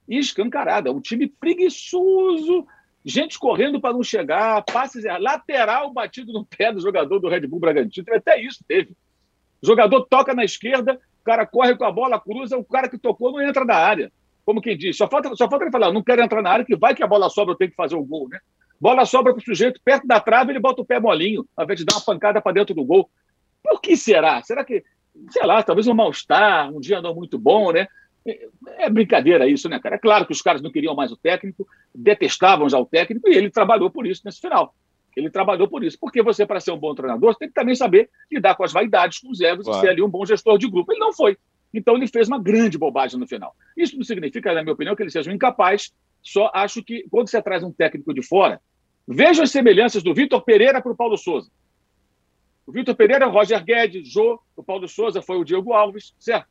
Escancarada. 0.08 0.92
Um 0.92 1.02
time 1.02 1.28
preguiçoso, 1.28 2.66
gente 3.06 3.40
correndo 3.40 3.80
para 3.80 3.94
não 3.94 4.04
chegar, 4.04 4.64
passes 4.64 5.04
lateral 5.20 5.92
batido 5.92 6.34
no 6.34 6.46
pé 6.46 6.72
do 6.72 6.82
jogador 6.82 7.20
do 7.20 7.30
Red 7.30 7.48
Bull 7.48 7.60
Bragantino. 7.60 8.06
Até 8.14 8.42
isso 8.42 8.64
teve. 8.68 8.92
O 9.62 9.68
jogador 9.68 10.06
toca 10.06 10.34
na 10.34 10.44
esquerda, 10.44 11.00
o 11.22 11.24
cara 11.24 11.46
corre 11.46 11.76
com 11.76 11.86
a 11.86 11.92
bola, 11.92 12.20
cruza, 12.20 12.58
o 12.58 12.64
cara 12.64 12.90
que 12.90 12.98
tocou 12.98 13.32
não 13.32 13.42
entra 13.42 13.66
na 13.66 13.76
área. 13.76 14.12
Como 14.46 14.62
quem 14.62 14.78
diz, 14.78 14.98
só 14.98 15.08
falta, 15.08 15.36
só 15.36 15.50
falta 15.50 15.66
ele 15.66 15.72
falar, 15.72 15.92
não 15.92 16.04
quero 16.04 16.22
entrar 16.22 16.42
na 16.42 16.50
área, 16.50 16.66
que 16.66 16.76
vai 16.76 16.96
que 16.96 17.04
a 17.04 17.08
bola 17.08 17.30
sobra, 17.30 17.54
eu 17.54 17.58
tenho 17.58 17.70
que 17.70 17.76
fazer 17.76 17.96
o 17.96 18.04
gol, 18.04 18.28
né? 18.30 18.40
Bola 18.80 19.06
sobra 19.06 19.34
para 19.34 19.42
o 19.42 19.44
sujeito 19.44 19.80
perto 19.84 20.08
da 20.08 20.20
trave, 20.20 20.52
ele 20.52 20.60
bota 20.60 20.82
o 20.82 20.86
pé 20.86 21.00
molinho, 21.00 21.46
ao 21.56 21.66
invés 21.66 21.80
de 21.80 21.86
dar 21.86 21.96
uma 21.96 22.02
pancada 22.02 22.42
para 22.42 22.54
dentro 22.54 22.74
do 22.74 22.84
gol. 22.84 23.10
Por 23.62 23.82
que 23.82 23.96
será? 23.98 24.42
Será 24.42 24.64
que, 24.64 24.84
sei 25.30 25.46
lá, 25.46 25.62
talvez 25.62 25.86
um 25.86 25.94
mal-estar, 25.94 26.74
um 26.74 26.80
dia 26.80 27.02
não 27.02 27.14
muito 27.14 27.38
bom, 27.38 27.72
né? 27.72 27.88
É 28.78 28.90
brincadeira 28.90 29.48
isso, 29.48 29.70
né, 29.70 29.80
cara? 29.80 29.96
É 29.96 30.00
claro 30.00 30.26
que 30.26 30.32
os 30.32 30.42
caras 30.42 30.62
não 30.62 30.72
queriam 30.72 30.96
mais 30.96 31.12
o 31.12 31.18
técnico, 31.18 31.68
detestavam 31.94 32.70
já 32.70 32.80
o 32.80 32.86
técnico, 32.86 33.30
e 33.30 33.36
ele 33.36 33.50
trabalhou 33.50 33.90
por 33.90 34.06
isso 34.06 34.22
nesse 34.26 34.40
final. 34.40 34.74
Ele 35.16 35.30
trabalhou 35.30 35.68
por 35.68 35.84
isso. 35.84 35.98
Porque 36.00 36.22
você, 36.22 36.46
para 36.46 36.60
ser 36.60 36.72
um 36.72 36.78
bom 36.78 36.96
treinador, 36.96 37.36
tem 37.36 37.48
que 37.48 37.54
também 37.54 37.76
saber 37.76 38.10
lidar 38.32 38.56
com 38.56 38.64
as 38.64 38.72
vaidades, 38.72 39.20
com 39.20 39.30
os 39.30 39.42
egos 39.42 39.66
claro. 39.66 39.80
e 39.80 39.82
ser 39.82 39.90
ali 39.90 40.02
um 40.02 40.10
bom 40.10 40.26
gestor 40.26 40.58
de 40.58 40.70
grupo. 40.70 40.92
Ele 40.92 41.00
não 41.00 41.14
foi. 41.14 41.38
Então 41.74 41.96
ele 41.96 42.08
fez 42.08 42.28
uma 42.28 42.42
grande 42.42 42.78
bobagem 42.78 43.20
no 43.20 43.28
final. 43.28 43.56
Isso 43.78 43.96
não 43.96 44.04
significa, 44.04 44.54
na 44.54 44.64
minha 44.64 44.74
opinião, 44.74 44.96
que 44.96 45.04
ele 45.04 45.12
seja 45.12 45.30
um 45.30 45.34
incapaz. 45.34 45.94
Só 46.22 46.52
acho 46.54 46.84
que 46.84 47.06
quando 47.10 47.30
você 47.30 47.42
traz 47.42 47.64
um 47.64 47.72
técnico 47.72 48.14
de 48.14 48.22
fora, 48.22 48.60
veja 49.08 49.44
as 49.44 49.52
semelhanças 49.52 50.04
do 50.04 50.14
Vitor 50.14 50.42
Pereira 50.42 50.82
para 50.82 50.92
o 50.92 50.96
Paulo 50.96 51.18
Souza. 51.18 51.50
O 52.66 52.72
Vitor 52.72 52.96
Pereira 52.96 53.26
é 53.26 53.28
o 53.28 53.32
Roger 53.32 53.64
Guedes, 53.64 54.08
Jô, 54.12 54.40
o 54.56 54.64
Paulo 54.64 54.88
Souza 54.88 55.22
foi 55.22 55.38
o 55.38 55.44
Diego 55.44 55.74
Alves, 55.74 56.14
certo? 56.20 56.48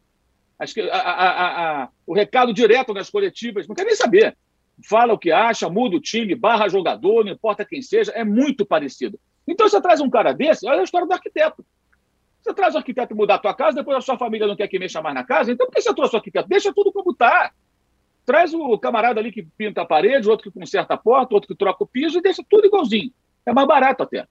Que 0.66 0.80
a, 0.80 0.96
a, 0.96 1.82
a, 1.82 1.88
o 2.06 2.14
recado 2.14 2.52
direto 2.52 2.92
nas 2.92 3.08
coletivas, 3.08 3.68
não 3.68 3.74
quer 3.74 3.84
nem 3.84 3.94
saber. 3.94 4.36
fala 4.84 5.14
o 5.14 5.18
que 5.18 5.30
acha, 5.30 5.68
muda 5.68 5.96
o 5.96 6.00
time, 6.00 6.34
barra 6.34 6.68
jogador, 6.68 7.24
não 7.24 7.32
importa 7.32 7.64
quem 7.64 7.80
seja, 7.80 8.12
é 8.12 8.24
muito 8.24 8.66
parecido. 8.66 9.18
Então 9.46 9.68
você 9.68 9.80
traz 9.80 10.00
um 10.00 10.10
cara 10.10 10.32
desse, 10.32 10.68
olha 10.68 10.80
a 10.80 10.84
história 10.84 11.06
do 11.06 11.12
arquiteto. 11.12 11.64
Você 12.40 12.52
traz 12.54 12.74
o 12.74 12.78
arquiteto 12.78 13.14
mudar 13.14 13.36
a 13.36 13.38
tua 13.38 13.54
casa, 13.54 13.76
depois 13.76 13.96
a 13.96 14.00
sua 14.00 14.18
família 14.18 14.46
não 14.46 14.56
quer 14.56 14.68
que 14.68 14.78
mexa 14.78 15.00
mais 15.02 15.14
na 15.14 15.24
casa, 15.24 15.52
então 15.52 15.66
por 15.66 15.74
que 15.74 15.82
você 15.82 15.94
trouxe 15.94 16.14
o 16.14 16.18
arquiteto? 16.18 16.48
Deixa 16.48 16.72
tudo 16.72 16.92
como 16.92 17.12
está. 17.12 17.52
Traz 18.26 18.52
o 18.52 18.78
camarada 18.78 19.20
ali 19.20 19.32
que 19.32 19.42
pinta 19.42 19.82
a 19.82 19.86
parede, 19.86 20.28
outro 20.28 20.50
que 20.50 20.58
conserta 20.58 20.94
a 20.94 20.98
porta, 20.98 21.34
outro 21.34 21.48
que 21.48 21.54
troca 21.54 21.82
o 21.82 21.86
piso 21.86 22.18
e 22.18 22.22
deixa 22.22 22.42
tudo 22.48 22.66
igualzinho. 22.66 23.10
É 23.46 23.52
mais 23.52 23.66
barato 23.66 24.02
até. 24.02 24.26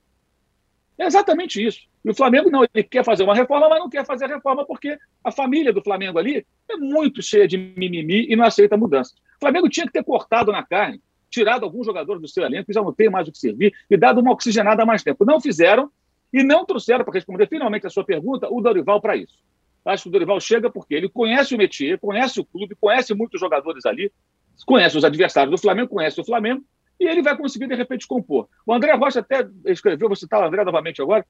É 1.00 1.06
exatamente 1.06 1.64
isso. 1.64 1.82
E 2.04 2.10
o 2.10 2.16
Flamengo 2.16 2.50
não, 2.50 2.64
ele 2.64 2.84
quer 2.84 3.04
fazer 3.04 3.24
uma 3.24 3.36
reforma, 3.36 3.70
mas 3.70 3.80
não 3.80 3.90
quer 3.90 4.06
fazer 4.06 4.26
a 4.26 4.36
reforma 4.36 4.66
porque 4.66 4.98
a 5.24 5.32
família 5.32 5.72
do 5.72 5.82
Flamengo 5.82 6.18
ali 6.18 6.46
é 6.70 6.76
muito 6.76 7.22
cheia 7.22 7.48
de 7.48 7.58
mimimi 7.58 8.26
e 8.28 8.36
não 8.36 8.46
aceita 8.46 8.76
mudança. 8.76 9.14
O 9.36 9.40
Flamengo 9.40 9.70
tinha 9.70 9.86
que 9.86 9.92
ter 9.92 10.04
cortado 10.04 10.52
na 10.52 10.64
carne, 10.64 11.00
tirado 11.30 11.64
alguns 11.64 11.86
jogadores 11.86 12.22
do 12.22 12.28
seu 12.28 12.44
elenco 12.44 12.68
que 12.68 12.74
já 12.74 12.82
não 12.82 12.92
tem 12.92 13.10
mais 13.10 13.28
o 13.28 13.32
que 13.32 13.38
servir 13.38 13.74
e 13.90 13.96
dado 13.96 14.22
uma 14.22 14.32
oxigenada 14.32 14.82
há 14.82 14.86
mais 14.86 15.04
tempo. 15.04 15.24
Não 15.24 15.40
fizeram 15.40 15.92
e 16.34 16.44
não 16.44 16.66
trouxeram, 16.66 17.06
para 17.06 17.14
responder 17.14 17.48
finalmente 17.48 17.86
a 17.86 17.90
sua 17.90 18.04
pergunta, 18.04 18.48
o 18.50 18.60
Dorival 18.60 19.00
para 19.00 19.16
isso. 19.16 19.38
Acho 19.86 20.04
que 20.04 20.10
o 20.10 20.12
Dorival 20.12 20.40
chega 20.42 20.70
porque 20.70 20.96
ele 20.96 21.08
conhece 21.08 21.56
o 21.56 21.58
métier, 21.58 22.00
conhece 22.00 22.40
o 22.40 22.46
clube, 22.46 22.76
conhece 22.80 23.14
muitos 23.14 23.40
jogadores 23.40 23.86
ali, 23.86 24.12
conhece 24.66 24.98
os 24.98 25.06
adversários 25.06 25.52
do 25.52 25.62
Flamengo, 25.62 25.90
conhece 25.90 26.20
o 26.20 26.26
Flamengo 26.26 26.64
e 27.00 27.08
ele 27.08 27.22
vai 27.22 27.38
conseguir, 27.38 27.68
de 27.68 27.76
repente, 27.76 28.08
compor. 28.08 28.48
O 28.66 28.74
André 28.74 28.94
Rocha 28.94 29.20
até 29.20 29.48
escreveu, 29.66 30.08
vou 30.08 30.16
citar 30.16 30.42
o 30.42 30.46
André 30.46 30.64
novamente 30.64 31.02
agora, 31.02 31.26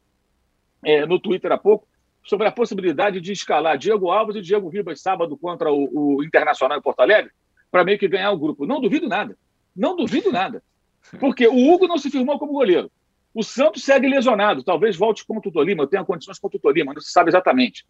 é, 0.84 1.05
no 1.05 1.20
Twitter 1.20 1.51
há 1.51 1.57
pouco, 1.57 1.88
sobre 2.24 2.47
a 2.47 2.51
possibilidade 2.51 3.22
de 3.22 3.32
escalar 3.32 3.78
Diego 3.78 4.11
Alves 4.11 4.36
e 4.36 4.41
Diego 4.41 4.70
Ribas 4.70 5.01
sábado 5.01 5.38
contra 5.38 5.72
o, 5.72 6.18
o 6.18 6.24
Internacional 6.24 6.78
em 6.78 6.82
Porto 6.82 6.99
Alegre, 6.99 7.32
para 7.72 7.84
meio 7.84 7.97
que 7.97 8.07
ganhar 8.07 8.32
o 8.32 8.38
grupo. 8.38 8.65
Não 8.65 8.82
duvido 8.82 9.07
nada. 9.07 9.38
Não 9.76 9.95
duvido 9.95 10.32
nada. 10.32 10.63
Porque 11.20 11.47
o 11.47 11.74
Hugo 11.74 11.88
não 11.88 11.97
se 11.97 12.09
firmou 12.09 12.38
como 12.38 12.53
goleiro. 12.53 12.91
O 13.34 13.43
Santos 13.43 13.84
segue 13.84 14.07
lesionado. 14.07 14.63
Talvez 14.63 14.95
volte 14.95 15.26
contra 15.26 15.49
o 15.49 15.51
Tolima. 15.51 15.84
Eu 15.84 15.88
tenho 15.88 16.05
condições 16.05 16.39
contra 16.39 16.57
o 16.57 16.61
Tolima, 16.61 16.93
não 16.93 17.01
se 17.01 17.11
sabe 17.11 17.30
exatamente. 17.30 17.86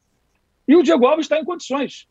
E 0.68 0.76
o 0.76 0.84
Diego 0.84 1.08
Alves 1.08 1.26
está 1.26 1.40
em 1.40 1.46
condições. 1.46 2.08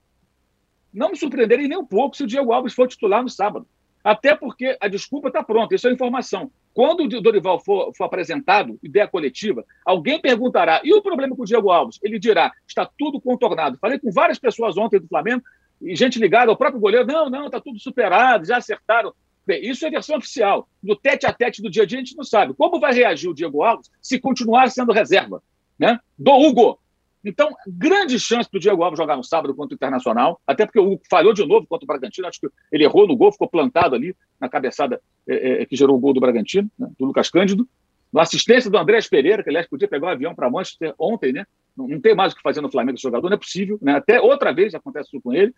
Não 0.92 1.10
me 1.10 1.16
surpreenderia 1.16 1.68
nem 1.68 1.76
um 1.76 1.84
pouco 1.84 2.16
se 2.16 2.24
o 2.24 2.26
Diego 2.26 2.52
Alves 2.52 2.72
for 2.72 2.88
titular 2.88 3.22
no 3.22 3.28
sábado. 3.28 3.68
Até 4.06 4.36
porque 4.36 4.76
a 4.80 4.86
desculpa 4.86 5.26
está 5.26 5.42
pronta, 5.42 5.74
isso 5.74 5.88
é 5.88 5.92
informação. 5.92 6.48
Quando 6.72 7.00
o 7.00 7.08
Dorival 7.20 7.58
for, 7.58 7.92
for, 7.92 8.04
apresentado, 8.04 8.78
ideia 8.80 9.08
coletiva, 9.08 9.64
alguém 9.84 10.20
perguntará: 10.20 10.80
e 10.84 10.94
o 10.94 11.02
problema 11.02 11.34
com 11.34 11.42
o 11.42 11.44
Diego 11.44 11.72
Alves? 11.72 11.98
Ele 12.00 12.16
dirá: 12.16 12.52
está 12.68 12.88
tudo 12.96 13.20
contornado. 13.20 13.76
Falei 13.80 13.98
com 13.98 14.12
várias 14.12 14.38
pessoas 14.38 14.78
ontem 14.78 15.00
do 15.00 15.08
Flamengo, 15.08 15.42
e 15.82 15.96
gente 15.96 16.20
ligada 16.20 16.52
ao 16.52 16.56
próprio 16.56 16.80
goleiro: 16.80 17.04
não, 17.04 17.28
não, 17.28 17.46
está 17.46 17.60
tudo 17.60 17.80
superado, 17.80 18.46
já 18.46 18.58
acertaram. 18.58 19.12
Bem, 19.44 19.68
isso 19.68 19.84
é 19.84 19.90
versão 19.90 20.18
oficial. 20.18 20.68
No 20.80 20.94
tete 20.94 21.26
a 21.26 21.32
tete 21.32 21.60
do 21.60 21.68
dia 21.68 21.82
a 21.82 21.86
dia, 21.86 21.98
a 21.98 22.04
gente 22.04 22.16
não 22.16 22.22
sabe. 22.22 22.54
Como 22.54 22.78
vai 22.78 22.94
reagir 22.94 23.28
o 23.28 23.34
Diego 23.34 23.64
Alves 23.64 23.90
se 24.00 24.20
continuar 24.20 24.70
sendo 24.70 24.92
reserva 24.92 25.42
né? 25.76 25.98
do 26.16 26.30
Hugo? 26.30 26.78
Então, 27.26 27.50
grande 27.66 28.20
chance 28.20 28.48
do 28.50 28.60
Diego 28.60 28.84
Alves 28.84 28.96
jogar 28.96 29.16
no 29.16 29.24
sábado 29.24 29.52
contra 29.52 29.74
o 29.74 29.76
Internacional, 29.76 30.40
até 30.46 30.64
porque 30.64 30.78
o 30.78 30.92
Hugo 30.92 31.02
falhou 31.10 31.32
de 31.32 31.44
novo 31.44 31.66
contra 31.66 31.84
o 31.84 31.86
Bragantino, 31.88 32.28
acho 32.28 32.40
que 32.40 32.48
ele 32.70 32.84
errou 32.84 33.06
no 33.08 33.16
gol, 33.16 33.32
ficou 33.32 33.48
plantado 33.48 33.96
ali 33.96 34.14
na 34.40 34.48
cabeçada 34.48 35.00
é, 35.28 35.62
é, 35.62 35.66
que 35.66 35.74
gerou 35.74 35.96
o 35.96 35.98
gol 35.98 36.14
do 36.14 36.20
Bragantino, 36.20 36.70
né, 36.78 36.88
do 36.96 37.04
Lucas 37.04 37.28
Cândido. 37.28 37.68
Na 38.12 38.22
assistência 38.22 38.70
do 38.70 38.78
Andrés 38.78 39.08
Pereira, 39.08 39.42
que 39.42 39.50
aliás 39.50 39.68
podia 39.68 39.88
pegar 39.88 40.06
um 40.06 40.10
avião 40.10 40.34
para 40.34 40.48
Manchester 40.48 40.94
ontem, 40.96 41.32
né? 41.32 41.44
Não, 41.76 41.88
não, 41.88 42.00
tem 42.00 42.14
mais 42.14 42.32
o 42.32 42.36
que 42.36 42.42
fazer 42.42 42.60
no 42.60 42.70
Flamengo 42.70 42.94
esse 42.94 43.02
jogador, 43.02 43.28
não 43.28 43.34
é 43.34 43.40
possível, 43.40 43.76
né? 43.82 43.96
Até 43.96 44.20
outra 44.20 44.52
vez 44.52 44.72
acontece 44.72 45.08
isso 45.08 45.20
com 45.20 45.34
ele. 45.34 45.52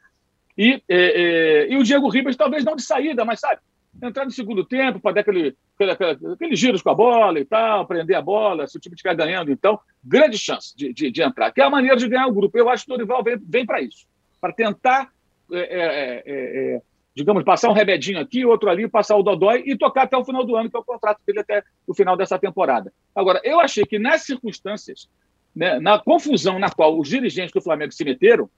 E, 0.56 0.82
é, 0.88 1.66
é 1.66 1.72
e 1.72 1.76
o 1.76 1.82
Diego 1.84 2.08
Ribas, 2.08 2.34
talvez 2.34 2.64
não 2.64 2.74
de 2.74 2.82
saída, 2.82 3.26
mas 3.26 3.40
sabe, 3.40 3.60
entrar 4.02 4.24
no 4.24 4.30
segundo 4.30 4.64
tempo 4.64 5.00
para 5.00 5.16
dar 5.16 5.20
aquele, 5.22 5.56
aquele, 5.74 6.32
aqueles 6.32 6.58
giros 6.58 6.82
com 6.82 6.90
a 6.90 6.94
bola 6.94 7.38
e 7.38 7.44
tal, 7.44 7.86
prender 7.86 8.16
a 8.16 8.22
bola, 8.22 8.66
se 8.66 8.76
o 8.76 8.80
time 8.80 8.94
estiver 8.94 9.14
ganhando, 9.14 9.50
então, 9.50 9.78
grande 10.02 10.38
chance 10.38 10.76
de, 10.76 10.92
de, 10.92 11.10
de, 11.10 11.22
entrar, 11.22 11.52
que 11.52 11.60
é 11.60 11.64
a 11.64 11.70
maneira 11.70 11.96
de 11.96 12.08
ganhar 12.08 12.26
o 12.26 12.32
grupo. 12.32 12.56
Eu 12.56 12.68
acho 12.68 12.84
que 12.84 12.92
o 12.92 12.96
Dorival 12.96 13.22
vem, 13.22 13.38
vem 13.38 13.66
para 13.66 13.80
isso, 13.80 14.06
para 14.40 14.52
tentar, 14.52 15.10
é 15.52 15.58
é, 15.58 15.62
é, 15.62 16.22
é, 16.26 16.74
é, 16.76 16.82
digamos, 17.14 17.42
passar 17.42 17.68
um 17.68 17.74
remedinho 17.74 18.20
aqui, 18.20 18.44
outro 18.44 18.70
ali, 18.70 18.88
passar 18.88 19.16
o 19.16 19.22
Dodói 19.22 19.64
e 19.66 19.76
tocar 19.76 20.02
até 20.02 20.16
o 20.16 20.24
final 20.24 20.44
do 20.44 20.54
ano, 20.54 20.70
que 20.70 20.76
é 20.76 20.80
o 20.80 20.84
contrato 20.84 21.20
dele 21.26 21.40
até 21.40 21.64
o 21.86 21.94
final 21.94 22.16
dessa 22.16 22.38
temporada. 22.38 22.92
Agora, 23.14 23.40
eu 23.42 23.58
achei 23.58 23.84
que 23.84 23.98
nas 23.98 24.22
circunstâncias, 24.22 25.08
né, 25.54 25.80
na 25.80 25.98
confusão 25.98 26.58
na 26.58 26.70
qual 26.70 26.98
os 26.98 27.08
dirigentes 27.08 27.52
do 27.52 27.60
Flamengo 27.60 27.92
se 27.92 28.04
meteram, 28.04 28.48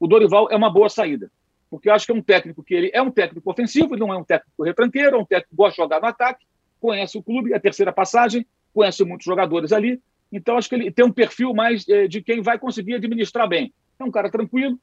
o 0.00 0.06
Dorival 0.06 0.48
é 0.50 0.56
uma 0.56 0.70
boa 0.70 0.88
saída 0.88 1.30
porque 1.70 1.88
eu 1.88 1.94
acho 1.94 2.06
que 2.06 2.12
é 2.12 2.14
um 2.14 2.22
técnico 2.22 2.62
que 2.62 2.74
ele 2.74 2.90
é 2.92 3.02
um 3.02 3.10
técnico 3.10 3.50
ofensivo, 3.50 3.96
não 3.96 4.12
é 4.12 4.16
um 4.16 4.24
técnico 4.24 4.62
retranqueiro, 4.62 5.16
é 5.16 5.18
um 5.18 5.24
técnico 5.24 5.50
que 5.50 5.56
gosta 5.56 5.72
de 5.72 5.76
jogar 5.76 6.00
no 6.00 6.06
ataque, 6.06 6.46
conhece 6.80 7.18
o 7.18 7.22
clube, 7.22 7.52
é 7.52 7.56
a 7.56 7.60
terceira 7.60 7.92
passagem, 7.92 8.46
conhece 8.72 9.04
muitos 9.04 9.24
jogadores 9.24 9.72
ali, 9.72 10.00
então 10.30 10.56
acho 10.56 10.68
que 10.68 10.74
ele 10.74 10.90
tem 10.90 11.04
um 11.04 11.12
perfil 11.12 11.54
mais 11.54 11.88
eh, 11.88 12.06
de 12.06 12.22
quem 12.22 12.42
vai 12.42 12.58
conseguir 12.58 12.94
administrar 12.94 13.48
bem. 13.48 13.72
É 13.98 14.04
um 14.04 14.10
cara 14.10 14.30
tranquilo, 14.30 14.78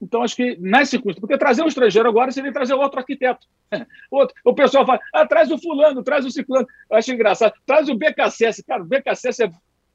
então 0.00 0.22
acho 0.22 0.36
que 0.36 0.56
nas 0.60 0.88
circunstâncias, 0.88 1.20
porque 1.20 1.38
trazer 1.38 1.62
um 1.62 1.68
estrangeiro 1.68 2.08
agora 2.08 2.30
seria 2.30 2.52
trazer 2.52 2.74
outro 2.74 2.98
arquiteto. 2.98 3.46
Outro. 4.10 4.34
O 4.44 4.54
pessoal 4.54 4.86
fala, 4.86 5.00
ah, 5.12 5.26
traz 5.26 5.50
o 5.50 5.58
fulano, 5.58 6.02
traz 6.02 6.24
o 6.24 6.30
ciclano. 6.30 6.66
Eu 6.90 6.96
acho 6.96 7.12
engraçado, 7.12 7.54
traz 7.64 7.88
o 7.88 7.94
BKSS. 7.94 8.62
Cara, 8.62 8.82
o 8.82 8.86
BKSS 8.86 9.42
é, 9.42 9.50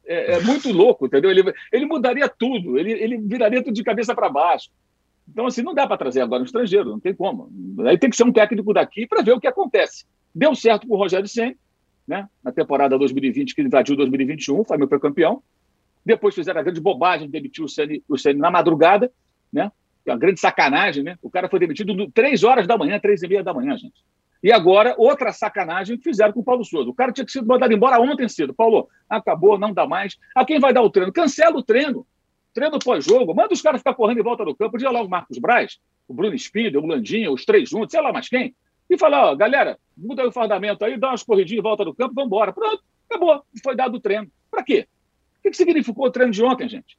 é, 0.05 0.34
é 0.34 0.39
muito 0.41 0.71
louco, 0.71 1.05
entendeu? 1.05 1.29
Ele, 1.29 1.53
ele 1.71 1.86
mudaria 1.86 2.27
tudo, 2.27 2.77
ele, 2.77 2.91
ele 2.91 3.17
viraria 3.17 3.63
tudo 3.63 3.73
de 3.73 3.84
cabeça 3.84 4.15
para 4.15 4.29
baixo. 4.29 4.69
Então, 5.28 5.45
assim, 5.45 5.61
não 5.61 5.74
dá 5.74 5.88
para 5.88 5.97
trazer 5.97 6.22
agora 6.22 6.41
um 6.41 6.45
estrangeiro, 6.45 6.89
não 6.89 6.99
tem 6.99 7.13
como. 7.13 7.49
Aí 7.86 7.97
tem 7.97 8.09
que 8.09 8.15
ser 8.15 8.24
um 8.24 8.34
técnico 8.34 8.74
daqui 8.74 9.07
para 9.07 9.22
ver 9.22 9.34
o 9.34 9.39
que 9.39 9.47
acontece. 9.47 10.05
Deu 10.34 10.53
certo 10.55 10.88
com 10.88 10.95
o 10.95 10.97
Rogério 10.97 11.28
Senna, 11.28 11.55
né? 12.07 12.28
na 12.43 12.51
temporada 12.51 12.97
2020, 12.97 13.55
que 13.55 13.61
invadiu 13.61 13.95
2021, 13.95 14.59
o 14.59 14.63
Flamengo 14.65 14.89
foi 14.89 14.99
campeão. 14.99 15.41
Depois 16.05 16.36
fizeram 16.36 16.59
a 16.59 16.63
grande 16.63 16.82
bobagem 16.82 17.28
de 17.28 17.32
demitir 17.32 17.63
o 17.63 17.69
Senna, 17.69 17.93
o 18.09 18.17
Senna 18.17 18.39
na 18.39 18.51
madrugada, 18.51 19.11
né? 19.51 19.72
É 20.05 20.11
uma 20.11 20.17
grande 20.17 20.39
sacanagem, 20.39 21.03
né? 21.03 21.17
O 21.22 21.30
cara 21.30 21.47
foi 21.47 21.59
demitido 21.59 22.09
três 22.11 22.43
horas 22.43 22.65
da 22.65 22.76
manhã, 22.76 22.99
três 22.99 23.22
e 23.22 23.28
meia 23.28 23.43
da 23.43 23.53
manhã, 23.53 23.78
gente. 23.78 24.03
E 24.43 24.51
agora, 24.51 24.95
outra 24.97 25.32
sacanagem 25.32 25.97
que 25.97 26.03
fizeram 26.03 26.34
com 26.34 26.39
o 26.39 26.43
Paulo 26.43 26.65
Souza. 26.65 26.89
O 26.89 26.93
cara 26.93 27.11
tinha 27.11 27.24
que 27.24 27.32
ser 27.32 27.43
mandado 27.43 27.72
embora 27.72 28.01
ontem 28.01 28.28
cedo. 28.28 28.53
Paulo, 28.53 28.88
acabou, 29.07 29.59
não 29.59 29.72
dá 29.72 29.86
mais. 29.86 30.17
A 30.36 30.43
quem 30.43 30.59
vai 30.59 30.74
dar 30.74 30.82
o 30.82 30.89
treino? 30.89 31.13
Cancela 31.13 31.57
o 31.57 31.63
treino 31.63 32.07
treino 32.54 32.80
pós-jogo, 32.80 33.34
manda 33.34 33.54
os 33.54 33.62
caras 33.62 33.82
ficar 33.82 33.93
correndo 33.93 34.20
em 34.20 34.24
volta 34.24 34.43
do 34.45 34.56
campo, 34.56 34.78
dia 34.78 34.89
lá 34.89 35.02
o 35.02 35.10
Marcos 35.10 35.38
Braz, 35.38 35.80
o 36.08 36.14
Bruno 36.14 36.38
Spida, 36.38 36.80
o 36.80 36.86
Landinha, 36.86 37.32
os 37.32 37.45
três 37.45 37.70
juntos, 37.70 37.91
sei 37.91 38.02
lá 38.02 38.12
mais 38.12 38.28
quem, 38.28 38.56
e 38.89 38.97
falar, 38.97 39.32
ó, 39.32 39.36
galera, 39.36 39.78
muda 39.97 40.28
o 40.28 40.32
fardamento 40.32 40.84
aí, 40.84 40.97
dá 40.97 41.10
umas 41.10 41.24
corridinhas 41.24 41.60
em 41.60 41.64
volta 41.64 41.86
do 41.86 41.95
campo, 41.95 42.14
vamos 42.14 42.28
embora. 42.28 42.52
Pronto, 42.52 42.84
acabou, 43.10 43.41
foi 43.64 43.76
dado 43.76 43.95
o 43.95 43.99
treino. 43.99 44.30
Para 44.49 44.64
quê? 44.64 44.88
O 45.39 45.49
que 45.49 45.54
significou 45.54 46.08
o 46.08 46.12
treino 46.12 46.32
de 46.32 46.43
ontem, 46.43 46.68
gente? 46.68 46.97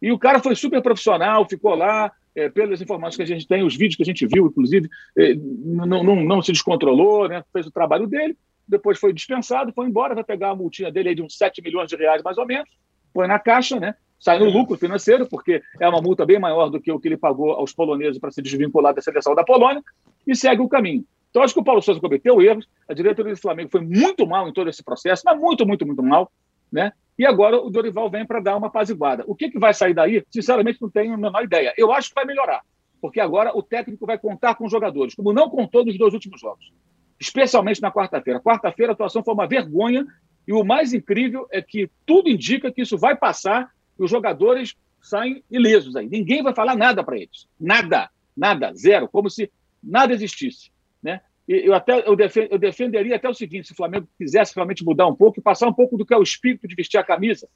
E 0.00 0.10
o 0.10 0.18
cara 0.18 0.40
foi 0.40 0.56
super 0.56 0.82
profissional, 0.82 1.46
ficou 1.48 1.74
lá, 1.74 2.10
é, 2.34 2.48
pelas 2.48 2.80
informações 2.80 3.16
que 3.16 3.22
a 3.22 3.26
gente 3.26 3.46
tem, 3.46 3.62
os 3.62 3.76
vídeos 3.76 3.96
que 3.96 4.02
a 4.02 4.06
gente 4.06 4.26
viu, 4.26 4.46
inclusive, 4.46 4.88
é, 5.16 5.34
não, 5.34 6.02
não, 6.02 6.16
não, 6.16 6.42
se 6.42 6.50
descontrolou, 6.50 7.28
né, 7.28 7.44
fez 7.52 7.66
o 7.66 7.70
trabalho 7.70 8.06
dele, 8.06 8.36
depois 8.66 8.98
foi 8.98 9.12
dispensado, 9.12 9.72
foi 9.72 9.86
embora, 9.86 10.14
vai 10.14 10.24
pegar 10.24 10.50
a 10.50 10.56
multinha 10.56 10.90
dele 10.90 11.10
aí 11.10 11.14
de 11.14 11.22
uns 11.22 11.36
7 11.36 11.60
milhões 11.62 11.88
de 11.88 11.96
reais, 11.96 12.22
mais 12.22 12.38
ou 12.38 12.46
menos, 12.46 12.68
põe 13.12 13.28
na 13.28 13.38
caixa, 13.38 13.78
né? 13.78 13.94
Sai 14.22 14.38
no 14.38 14.48
lucro 14.48 14.78
financeiro, 14.78 15.26
porque 15.28 15.60
é 15.80 15.88
uma 15.88 16.00
multa 16.00 16.24
bem 16.24 16.38
maior 16.38 16.70
do 16.70 16.80
que 16.80 16.92
o 16.92 17.00
que 17.00 17.08
ele 17.08 17.16
pagou 17.16 17.50
aos 17.50 17.72
poloneses 17.72 18.20
para 18.20 18.30
se 18.30 18.40
desvincular 18.40 18.94
da 18.94 19.02
seleção 19.02 19.34
da 19.34 19.42
Polônia, 19.42 19.82
e 20.24 20.36
segue 20.36 20.62
o 20.62 20.68
caminho. 20.68 21.04
Então, 21.28 21.42
acho 21.42 21.52
que 21.52 21.58
o 21.58 21.64
Paulo 21.64 21.82
Souza 21.82 22.00
cometeu 22.00 22.40
erros, 22.40 22.68
a 22.88 22.94
diretoria 22.94 23.34
do 23.34 23.40
Flamengo 23.40 23.68
foi 23.68 23.80
muito 23.80 24.24
mal 24.24 24.48
em 24.48 24.52
todo 24.52 24.70
esse 24.70 24.80
processo, 24.80 25.22
mas 25.26 25.36
muito, 25.36 25.66
muito, 25.66 25.84
muito 25.84 26.04
mal, 26.04 26.30
né? 26.70 26.92
E 27.18 27.26
agora 27.26 27.56
o 27.60 27.68
Dorival 27.68 28.08
vem 28.08 28.24
para 28.24 28.38
dar 28.38 28.56
uma 28.56 28.68
apaziguada. 28.68 29.24
O 29.26 29.34
que, 29.34 29.50
que 29.50 29.58
vai 29.58 29.74
sair 29.74 29.92
daí? 29.92 30.24
Sinceramente, 30.30 30.80
não 30.80 30.88
tenho 30.88 31.14
a 31.14 31.16
menor 31.16 31.42
ideia. 31.42 31.74
Eu 31.76 31.90
acho 31.90 32.10
que 32.10 32.14
vai 32.14 32.24
melhorar, 32.24 32.60
porque 33.00 33.18
agora 33.18 33.50
o 33.56 33.62
técnico 33.62 34.06
vai 34.06 34.18
contar 34.18 34.54
com 34.54 34.66
os 34.66 34.70
jogadores, 34.70 35.16
como 35.16 35.32
não 35.32 35.50
contou 35.50 35.84
nos 35.84 35.98
dois 35.98 36.14
últimos 36.14 36.40
jogos, 36.40 36.72
especialmente 37.18 37.82
na 37.82 37.90
quarta-feira. 37.90 38.38
Quarta-feira 38.40 38.92
a 38.92 38.94
atuação 38.94 39.24
foi 39.24 39.34
uma 39.34 39.48
vergonha, 39.48 40.06
e 40.46 40.52
o 40.52 40.62
mais 40.62 40.92
incrível 40.92 41.48
é 41.50 41.60
que 41.60 41.90
tudo 42.06 42.28
indica 42.28 42.70
que 42.70 42.82
isso 42.82 42.96
vai 42.96 43.16
passar 43.16 43.68
os 43.98 44.10
jogadores 44.10 44.74
saem 45.00 45.42
ilesos 45.50 45.96
aí. 45.96 46.08
Ninguém 46.08 46.42
vai 46.42 46.54
falar 46.54 46.76
nada 46.76 47.02
para 47.02 47.16
eles. 47.16 47.48
Nada, 47.58 48.10
nada, 48.36 48.72
zero, 48.74 49.08
como 49.08 49.28
se 49.28 49.50
nada 49.82 50.12
existisse. 50.12 50.70
Né? 51.02 51.20
E 51.48 51.54
eu, 51.66 51.74
até, 51.74 52.06
eu, 52.06 52.14
defend, 52.14 52.48
eu 52.50 52.58
defenderia 52.58 53.16
até 53.16 53.28
o 53.28 53.34
seguinte: 53.34 53.66
se 53.66 53.72
o 53.72 53.76
Flamengo 53.76 54.08
quisesse 54.16 54.54
realmente 54.54 54.84
mudar 54.84 55.06
um 55.06 55.14
pouco 55.14 55.40
e 55.40 55.42
passar 55.42 55.68
um 55.68 55.72
pouco 55.72 55.96
do 55.96 56.06
que 56.06 56.14
é 56.14 56.16
o 56.16 56.22
espírito 56.22 56.68
de 56.68 56.74
vestir 56.74 56.98
a 56.98 57.04
camisa 57.04 57.48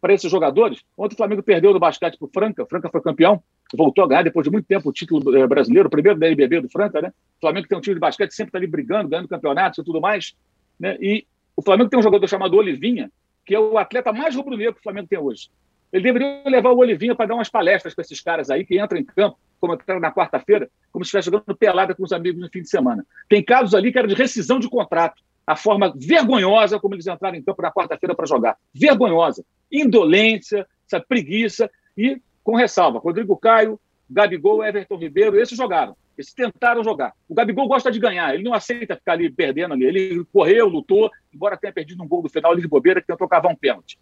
para 0.00 0.12
esses 0.12 0.30
jogadores. 0.30 0.82
Ontem 0.98 1.14
o 1.14 1.16
Flamengo 1.16 1.42
perdeu 1.42 1.72
no 1.72 1.80
basquete 1.80 2.18
para 2.18 2.26
o 2.26 2.30
Franca, 2.30 2.66
Franca 2.66 2.90
foi 2.90 3.00
campeão, 3.00 3.42
voltou 3.74 4.04
a 4.04 4.06
ganhar 4.06 4.22
depois 4.22 4.44
de 4.44 4.50
muito 4.50 4.66
tempo 4.66 4.90
o 4.90 4.92
título 4.92 5.34
eh, 5.34 5.46
brasileiro, 5.46 5.88
o 5.88 5.90
primeiro 5.90 6.18
da 6.18 6.26
NBB 6.26 6.60
do 6.60 6.68
Franca, 6.68 7.00
né? 7.00 7.10
O 7.38 7.40
Flamengo 7.40 7.66
tem 7.66 7.78
um 7.78 7.80
time 7.80 7.94
de 7.94 8.00
basquete 8.00 8.32
sempre 8.32 8.50
está 8.50 8.58
ali 8.58 8.66
brigando, 8.66 9.08
ganhando 9.08 9.28
campeonatos 9.28 9.78
e 9.78 9.82
tudo 9.82 10.02
mais. 10.02 10.36
Né? 10.78 10.98
E 11.00 11.26
o 11.56 11.62
Flamengo 11.62 11.88
tem 11.88 11.98
um 11.98 12.02
jogador 12.02 12.28
chamado 12.28 12.54
Olivinha, 12.54 13.10
que 13.46 13.54
é 13.54 13.58
o 13.58 13.78
atleta 13.78 14.12
mais 14.12 14.36
rubro-negro 14.36 14.74
que 14.74 14.80
o 14.80 14.82
Flamengo 14.82 15.08
tem 15.08 15.18
hoje. 15.18 15.48
Ele 15.94 16.02
deveria 16.02 16.42
levar 16.46 16.72
o 16.72 16.78
Olivinha 16.78 17.14
para 17.14 17.26
dar 17.26 17.34
umas 17.36 17.48
palestras 17.48 17.94
para 17.94 18.02
esses 18.02 18.20
caras 18.20 18.50
aí 18.50 18.66
que 18.66 18.82
entram 18.82 18.98
em 18.98 19.04
campo, 19.04 19.38
como 19.60 19.74
entraram 19.74 20.00
na 20.00 20.10
quarta-feira, 20.10 20.68
como 20.90 21.04
se 21.04 21.08
estivesse 21.08 21.26
jogando 21.26 21.56
pelada 21.56 21.94
com 21.94 22.02
os 22.02 22.12
amigos 22.12 22.40
no 22.40 22.50
fim 22.50 22.62
de 22.62 22.68
semana. 22.68 23.06
Tem 23.28 23.40
casos 23.40 23.76
ali 23.76 23.92
que 23.92 23.98
era 24.00 24.08
de 24.08 24.14
rescisão 24.14 24.58
de 24.58 24.68
contrato. 24.68 25.22
A 25.46 25.54
forma 25.54 25.94
vergonhosa 25.94 26.80
como 26.80 26.96
eles 26.96 27.06
entraram 27.06 27.36
em 27.36 27.44
campo 27.44 27.62
na 27.62 27.70
quarta-feira 27.70 28.12
para 28.12 28.26
jogar. 28.26 28.56
Vergonhosa. 28.74 29.44
Indolência, 29.70 30.66
essa 30.84 30.98
preguiça 30.98 31.70
e 31.96 32.20
com 32.42 32.56
ressalva. 32.56 32.98
Rodrigo 32.98 33.36
Caio, 33.36 33.78
Gabigol, 34.10 34.64
Everton 34.64 34.96
Ribeiro, 34.96 35.40
esses 35.40 35.56
jogaram. 35.56 35.96
Eles 36.18 36.34
tentaram 36.34 36.82
jogar. 36.82 37.12
O 37.28 37.34
Gabigol 37.36 37.68
gosta 37.68 37.92
de 37.92 38.00
ganhar, 38.00 38.34
ele 38.34 38.42
não 38.42 38.52
aceita 38.52 38.96
ficar 38.96 39.12
ali 39.12 39.30
perdendo 39.30 39.74
ali. 39.74 39.84
Ele 39.84 40.24
correu, 40.32 40.66
lutou, 40.66 41.08
embora 41.32 41.56
tenha 41.56 41.72
perdido 41.72 42.02
um 42.02 42.08
gol 42.08 42.20
do 42.20 42.28
final 42.28 42.50
ali 42.50 42.62
de 42.62 42.68
bobeira 42.68 43.00
que 43.00 43.06
tentou 43.06 43.28
cavar 43.28 43.52
um 43.52 43.56
pênalti. 43.56 43.96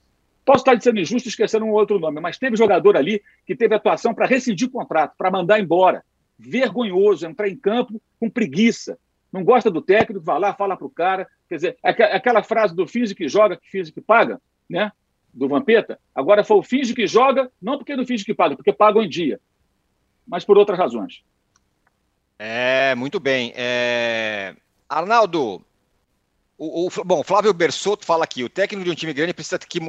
Posso 0.45 0.59
estar 0.59 0.81
sendo 0.81 0.99
injusto 0.99 1.29
esquecendo 1.29 1.65
um 1.65 1.71
outro 1.71 1.99
nome, 1.99 2.21
mas 2.21 2.39
teve 2.39 2.57
jogador 2.57 2.97
ali 2.97 3.23
que 3.47 3.55
teve 3.55 3.75
atuação 3.75 4.13
para 4.13 4.27
rescindir 4.27 4.71
contrato, 4.71 5.15
para 5.17 5.31
mandar 5.31 5.61
embora. 5.61 6.05
Vergonhoso, 6.39 7.27
entrar 7.27 7.49
em 7.49 7.57
campo 7.57 8.01
com 8.19 8.29
preguiça. 8.29 8.99
Não 9.33 9.45
gosta 9.45 9.71
do 9.71 9.81
técnico, 9.81 10.25
vai 10.25 10.39
lá, 10.39 10.53
fala 10.53 10.77
para 10.77 10.87
o 10.87 10.91
cara. 10.91 11.29
Quer 11.49 11.55
dizer, 11.57 11.77
aquela 11.83 12.43
frase 12.43 12.75
do 12.75 12.87
finge 12.87 13.15
que 13.15 13.29
joga, 13.29 13.57
que 13.57 13.71
finge 13.71 13.93
que 13.93 14.01
paga, 14.01 14.41
né? 14.69 14.91
Do 15.33 15.49
Vampeta. 15.49 15.99
Agora 16.15 16.43
foi 16.43 16.57
o 16.57 16.63
finge 16.63 16.95
que 16.95 17.07
joga, 17.07 17.51
não 17.61 17.79
porque 17.79 17.97
não 17.97 18.05
finge 18.05 18.25
que 18.25 18.35
paga, 18.35 18.57
porque 18.57 18.73
pagam 18.73 19.03
em 19.03 19.09
dia, 19.09 19.41
mas 20.27 20.45
por 20.45 20.59
outras 20.59 20.79
razões. 20.79 21.23
É, 22.39 22.95
muito 22.97 23.21
bem. 23.21 23.53
É... 23.55 24.55
Arnaldo, 24.89 25.65
o, 26.59 26.87
o, 26.87 27.05
bom, 27.05 27.23
Flávio 27.23 27.53
Bersotto 27.53 28.05
fala 28.05 28.25
aqui: 28.25 28.45
o 28.45 28.49
técnico 28.49 28.85
de 28.85 28.91
um 28.91 28.95
time 28.95 29.13
grande 29.13 29.33
precisa, 29.33 29.59
que, 29.59 29.81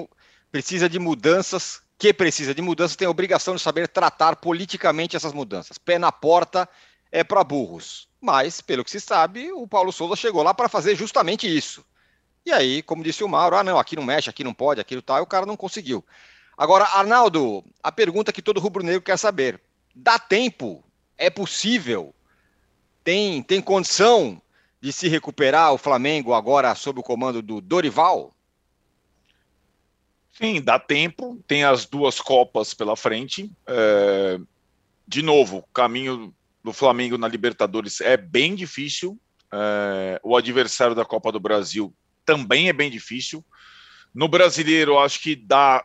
precisa 0.53 0.87
de 0.87 0.99
mudanças, 0.99 1.81
que 1.97 2.13
precisa 2.13 2.53
de 2.53 2.61
mudanças, 2.61 2.95
tem 2.95 3.07
a 3.07 3.09
obrigação 3.11 3.55
de 3.55 3.61
saber 3.61 3.87
tratar 3.87 4.35
politicamente 4.35 5.15
essas 5.15 5.33
mudanças. 5.33 5.79
Pé 5.79 5.97
na 5.97 6.11
porta 6.11 6.69
é 7.11 7.23
para 7.23 7.43
burros. 7.43 8.07
Mas, 8.21 8.61
pelo 8.61 8.83
que 8.83 8.91
se 8.91 8.99
sabe, 8.99 9.51
o 9.51 9.67
Paulo 9.67 9.91
Souza 9.91 10.15
chegou 10.15 10.43
lá 10.43 10.53
para 10.53 10.69
fazer 10.69 10.95
justamente 10.95 11.47
isso. 11.47 11.83
E 12.45 12.51
aí, 12.51 12.83
como 12.83 13.03
disse 13.03 13.23
o 13.23 13.27
Mauro, 13.27 13.55
ah, 13.55 13.63
não, 13.63 13.79
aqui 13.79 13.95
não 13.95 14.03
mexe, 14.03 14.29
aqui 14.29 14.43
não 14.43 14.53
pode, 14.53 14.79
aquilo 14.79 15.01
tal, 15.01 15.17
e 15.17 15.21
o 15.21 15.25
cara 15.25 15.47
não 15.47 15.57
conseguiu. 15.57 16.05
Agora, 16.55 16.85
Arnaldo, 16.85 17.65
a 17.81 17.91
pergunta 17.91 18.31
que 18.31 18.41
todo 18.41 18.59
rubro-negro 18.59 19.01
quer 19.01 19.17
saber: 19.17 19.59
dá 19.95 20.19
tempo? 20.19 20.83
É 21.17 21.31
possível? 21.31 22.13
Tem, 23.03 23.41
tem 23.41 23.59
condição 23.59 24.39
de 24.79 24.93
se 24.93 25.07
recuperar 25.07 25.73
o 25.73 25.79
Flamengo 25.79 26.31
agora 26.31 26.75
sob 26.75 26.99
o 26.99 27.03
comando 27.03 27.41
do 27.41 27.59
Dorival? 27.59 28.32
Sim, 30.33 30.61
dá 30.61 30.79
tempo. 30.79 31.43
Tem 31.47 31.63
as 31.63 31.85
duas 31.85 32.19
Copas 32.19 32.73
pela 32.73 32.95
frente. 32.95 33.51
É... 33.67 34.39
De 35.07 35.21
novo, 35.21 35.57
o 35.57 35.73
caminho 35.73 36.33
do 36.63 36.73
Flamengo 36.73 37.17
na 37.17 37.27
Libertadores 37.27 38.01
é 38.01 38.17
bem 38.17 38.55
difícil. 38.55 39.19
É... 39.51 40.19
O 40.23 40.35
adversário 40.35 40.95
da 40.95 41.05
Copa 41.05 41.31
do 41.31 41.39
Brasil 41.39 41.93
também 42.25 42.69
é 42.69 42.73
bem 42.73 42.89
difícil. 42.89 43.45
No 44.13 44.27
brasileiro, 44.27 44.99
acho 44.99 45.19
que 45.21 45.35
dá 45.35 45.83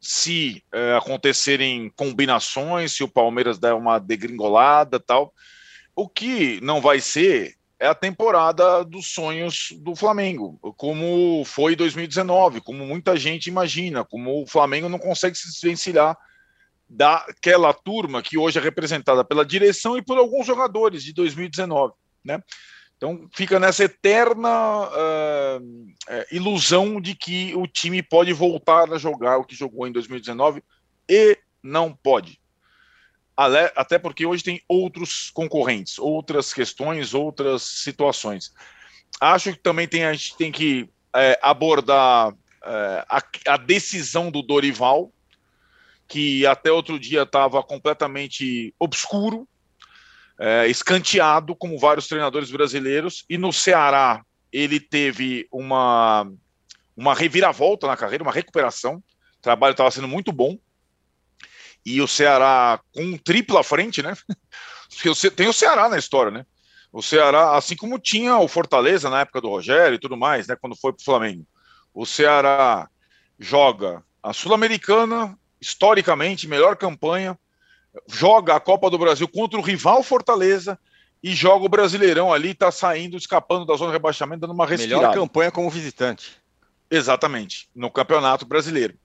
se 0.00 0.62
é, 0.72 0.94
acontecerem 0.96 1.90
combinações, 1.96 2.92
se 2.92 3.02
o 3.02 3.08
Palmeiras 3.08 3.58
der 3.58 3.74
uma 3.74 3.98
degringolada 3.98 5.00
tal. 5.00 5.32
O 5.94 6.08
que 6.08 6.60
não 6.62 6.80
vai 6.80 7.00
ser 7.00 7.56
é 7.78 7.86
a 7.86 7.94
temporada 7.94 8.84
dos 8.84 9.12
sonhos 9.12 9.68
do 9.80 9.94
Flamengo, 9.94 10.58
como 10.76 11.44
foi 11.44 11.76
2019, 11.76 12.60
como 12.60 12.86
muita 12.86 13.16
gente 13.16 13.48
imagina, 13.48 14.04
como 14.04 14.42
o 14.42 14.46
Flamengo 14.46 14.88
não 14.88 14.98
consegue 14.98 15.36
se 15.36 15.50
desvencilhar 15.50 16.16
daquela 16.88 17.74
turma 17.74 18.22
que 18.22 18.38
hoje 18.38 18.58
é 18.58 18.62
representada 18.62 19.24
pela 19.24 19.44
direção 19.44 19.96
e 19.96 20.02
por 20.02 20.16
alguns 20.16 20.46
jogadores 20.46 21.02
de 21.02 21.12
2019, 21.12 21.92
né? 22.24 22.42
Então 22.96 23.28
fica 23.34 23.60
nessa 23.60 23.84
eterna 23.84 24.48
uh, 24.88 26.24
ilusão 26.32 26.98
de 26.98 27.14
que 27.14 27.54
o 27.54 27.66
time 27.66 28.02
pode 28.02 28.32
voltar 28.32 28.90
a 28.90 28.96
jogar 28.96 29.36
o 29.36 29.44
que 29.44 29.54
jogou 29.54 29.86
em 29.86 29.92
2019 29.92 30.62
e 31.06 31.38
não 31.62 31.92
pode 31.92 32.40
até 33.36 33.98
porque 33.98 34.24
hoje 34.24 34.42
tem 34.42 34.62
outros 34.66 35.30
concorrentes, 35.30 35.98
outras 35.98 36.54
questões, 36.54 37.12
outras 37.12 37.62
situações. 37.62 38.52
Acho 39.20 39.52
que 39.52 39.58
também 39.58 39.86
tem, 39.86 40.04
a 40.04 40.12
gente 40.12 40.36
tem 40.36 40.50
que 40.50 40.88
é, 41.14 41.38
abordar 41.42 42.34
é, 42.64 43.04
a, 43.08 43.22
a, 43.48 43.56
decisão 43.58 44.30
do 44.30 44.42
Dorival, 44.42 45.12
que 46.08 46.46
até 46.46 46.72
outro 46.72 46.98
dia 46.98 47.22
estava 47.22 47.62
completamente 47.62 48.74
obscuro, 48.78 49.46
é, 50.38 50.66
escanteado, 50.68 51.54
como 51.54 51.78
vários 51.78 52.06
treinadores 52.06 52.50
brasileiros, 52.50 53.24
e 53.28 53.36
no 53.36 53.52
Ceará 53.52 54.22
ele 54.52 54.80
teve 54.80 55.46
uma, 55.52 56.30
uma 56.96 57.14
reviravolta 57.14 57.86
na 57.86 57.96
carreira, 57.96 58.22
uma 58.24 58.32
recuperação. 58.32 59.02
O 59.38 59.42
trabalho 59.42 59.72
estava 59.72 59.90
sendo 59.90 60.08
muito 60.08 60.32
bom 60.32 60.58
e 61.86 62.02
o 62.02 62.08
Ceará 62.08 62.80
com 62.92 63.16
triplo 63.16 63.56
à 63.56 63.62
frente, 63.62 64.02
né? 64.02 64.12
Tem 65.36 65.46
o 65.46 65.52
Ceará 65.52 65.88
na 65.88 65.96
história, 65.96 66.32
né? 66.32 66.44
O 66.92 67.00
Ceará, 67.00 67.56
assim 67.56 67.76
como 67.76 67.98
tinha 67.98 68.36
o 68.38 68.48
Fortaleza 68.48 69.08
na 69.08 69.20
época 69.20 69.40
do 69.40 69.48
Rogério 69.48 69.94
e 69.94 69.98
tudo 69.98 70.16
mais, 70.16 70.48
né? 70.48 70.56
Quando 70.60 70.74
foi 70.74 70.92
para 70.92 71.00
o 71.00 71.04
Flamengo. 71.04 71.46
O 71.94 72.04
Ceará 72.04 72.88
joga 73.38 74.02
a 74.20 74.32
Sul-Americana, 74.32 75.38
historicamente, 75.60 76.48
melhor 76.48 76.76
campanha, 76.76 77.38
joga 78.08 78.56
a 78.56 78.60
Copa 78.60 78.90
do 78.90 78.98
Brasil 78.98 79.28
contra 79.28 79.58
o 79.58 79.62
rival 79.62 80.02
Fortaleza 80.02 80.76
e 81.22 81.34
joga 81.34 81.66
o 81.66 81.68
Brasileirão 81.68 82.32
ali, 82.32 82.50
está 82.50 82.72
saindo, 82.72 83.16
escapando 83.16 83.64
da 83.64 83.76
zona 83.76 83.90
de 83.90 83.96
rebaixamento, 83.96 84.40
dando 84.40 84.54
uma 84.54 84.66
respirada. 84.66 85.08
Melhor 85.08 85.14
campanha 85.14 85.52
como 85.52 85.70
visitante. 85.70 86.36
Exatamente, 86.90 87.68
no 87.74 87.90
Campeonato 87.90 88.44
Brasileiro. 88.44 88.98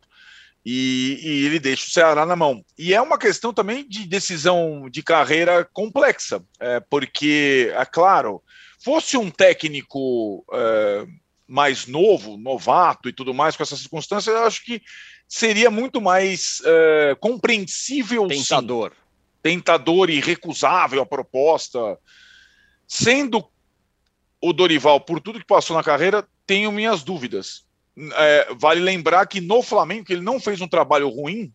E, 0.65 1.19
e, 1.23 1.45
ele 1.45 1.59
deixa 1.59 1.87
o 1.87 1.89
Ceará 1.89 2.25
na 2.25 2.35
mão. 2.35 2.63
E 2.77 2.93
é 2.93 3.01
uma 3.01 3.17
questão 3.17 3.51
também 3.51 3.87
de 3.87 4.05
decisão 4.05 4.87
de 4.89 5.01
carreira 5.01 5.67
complexa, 5.73 6.43
é, 6.59 6.79
porque, 6.79 7.71
é 7.75 7.85
claro, 7.85 8.43
fosse 8.83 9.17
um 9.17 9.31
técnico 9.31 10.45
é, 10.53 11.07
mais 11.47 11.87
novo, 11.87 12.37
novato 12.37 13.09
e 13.09 13.13
tudo 13.13 13.33
mais, 13.33 13.55
com 13.55 13.63
essas 13.63 13.79
circunstâncias, 13.79 14.35
eu 14.35 14.43
acho 14.45 14.63
que 14.63 14.81
seria 15.27 15.71
muito 15.71 15.99
mais 15.99 16.61
é, 16.63 17.15
compreensível. 17.19 18.27
Tentador. 18.27 18.91
Sim. 18.91 18.97
Tentador 19.41 20.09
e 20.11 20.19
recusável 20.19 21.01
a 21.01 21.05
proposta. 21.05 21.97
Sendo 22.87 23.43
o 24.39 24.53
Dorival, 24.53 25.01
por 25.01 25.19
tudo 25.19 25.39
que 25.39 25.45
passou 25.45 25.75
na 25.75 25.83
carreira, 25.83 26.27
tenho 26.45 26.71
minhas 26.71 27.01
dúvidas 27.01 27.63
é, 27.97 28.53
vale 28.57 28.79
lembrar 28.79 29.25
que 29.25 29.41
no 29.41 29.61
Flamengo, 29.61 30.05
que 30.05 30.13
ele 30.13 30.21
não 30.21 30.39
fez 30.39 30.61
um 30.61 30.67
trabalho 30.67 31.09
ruim 31.09 31.53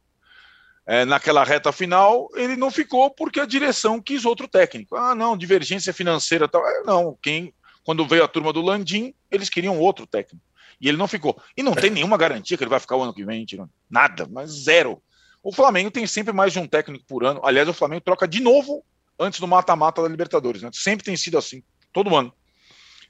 é, 0.86 1.04
naquela 1.04 1.42
reta 1.42 1.72
final, 1.72 2.28
ele 2.34 2.56
não 2.56 2.70
ficou 2.70 3.10
porque 3.10 3.40
a 3.40 3.46
direção 3.46 4.00
quis 4.00 4.24
outro 4.24 4.46
técnico. 4.46 4.96
Ah, 4.96 5.14
não, 5.14 5.36
divergência 5.36 5.92
financeira 5.92 6.46
tal. 6.46 6.66
É, 6.66 6.82
não, 6.84 7.18
quem 7.20 7.52
quando 7.86 8.04
veio 8.04 8.24
a 8.24 8.28
turma 8.28 8.52
do 8.52 8.60
Landim, 8.60 9.14
eles 9.30 9.48
queriam 9.48 9.78
outro 9.78 10.08
técnico. 10.08 10.44
E 10.80 10.88
ele 10.88 10.98
não 10.98 11.06
ficou. 11.06 11.40
E 11.56 11.62
não 11.62 11.72
tem 11.72 11.88
nenhuma 11.88 12.16
garantia 12.16 12.56
que 12.56 12.64
ele 12.64 12.68
vai 12.68 12.80
ficar 12.80 12.96
o 12.96 13.02
ano 13.02 13.14
que 13.14 13.24
vem, 13.24 13.44
tirando. 13.44 13.70
Nada, 13.88 14.28
mas 14.28 14.50
zero. 14.50 15.00
O 15.40 15.52
Flamengo 15.52 15.88
tem 15.88 16.04
sempre 16.04 16.32
mais 16.32 16.52
de 16.52 16.58
um 16.58 16.66
técnico 16.66 17.04
por 17.06 17.24
ano. 17.24 17.40
Aliás, 17.44 17.68
o 17.68 17.72
Flamengo 17.72 18.00
troca 18.00 18.26
de 18.26 18.40
novo 18.40 18.84
antes 19.16 19.38
do 19.38 19.46
mata-mata 19.46 20.02
da 20.02 20.08
Libertadores. 20.08 20.62
Né? 20.62 20.70
Sempre 20.72 21.04
tem 21.04 21.16
sido 21.16 21.38
assim, 21.38 21.62
todo 21.92 22.14
ano, 22.14 22.32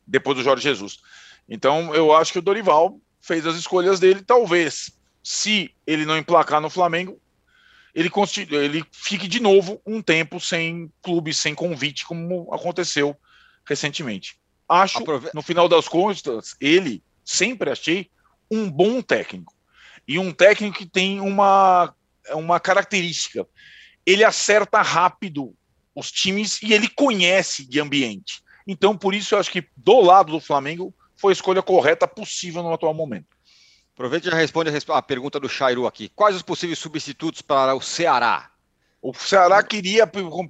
depois 0.07 0.37
do 0.37 0.45
Jorge 0.45 0.63
Jesus. 0.63 0.99
Então, 1.49 1.95
eu 1.95 2.15
acho 2.15 2.33
que 2.33 2.39
o 2.39 2.43
Dorival 2.43 3.01
fez 3.27 3.47
as 3.47 3.57
escolhas 3.57 3.99
dele. 3.99 4.23
Talvez, 4.23 4.93
se 5.23 5.75
ele 5.87 6.07
não 6.07 6.17
emplacar 6.17 6.61
no 6.61 6.71
Flamengo, 6.71 7.21
ele, 7.93 8.11
ele 8.51 8.85
fique 8.93 9.27
de 9.27 9.41
novo 9.41 9.81
um 9.85 10.01
tempo 10.01 10.39
sem 10.39 10.93
clube, 11.03 11.35
sem 11.35 11.55
convite, 11.55 12.07
como 12.07 12.49
aconteceu 12.53 13.17
recentemente. 13.67 14.39
Acho, 14.69 14.99
Aprove... 14.99 15.31
no 15.35 15.43
final 15.43 15.69
das 15.69 15.89
contas, 15.89 16.55
ele 16.61 17.03
sempre 17.25 17.71
achei 17.71 18.11
um 18.51 18.71
bom 18.71 19.03
técnico. 19.03 19.53
E 20.07 20.19
um 20.19 20.33
técnico 20.33 20.79
que 20.79 20.87
tem 20.87 21.21
uma, 21.21 21.93
uma 22.31 22.61
característica. 22.61 23.45
Ele 24.05 24.23
acerta 24.23 24.83
rápido 24.83 25.53
os 25.95 26.13
times 26.13 26.63
e 26.63 26.73
ele 26.73 26.89
conhece 26.89 27.67
de 27.67 27.81
ambiente. 27.81 28.41
Então, 28.69 28.97
por 28.97 29.15
isso, 29.15 29.35
eu 29.35 29.39
acho 29.41 29.51
que 29.51 29.67
do 29.77 30.01
lado 30.01 30.31
do 30.33 30.41
Flamengo, 30.41 30.95
foi 31.17 31.33
a 31.33 31.35
escolha 31.35 31.63
correta 31.63 32.07
possível 32.07 32.63
no 32.63 32.73
atual 32.73 32.95
momento. 32.95 33.37
Aproveita 33.95 34.29
e 34.29 34.31
já 34.31 34.37
responde 34.37 34.71
a 34.89 35.03
pergunta 35.03 35.41
do 35.41 35.49
Chairu 35.49 35.87
aqui. 35.87 36.11
Quais 36.15 36.37
os 36.37 36.43
possíveis 36.43 36.79
substitutos 36.79 37.41
para 37.41 37.75
o 37.75 37.81
Ceará? 37.81 38.51
O 39.01 39.15
Ceará 39.15 39.63
queria 39.63 40.07
como 40.07 40.49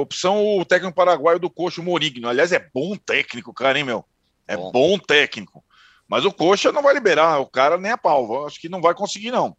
opção 0.00 0.58
o 0.58 0.64
técnico 0.64 0.94
paraguaio 0.94 1.38
do 1.38 1.50
Coxa, 1.50 1.80
o 1.80 1.84
Morigno. 1.84 2.28
Aliás, 2.28 2.52
é 2.52 2.70
bom 2.72 2.96
técnico, 2.96 3.52
cara, 3.52 3.78
hein, 3.78 3.84
meu? 3.84 4.04
É 4.48 4.56
bom, 4.56 4.70
bom 4.70 4.98
técnico. 4.98 5.62
Mas 6.08 6.24
o 6.24 6.32
Coxa 6.32 6.72
não 6.72 6.82
vai 6.82 6.94
liberar 6.94 7.38
o 7.38 7.46
cara 7.46 7.76
nem 7.76 7.92
a 7.92 7.98
pau. 7.98 8.46
Acho 8.46 8.60
que 8.60 8.68
não 8.68 8.80
vai 8.80 8.94
conseguir, 8.94 9.30
não. 9.30 9.56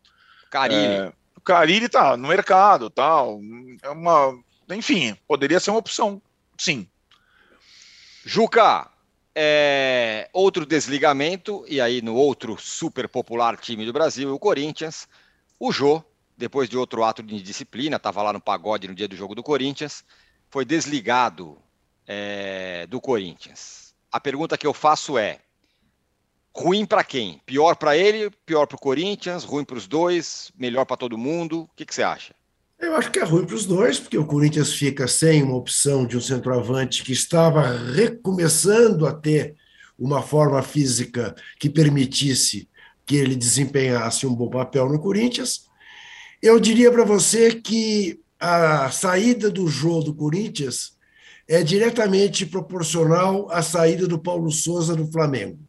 Carilli. 0.50 0.84
É, 0.84 1.14
o 1.36 1.42
Carilli 1.42 1.88
tá 1.88 2.18
no 2.18 2.28
mercado, 2.28 2.90
tal. 2.90 3.40
É 3.84 3.90
uma 3.90 4.34
enfim, 4.76 5.16
poderia 5.28 5.60
ser 5.60 5.72
uma 5.72 5.80
opção, 5.80 6.22
sim. 6.58 6.88
Juca, 8.26 8.90
é, 9.36 10.30
outro 10.34 10.66
desligamento, 10.66 11.64
e 11.68 11.80
aí 11.80 12.02
no 12.02 12.16
outro 12.16 12.58
super 12.60 13.08
popular 13.08 13.58
time 13.58 13.86
do 13.86 13.94
Brasil, 13.94 14.34
o 14.34 14.40
Corinthians, 14.40 15.08
o 15.60 15.72
Jô, 15.72 16.04
depois 16.38 16.70
de 16.70 16.78
outro 16.78 17.04
ato 17.04 17.22
de 17.24 17.42
disciplina, 17.42 17.98
estava 17.98 18.22
lá 18.22 18.34
no 18.34 18.42
pagode 18.42 18.88
no 18.88 18.96
dia 18.96 19.08
do 19.08 19.16
jogo 19.16 19.36
do 19.36 19.44
Corinthians, 19.44 20.04
foi 20.50 20.66
desligado 20.66 21.58
é, 22.06 22.86
do 22.88 23.00
Corinthians. 23.00 23.96
A 24.12 24.20
pergunta 24.20 24.58
que 24.58 24.68
eu 24.68 24.74
faço 24.74 25.18
é: 25.18 25.40
ruim 26.54 26.86
para 26.86 27.04
quem? 27.04 27.40
Pior 27.46 27.76
para 27.76 27.96
ele, 27.96 28.30
pior 28.46 28.66
para 28.66 28.76
o 28.76 28.82
Corinthians, 28.82 29.44
ruim 29.44 29.64
para 29.64 29.78
os 29.78 29.88
dois, 29.88 30.52
melhor 30.58 30.86
para 30.86 30.98
todo 30.98 31.18
mundo? 31.18 31.62
O 31.62 31.70
que, 31.76 31.86
que 31.86 31.96
você 31.96 32.04
acha? 32.04 32.36
Eu 32.82 32.96
acho 32.96 33.12
que 33.12 33.20
é 33.20 33.24
ruim 33.24 33.46
para 33.46 33.56
os 33.56 33.68
dois, 33.68 34.00
porque 34.00 34.18
o 34.18 34.26
Corinthians 34.26 34.74
fica 34.74 35.08
sem 35.08 35.44
uma 35.44 35.56
opção 35.56 36.04
de 36.04 36.18
um 36.18 36.22
centroavante 36.22 37.04
que 37.04 37.14
estava 37.14 37.62
recomeçando 37.94 39.06
a 39.06 39.14
ter 39.14 39.56
uma 39.98 40.24
forma 40.24 40.64
física 40.64 41.36
que 41.60 41.70
permitisse 41.70 42.68
que 43.06 43.16
ele 43.16 43.36
desempenhasse 43.36 44.26
um 44.26 44.34
bom 44.34 44.50
papel 44.50 44.90
no 44.90 45.00
Corinthians. 45.00 45.68
Eu 46.42 46.60
diria 46.60 46.92
para 46.92 47.06
você 47.06 47.54
que 47.54 48.20
a 48.40 48.90
saída 48.90 49.52
do 49.52 49.68
jogo 49.68 50.06
do 50.06 50.16
Corinthians 50.16 50.98
é 51.48 51.62
diretamente 51.62 52.48
proporcional 52.48 53.48
à 53.52 53.62
saída 53.62 54.08
do 54.08 54.18
Paulo 54.18 54.50
Souza 54.50 54.96
do 54.96 55.06
Flamengo. 55.12 55.60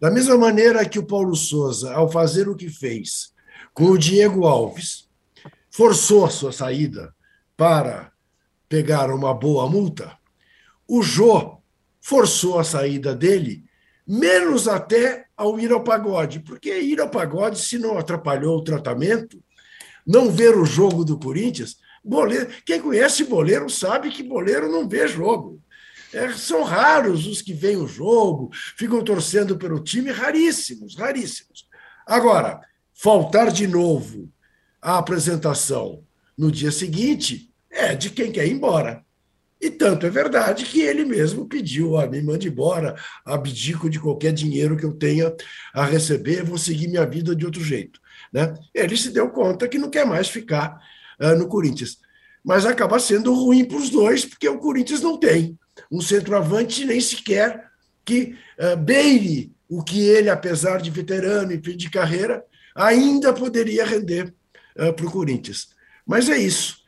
Da 0.00 0.10
mesma 0.10 0.38
maneira 0.38 0.88
que 0.88 0.98
o 0.98 1.06
Paulo 1.06 1.36
Souza, 1.36 1.92
ao 1.92 2.10
fazer 2.10 2.48
o 2.48 2.56
que 2.56 2.70
fez 2.70 3.34
com 3.74 3.90
o 3.90 3.98
Diego 3.98 4.46
Alves, 4.46 5.03
forçou 5.74 6.24
a 6.24 6.30
sua 6.30 6.52
saída 6.52 7.12
para 7.56 8.12
pegar 8.68 9.10
uma 9.10 9.34
boa 9.34 9.68
multa, 9.68 10.16
o 10.86 11.02
Jô 11.02 11.58
forçou 12.00 12.60
a 12.60 12.64
saída 12.64 13.12
dele, 13.12 13.64
menos 14.06 14.68
até 14.68 15.26
ao 15.36 15.58
ir 15.58 15.72
ao 15.72 15.82
pagode, 15.82 16.38
porque 16.38 16.78
ir 16.78 17.00
ao 17.00 17.10
pagode, 17.10 17.58
se 17.58 17.76
não 17.76 17.98
atrapalhou 17.98 18.58
o 18.58 18.62
tratamento, 18.62 19.42
não 20.06 20.30
ver 20.30 20.56
o 20.56 20.64
jogo 20.64 21.04
do 21.04 21.18
Corinthians, 21.18 21.76
boleiro, 22.04 22.48
quem 22.64 22.80
conhece 22.80 23.24
boleiro 23.24 23.68
sabe 23.68 24.10
que 24.10 24.22
boleiro 24.22 24.70
não 24.70 24.88
vê 24.88 25.08
jogo. 25.08 25.60
É, 26.12 26.32
são 26.34 26.62
raros 26.62 27.26
os 27.26 27.42
que 27.42 27.52
veem 27.52 27.78
o 27.78 27.88
jogo, 27.88 28.48
ficam 28.78 29.02
torcendo 29.02 29.58
pelo 29.58 29.82
time, 29.82 30.12
raríssimos, 30.12 30.94
raríssimos. 30.94 31.66
Agora, 32.06 32.60
faltar 32.92 33.50
de 33.50 33.66
novo 33.66 34.32
a 34.84 34.98
apresentação 34.98 36.04
no 36.36 36.52
dia 36.52 36.70
seguinte 36.70 37.50
é 37.70 37.94
de 37.94 38.10
quem 38.10 38.30
quer 38.30 38.46
ir 38.46 38.52
embora. 38.52 39.02
E 39.58 39.70
tanto 39.70 40.04
é 40.04 40.10
verdade 40.10 40.66
que 40.66 40.82
ele 40.82 41.06
mesmo 41.06 41.48
pediu: 41.48 41.96
ah, 41.96 42.06
me 42.06 42.20
mande 42.20 42.48
embora, 42.48 42.94
abdico 43.24 43.88
de 43.88 43.98
qualquer 43.98 44.34
dinheiro 44.34 44.76
que 44.76 44.84
eu 44.84 44.92
tenha 44.92 45.34
a 45.72 45.86
receber, 45.86 46.44
vou 46.44 46.58
seguir 46.58 46.88
minha 46.88 47.06
vida 47.06 47.34
de 47.34 47.46
outro 47.46 47.64
jeito. 47.64 47.98
Né? 48.30 48.52
Ele 48.74 48.94
se 48.94 49.10
deu 49.10 49.30
conta 49.30 49.66
que 49.66 49.78
não 49.78 49.88
quer 49.88 50.04
mais 50.04 50.28
ficar 50.28 50.78
uh, 51.18 51.34
no 51.34 51.48
Corinthians. 51.48 51.96
Mas 52.44 52.66
acaba 52.66 52.98
sendo 52.98 53.32
ruim 53.32 53.64
para 53.64 53.78
os 53.78 53.88
dois, 53.88 54.26
porque 54.26 54.46
o 54.46 54.58
Corinthians 54.58 55.00
não 55.00 55.18
tem 55.18 55.58
um 55.90 56.02
centroavante 56.02 56.84
nem 56.84 57.00
sequer 57.00 57.70
que 58.04 58.36
uh, 58.58 58.76
beire 58.76 59.50
o 59.66 59.82
que 59.82 60.02
ele, 60.02 60.28
apesar 60.28 60.82
de 60.82 60.90
veterano 60.90 61.52
e 61.52 61.62
fim 61.62 61.74
de 61.74 61.88
carreira, 61.88 62.44
ainda 62.76 63.32
poderia 63.32 63.86
render 63.86 64.34
uh, 64.76 64.92
para 64.92 65.06
o 65.06 65.10
Corinthians. 65.10 65.70
Mas 66.06 66.28
é 66.28 66.38
isso. 66.38 66.82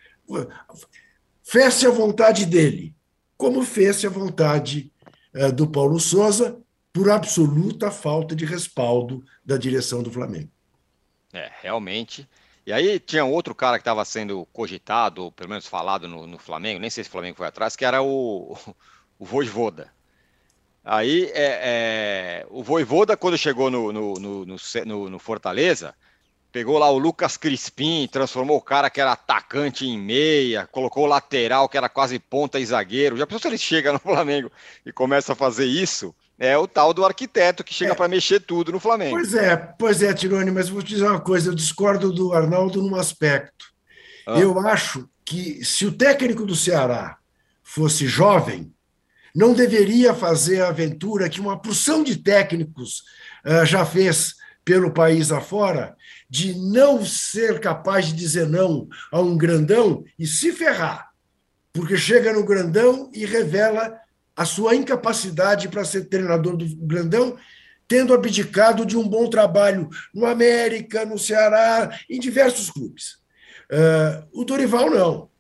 Fez-se 1.43 1.87
a 1.87 1.91
vontade 1.91 2.45
dele, 2.47 2.95
como 3.37 3.63
fez-se 3.63 4.07
a 4.07 4.11
vontade 4.11 4.93
uh, 5.35 5.53
do 5.53 5.69
Paulo 5.69 5.99
Souza, 5.99 6.61
por 6.93 7.11
absoluta 7.11 7.91
falta 7.91 8.35
de 8.35 8.45
respaldo 8.47 9.23
da 9.45 9.57
direção 9.57 10.03
do 10.03 10.11
Flamengo. 10.11 10.51
É, 11.33 11.51
realmente. 11.61 12.27
E 12.67 12.73
aí 12.73 12.99
tinha 12.99 13.25
outro 13.25 13.55
cara 13.55 13.77
que 13.77 13.83
estava 13.83 14.05
sendo 14.05 14.45
cogitado, 14.47 15.25
ou 15.25 15.31
pelo 15.31 15.51
menos 15.51 15.67
falado 15.67 16.09
no, 16.09 16.27
no, 16.27 16.39
Flamengo, 16.39 16.81
nem 16.81 16.91
sei 16.91 17.05
se 17.05 17.09
o 17.09 17.13
Flamengo 17.13 17.37
foi 17.37 17.47
atrás, 17.47 17.77
que 17.77 17.85
era 17.85 18.03
o, 18.03 18.57
o. 19.21 19.27
Aí 20.83 21.31
é, 21.35 21.61
é, 22.45 22.47
o 22.49 22.63
Voivoda, 22.63 23.17
quando 23.17 23.37
chegou 23.37 23.71
no, 23.71 23.93
no, 23.93 24.15
no, 24.19 25.11
no 25.11 25.19
Fortaleza, 25.19 25.95
Pegou 26.57 26.79
lá 26.79 26.89
o 26.89 26.97
Lucas 26.97 27.37
Crispim, 27.37 28.09
transformou 28.11 28.57
o 28.57 28.63
cara 28.63 28.89
que 28.89 28.99
era 28.99 29.13
atacante 29.13 29.85
em 29.85 29.99
meia, 29.99 30.67
colocou 30.67 31.05
o 31.05 31.07
lateral 31.07 31.69
que 31.69 31.77
era 31.77 31.87
quase 31.87 32.19
ponta 32.19 32.59
e 32.59 32.65
zagueiro. 32.65 33.15
Já 33.15 33.27
pensou 33.27 33.41
se 33.41 33.49
ele 33.49 33.59
chega 33.59 33.93
no 33.93 33.99
Flamengo 34.01 34.51
e 34.83 34.91
começa 34.91 35.35
a 35.35 35.37
fazer 35.37 35.67
isso? 35.67 36.15
É 36.39 36.57
o 36.57 36.67
tal 36.67 36.95
do 36.95 37.05
arquiteto 37.05 37.63
que 37.63 37.75
chega 37.75 37.93
é. 37.93 37.95
para 37.95 38.09
mexer 38.09 38.41
tudo 38.41 38.73
no 38.73 38.81
Flamengo. 38.81 39.17
Pois 39.17 39.35
é, 39.35 39.55
pois 39.55 40.03
é, 40.03 40.15
Tirone, 40.15 40.51
mas 40.51 40.71
vou 40.71 40.83
te 40.83 40.95
dizer 40.95 41.07
uma 41.07 41.21
coisa, 41.21 41.51
eu 41.51 41.55
discordo 41.55 42.11
do 42.11 42.33
Arnaldo 42.33 42.81
num 42.81 42.97
aspecto. 42.97 43.67
Ah. 44.27 44.39
Eu 44.39 44.59
acho 44.59 45.07
que 45.27 45.63
se 45.63 45.85
o 45.85 45.93
técnico 45.93 46.47
do 46.47 46.57
Ceará 46.57 47.19
fosse 47.63 48.07
jovem, 48.07 48.73
não 49.35 49.53
deveria 49.53 50.15
fazer 50.15 50.63
a 50.63 50.69
aventura 50.69 51.29
que 51.29 51.39
uma 51.39 51.61
porção 51.61 52.03
de 52.03 52.17
técnicos 52.17 53.03
uh, 53.45 53.67
já 53.67 53.85
fez 53.85 54.37
pelo 54.67 54.91
país 54.91 55.31
afora, 55.31 55.97
de 56.29 56.53
não 56.59 57.05
ser 57.05 57.61
capaz 57.61 58.07
de 58.07 58.15
dizer 58.15 58.49
não 58.49 58.89
a 59.13 59.21
um 59.21 59.39
grandão 59.39 60.05
e 60.19 60.27
se 60.27 60.51
ferrar, 60.51 61.13
porque 61.73 61.97
chega 61.97 62.33
no 62.33 62.45
grandão 62.45 63.09
e 63.15 63.25
revela 63.25 63.97
a 64.35 64.45
sua 64.45 64.75
incapacidade 64.75 65.69
para 65.69 65.85
ser 65.85 66.07
treinador 66.07 66.57
do 66.57 66.67
grandão, 66.85 67.37
tendo 67.87 68.13
abdicado 68.13 68.85
de 68.85 68.97
um 68.97 69.09
bom 69.09 69.31
trabalho 69.31 69.89
no 70.13 70.27
América, 70.27 71.05
no 71.05 71.17
Ceará, 71.17 71.97
em 72.11 72.19
diversos 72.19 72.69
clubes. 72.69 73.19
Uh, 73.71 74.27
o 74.33 74.45
Dorival 74.45 74.91
não. 74.91 75.31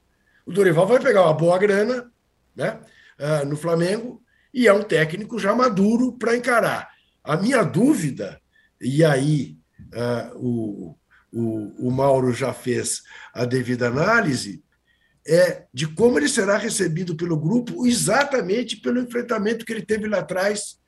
O 0.46 0.52
Dorival 0.52 0.86
vai 0.86 1.00
pegar 1.00 1.24
uma 1.24 1.34
boa 1.34 1.58
grana 1.58 2.12
né, 2.54 2.78
uh, 3.18 3.44
no 3.44 3.56
Flamengo 3.56 4.22
e 4.54 4.68
é 4.68 4.72
um 4.72 4.84
técnico 4.84 5.36
já 5.36 5.52
maduro 5.52 6.12
para 6.12 6.36
encarar. 6.36 6.88
A 7.24 7.36
minha 7.36 7.64
dúvida, 7.64 8.40
e 8.86 9.04
aí 9.04 9.58
uh, 9.92 10.36
o, 10.36 10.98
o, 11.32 11.88
o 11.88 11.90
Mauro 11.90 12.32
já 12.32 12.52
fez 12.52 13.02
a 13.32 13.44
devida 13.44 13.88
análise, 13.88 14.62
é 15.26 15.66
de 15.72 15.88
como 15.88 16.18
ele 16.18 16.28
será 16.28 16.56
recebido 16.56 17.16
pelo 17.16 17.36
grupo, 17.36 17.86
exatamente 17.86 18.76
pelo 18.76 19.00
enfrentamento 19.00 19.64
que 19.64 19.72
ele 19.72 19.84
teve 19.84 20.06
lá 20.06 20.18
atrás 20.18 20.80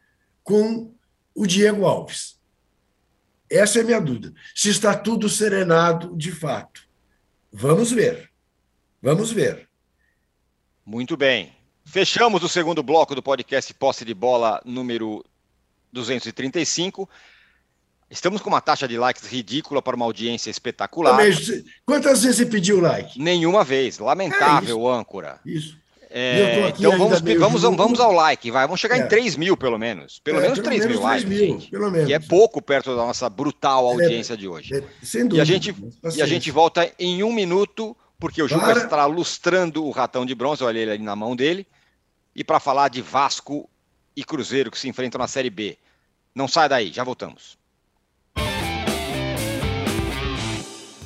com 0.45 0.95
o 1.35 1.47
Diego 1.47 1.85
Alves. 1.85 2.39
Essa 3.51 3.81
é 3.81 3.83
a 3.83 3.85
minha 3.85 4.01
dúvida. 4.01 4.33
Se 4.55 4.69
está 4.69 4.97
tudo 4.97 5.29
serenado 5.29 6.17
de 6.17 6.31
fato. 6.31 6.87
Vamos 7.53 7.91
ver. 7.91 8.31
Vamos 9.03 9.33
ver. 9.33 9.69
Muito 10.85 11.17
bem. 11.17 11.53
Fechamos 11.85 12.43
o 12.43 12.49
segundo 12.49 12.83
bloco 12.83 13.15
do 13.15 13.23
podcast 13.23 13.73
Posse 13.75 14.05
de 14.05 14.15
Bola 14.15 14.61
número 14.65 15.25
235. 15.93 17.09
Estamos 18.11 18.41
com 18.41 18.49
uma 18.49 18.61
taxa 18.61 18.89
de 18.89 18.97
likes 18.97 19.25
ridícula 19.27 19.83
para 19.83 19.95
uma 19.95 20.07
audiência 20.07 20.51
espetacular. 20.51 21.19
Quantas 21.85 22.23
vezes 22.23 22.39
você 22.39 22.47
pediu 22.47 22.81
like? 22.81 23.21
Nenhuma 23.21 23.63
vez. 23.63 23.99
Lamentável, 23.99 24.77
é 24.77 24.81
isso. 24.81 24.89
âncora. 24.89 25.41
Isso. 25.45 25.79
É, 26.11 26.71
então 26.71 26.97
vamos, 26.97 27.21
vamos, 27.21 27.63
vamos 27.63 28.01
ao 28.01 28.13
like, 28.13 28.51
vai. 28.51 28.67
Vamos 28.67 28.81
chegar 28.81 28.99
é. 28.99 29.05
em 29.05 29.09
3 29.09 29.37
mil, 29.37 29.57
pelo 29.59 29.79
menos. 29.79 30.21
Pelo 30.21 30.39
é, 30.39 30.43
menos 30.43 30.59
3 30.59 30.87
mil 30.87 31.03
likes, 31.03 31.29
mil. 31.29 31.61
Pelo 31.71 31.91
menos. 31.91 32.07
Que 32.07 32.15
é 32.15 32.19
pouco 32.19 32.63
perto 32.63 32.97
da 32.97 33.05
nossa 33.05 33.29
brutal 33.29 33.87
é, 33.87 33.93
audiência 33.93 34.35
de 34.35 34.49
hoje. 34.49 34.75
É, 34.75 34.83
sem 35.03 35.23
dúvida. 35.27 35.37
E 35.37 35.41
a, 35.41 35.45
gente, 35.45 35.77
e 36.17 36.23
a 36.23 36.27
gente 36.27 36.51
volta 36.51 36.91
em 36.99 37.23
um 37.23 37.33
minuto, 37.33 37.95
porque 38.19 38.43
o 38.43 38.49
Juca 38.49 38.73
estará 38.73 39.05
lustrando 39.05 39.85
o 39.85 39.91
ratão 39.91 40.25
de 40.25 40.35
bronze, 40.35 40.65
olha 40.65 40.79
ele 40.79 40.93
ali 40.93 41.03
na 41.03 41.15
mão 41.15 41.37
dele, 41.37 41.67
e 42.35 42.43
para 42.43 42.59
falar 42.59 42.89
de 42.89 43.03
Vasco 43.03 43.69
e 44.17 44.25
Cruzeiro 44.25 44.71
que 44.71 44.79
se 44.79 44.89
enfrentam 44.89 45.19
na 45.19 45.29
Série 45.29 45.51
B. 45.51 45.77
Não 46.35 46.49
sai 46.49 46.71
daí, 46.71 46.91
já 46.91 47.05
voltamos. 47.05 47.59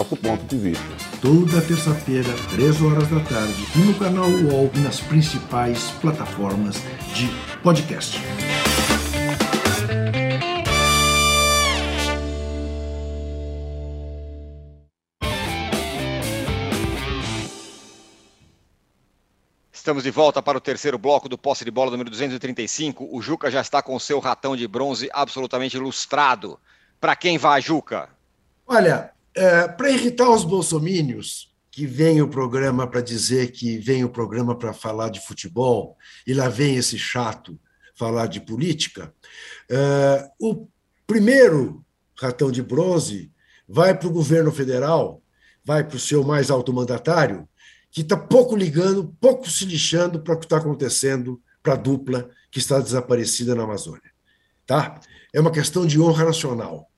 nosso 0.00 0.16
ponto 0.16 0.42
de 0.46 0.56
vista. 0.56 0.84
Toda 1.20 1.60
terça-feira, 1.60 2.28
3 2.52 2.80
horas 2.80 3.06
da 3.08 3.20
tarde, 3.20 3.66
no 3.76 3.94
canal 3.98 4.30
UOL 4.30 4.70
e 4.74 4.78
nas 4.78 4.98
principais 4.98 5.90
plataformas 6.00 6.76
de 7.12 7.28
podcast. 7.62 8.18
Estamos 19.70 20.02
de 20.02 20.10
volta 20.10 20.42
para 20.42 20.56
o 20.56 20.60
terceiro 20.60 20.96
bloco 20.96 21.28
do 21.28 21.36
posse 21.36 21.62
de 21.62 21.70
bola 21.70 21.90
número 21.90 22.08
235. 22.08 23.06
O 23.14 23.20
Juca 23.20 23.50
já 23.50 23.60
está 23.60 23.82
com 23.82 23.94
o 23.94 24.00
seu 24.00 24.18
ratão 24.18 24.56
de 24.56 24.66
bronze 24.66 25.10
absolutamente 25.12 25.76
ilustrado. 25.76 26.58
Para 26.98 27.14
quem 27.14 27.36
vai, 27.36 27.60
Juca? 27.60 28.08
Olha, 28.66 29.12
é, 29.40 29.66
para 29.66 29.90
irritar 29.90 30.28
os 30.28 30.44
bolsomínios, 30.44 31.50
que 31.70 31.86
vem 31.86 32.20
o 32.20 32.28
programa 32.28 32.86
para 32.86 33.00
dizer 33.00 33.52
que 33.52 33.78
vem 33.78 34.04
o 34.04 34.10
programa 34.10 34.54
para 34.54 34.74
falar 34.74 35.08
de 35.08 35.18
futebol, 35.18 35.96
e 36.26 36.34
lá 36.34 36.46
vem 36.50 36.76
esse 36.76 36.98
chato 36.98 37.58
falar 37.94 38.26
de 38.26 38.38
política, 38.38 39.14
é, 39.70 40.28
o 40.38 40.68
primeiro 41.06 41.82
ratão 42.20 42.50
de 42.50 42.62
bronze 42.62 43.32
vai 43.66 43.96
para 43.96 44.08
o 44.08 44.12
governo 44.12 44.52
federal, 44.52 45.22
vai 45.64 45.84
para 45.84 45.96
o 45.96 46.00
seu 46.00 46.22
mais 46.22 46.50
alto 46.50 46.70
mandatário, 46.70 47.48
que 47.90 48.02
está 48.02 48.18
pouco 48.18 48.54
ligando, 48.54 49.16
pouco 49.18 49.48
se 49.48 49.64
lixando 49.64 50.20
para 50.20 50.34
o 50.34 50.38
que 50.38 50.44
está 50.44 50.58
acontecendo 50.58 51.40
para 51.62 51.72
a 51.72 51.76
dupla 51.76 52.28
que 52.50 52.58
está 52.58 52.78
desaparecida 52.78 53.54
na 53.54 53.62
Amazônia. 53.62 54.10
Tá? 54.66 55.00
É 55.32 55.40
uma 55.40 55.50
questão 55.50 55.86
de 55.86 55.98
honra 55.98 56.26
nacional. 56.26 56.89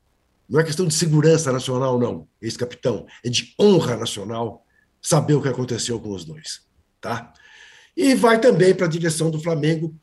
Não 0.49 0.61
é 0.61 0.65
questão 0.65 0.87
de 0.87 0.95
segurança 0.95 1.53
nacional, 1.53 1.99
não, 1.99 2.29
ex-capitão. 2.41 3.07
É 3.25 3.29
de 3.29 3.55
honra 3.59 3.97
nacional 3.97 4.65
saber 5.01 5.35
o 5.35 5.43
que 5.43 5.49
aconteceu 5.49 5.99
com 5.99 6.11
os 6.11 6.25
dois. 6.25 6.63
Tá? 7.01 7.33
E 7.97 8.15
vai 8.15 8.41
também 8.41 8.75
para 8.75 8.87
a 8.87 8.91
direção 8.91 9.31
do 9.31 9.41
Flamengo, 9.41 9.95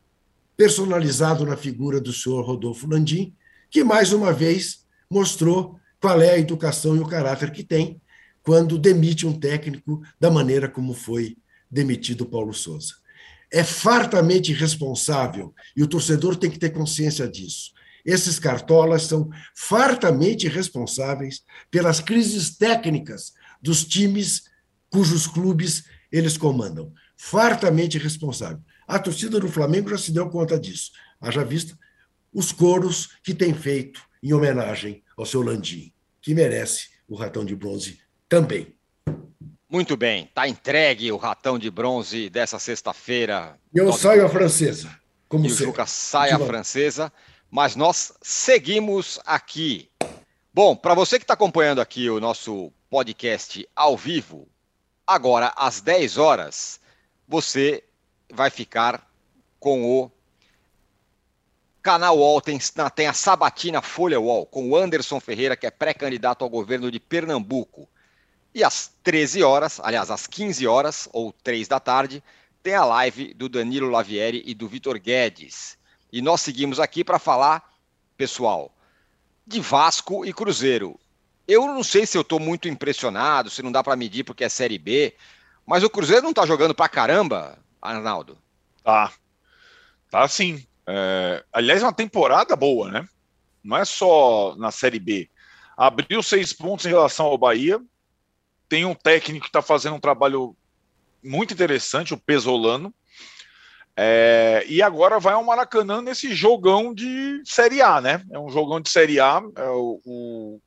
personalizado 0.58 1.46
na 1.46 1.56
figura 1.56 2.02
do 2.02 2.12
senhor 2.12 2.46
Rodolfo 2.46 2.88
Landim, 2.88 3.34
que 3.70 3.84
mais 3.84 4.12
uma 4.12 4.34
vez 4.34 4.86
mostrou 5.10 5.80
qual 6.02 6.22
é 6.22 6.32
a 6.32 6.38
educação 6.38 6.96
e 6.96 7.00
o 7.00 7.08
caráter 7.08 7.52
que 7.52 7.64
tem 7.64 8.02
quando 8.44 8.78
demite 8.78 9.28
um 9.28 9.38
técnico 9.38 10.02
da 10.20 10.32
maneira 10.32 10.68
como 10.68 10.94
foi 10.94 11.38
demitido 11.70 12.26
Paulo 12.26 12.54
Souza. 12.54 12.96
É 13.52 13.64
fartamente 13.64 14.52
irresponsável 14.52 15.54
e 15.76 15.84
o 15.84 15.88
torcedor 15.88 16.36
tem 16.36 16.50
que 16.50 16.60
ter 16.60 16.70
consciência 16.70 17.28
disso. 17.28 17.72
Esses 18.06 18.39
cartolas 18.39 19.04
são 19.04 19.30
fartamente 19.56 20.47
responsáveis 20.47 21.43
pelas 21.70 22.00
crises 22.00 22.58
técnicas 22.58 23.34
dos 23.62 23.86
times 23.86 24.43
cujos 24.89 25.28
clubes 25.28 25.84
eles 26.12 26.38
comandam. 26.38 26.91
Fartamente 27.16 27.97
responsável. 27.97 28.62
A 28.88 28.97
torcida 28.97 29.39
do 29.39 29.47
Flamengo 29.47 29.89
já 29.89 29.97
se 29.97 30.12
deu 30.12 30.30
conta 30.30 30.60
disso. 30.60 30.91
Haja 31.22 31.43
visto 31.43 31.78
os 32.34 32.52
coros 32.52 33.18
que 33.24 33.34
tem 33.34 33.54
feito 33.54 34.02
em 34.22 34.34
homenagem 34.34 35.04
ao 35.18 35.26
seu 35.26 35.41
Landim, 35.41 35.93
que 36.22 36.34
merece 36.34 36.89
o 37.08 37.16
ratão 37.16 37.43
de 37.43 37.56
bronze 37.56 38.00
também. 38.28 38.76
Muito 39.70 39.95
bem, 39.95 40.24
está 40.24 40.47
entregue 40.47 41.12
o 41.12 41.18
ratão 41.18 41.60
de 41.60 41.70
bronze 41.70 42.30
dessa 42.30 42.58
sexta-feira. 42.58 43.56
Eu 43.74 43.93
saio 43.93 44.26
a 44.26 44.30
francesa, 44.30 44.89
como 45.28 45.45
e 45.45 45.50
sempre. 45.50 45.66
o 45.66 45.68
Juca 45.68 45.86
sai 45.86 46.32
a 46.32 46.39
francesa, 46.39 47.14
mas 47.50 47.76
nós 47.76 48.14
seguimos 48.22 49.20
aqui. 49.26 49.89
Bom, 50.54 50.76
para 50.76 50.93
você 50.93 51.18
que 51.18 51.24
está 51.24 51.34
acompanhando 51.34 51.82
aqui 51.82 52.10
o 52.10 52.20
nosso 52.20 52.72
podcast 52.89 53.68
ao 53.76 53.97
vivo, 53.97 54.47
agora 55.06 55.54
às 55.56 55.82
10 55.82 56.18
horas, 56.18 56.80
você 57.28 57.84
vai 58.32 58.50
ficar 58.50 59.10
com 59.60 59.84
o 59.84 60.12
canal 61.82 62.18
UOL, 62.18 62.41
tem, 62.41 62.60
tem 62.95 63.08
a 63.08 63.14
Sabatina 63.14 63.82
Folha 63.82 64.20
UOL, 64.20 64.45
com 64.45 64.70
o 64.70 64.76
Anderson 64.76 65.20
Ferreira, 65.20 65.56
que 65.56 65.66
é 65.66 65.72
pré-candidato 65.72 66.43
ao 66.43 66.50
governo 66.50 66.91
de 66.91 67.00
Pernambuco. 67.00 67.89
E 68.54 68.64
às 68.64 68.91
13 69.04 69.41
horas, 69.41 69.80
aliás, 69.80 70.12
às 70.12 70.28
15 70.28 70.68
horas, 70.68 71.10
ou 71.14 71.32
3 71.32 71.68
da 71.68 71.80
tarde, 71.80 72.24
tem 72.62 72.76
a 72.76 72.86
live 72.86 73.34
do 73.34 73.47
Danilo 73.47 73.89
Lavieri 73.89 74.43
e 74.45 74.54
do 74.54 74.68
Vitor 74.68 75.00
Guedes. 75.00 75.78
E 76.12 76.22
nós 76.22 76.41
seguimos 76.41 76.80
aqui 76.80 77.03
para 77.03 77.20
falar, 77.20 77.64
pessoal, 78.18 78.72
de 79.45 79.60
Vasco 79.60 80.26
e 80.26 80.34
Cruzeiro. 80.34 80.99
Eu 81.47 81.66
não 81.66 81.84
sei 81.84 82.05
se 82.05 82.18
eu 82.18 82.22
estou 82.22 82.39
muito 82.39 82.68
impressionado, 82.68 83.49
se 83.49 83.64
não 83.64 83.72
dá 83.72 83.84
para 83.84 83.95
medir 83.95 84.24
porque 84.24 84.43
é 84.43 84.49
Série 84.49 84.78
B, 84.78 85.16
mas 85.66 85.84
o 85.84 85.89
Cruzeiro 85.89 86.24
não 86.24 86.30
está 86.32 86.45
jogando 86.45 86.76
para 86.76 86.89
caramba, 86.89 87.57
Arnaldo? 87.82 88.38
Tá. 88.84 89.12
Tá 90.10 90.28
sim. 90.28 90.66
É, 90.86 91.43
aliás, 91.53 91.82
é 91.82 91.86
uma 91.86 91.93
temporada 91.93 92.55
boa, 92.55 92.91
né? 92.91 93.07
Não 93.64 93.78
é 93.78 93.86
só 93.86 94.55
na 94.57 94.72
Série 94.72 94.99
B. 94.99 95.30
Abriu 95.78 96.22
seis 96.24 96.51
pontos 96.51 96.86
em 96.86 96.89
relação 96.89 97.28
ao 97.28 97.38
Bahia, 97.38 97.80
tem 98.68 98.86
um 98.86 98.93
técnico 98.93 99.45
que 99.45 99.49
está 99.49 99.62
fazendo 99.62 99.95
um 99.95 99.99
trabalho 99.99 100.55
muito 101.24 101.53
interessante, 101.53 102.14
o 102.14 102.18
Pesolano. 102.18 102.93
É, 104.02 104.64
e 104.66 104.82
agora 104.82 105.20
vai 105.20 105.34
ao 105.34 105.43
Maracanã 105.43 106.02
nesse 106.02 106.34
jogão 106.34 106.93
de 106.93 107.41
Série 107.43 107.82
A, 107.82 108.00
né? 108.00 108.24
É 108.32 108.39
um 108.39 108.50
jogão 108.50 108.80
de 108.80 108.89
Série 108.89 109.20
A. 109.20 109.41
É, 109.58 109.70
o, 109.72 110.62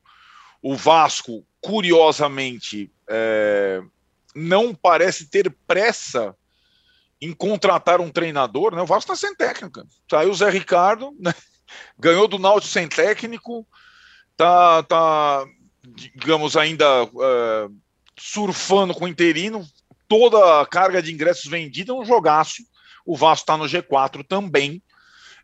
o, 0.60 0.76
Vasco, 0.76 1.42
curiosamente, 1.58 2.92
é, 3.08 3.80
não 4.34 4.74
parece 4.74 5.30
ter 5.30 5.50
pressa 5.66 6.36
em 7.22 7.32
contratar 7.32 8.02
um 8.02 8.10
treinador, 8.10 8.74
né? 8.74 8.82
O 8.82 8.86
Vasco 8.86 9.10
está 9.10 9.26
sem 9.26 9.34
técnica. 9.34 9.86
Saiu 10.10 10.30
o 10.30 10.34
Zé 10.34 10.50
Ricardo, 10.50 11.16
né? 11.18 11.34
ganhou 11.98 12.28
do 12.28 12.38
Náutico 12.38 12.70
sem 12.70 12.86
técnico, 12.86 13.66
tá, 14.36 14.82
tá 14.82 15.46
digamos, 15.82 16.54
ainda 16.54 16.84
é, 16.84 17.68
surfando 18.18 18.92
com 18.92 19.06
o 19.06 19.08
interino, 19.08 19.66
toda 20.06 20.60
a 20.60 20.66
carga 20.66 21.00
de 21.00 21.10
ingressos 21.10 21.50
vendida 21.50 21.92
é 21.92 21.94
um 21.94 22.04
jogaço. 22.04 22.62
O 23.04 23.16
Vasco 23.16 23.44
está 23.44 23.56
no 23.56 23.64
G4 23.64 24.24
também. 24.26 24.82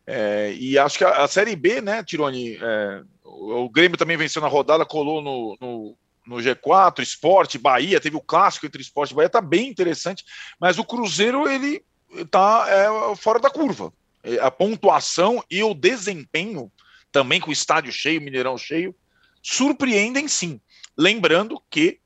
É, 0.06 0.54
e 0.59 0.78
acho 0.78 0.98
que 0.98 1.04
a, 1.04 1.24
a, 1.24 1.28
Série 1.28 1.54
B, 1.54 1.80
né, 1.80 2.02
Tironi? 2.02 2.56
É, 2.56 3.02
o, 3.24 3.68
Grêmio 3.68 3.98
também 3.98 4.16
venceu 4.16 4.40
na 4.40 4.48
rodada, 4.48 4.86
colou 4.86 5.20
no, 5.20 5.56
no, 5.61 5.96
no, 6.26 6.36
G4, 6.36 7.00
Esporte, 7.00 7.59
Bahia, 7.59 8.00
teve 8.00 8.16
o 8.16 8.20
clássico 8.20 8.64
entre 8.64 8.80
Esporte 8.80 9.11
e 9.11 9.14
Bahia, 9.14 9.28
tá 9.28 9.40
bem 9.40 9.68
interessante, 9.68 10.24
mas 10.59 10.78
o 10.78 10.84
Cruzeiro, 10.84 11.46
ele 11.48 11.84
tá 12.30 12.66
é, 12.68 13.16
fora 13.16 13.38
da 13.38 13.50
curva. 13.50 13.92
A 14.40 14.50
pontuação 14.50 15.44
e 15.50 15.62
o 15.62 15.74
desempenho, 15.74 16.72
também 17.12 17.40
com 17.40 17.50
o 17.50 17.52
estádio 17.52 17.92
cheio, 17.92 18.20
Mineirão 18.20 18.56
cheio, 18.56 18.94
surpreendem 19.42 20.26
sim. 20.26 20.61
Lembrando 20.96 21.62
que 21.70 22.00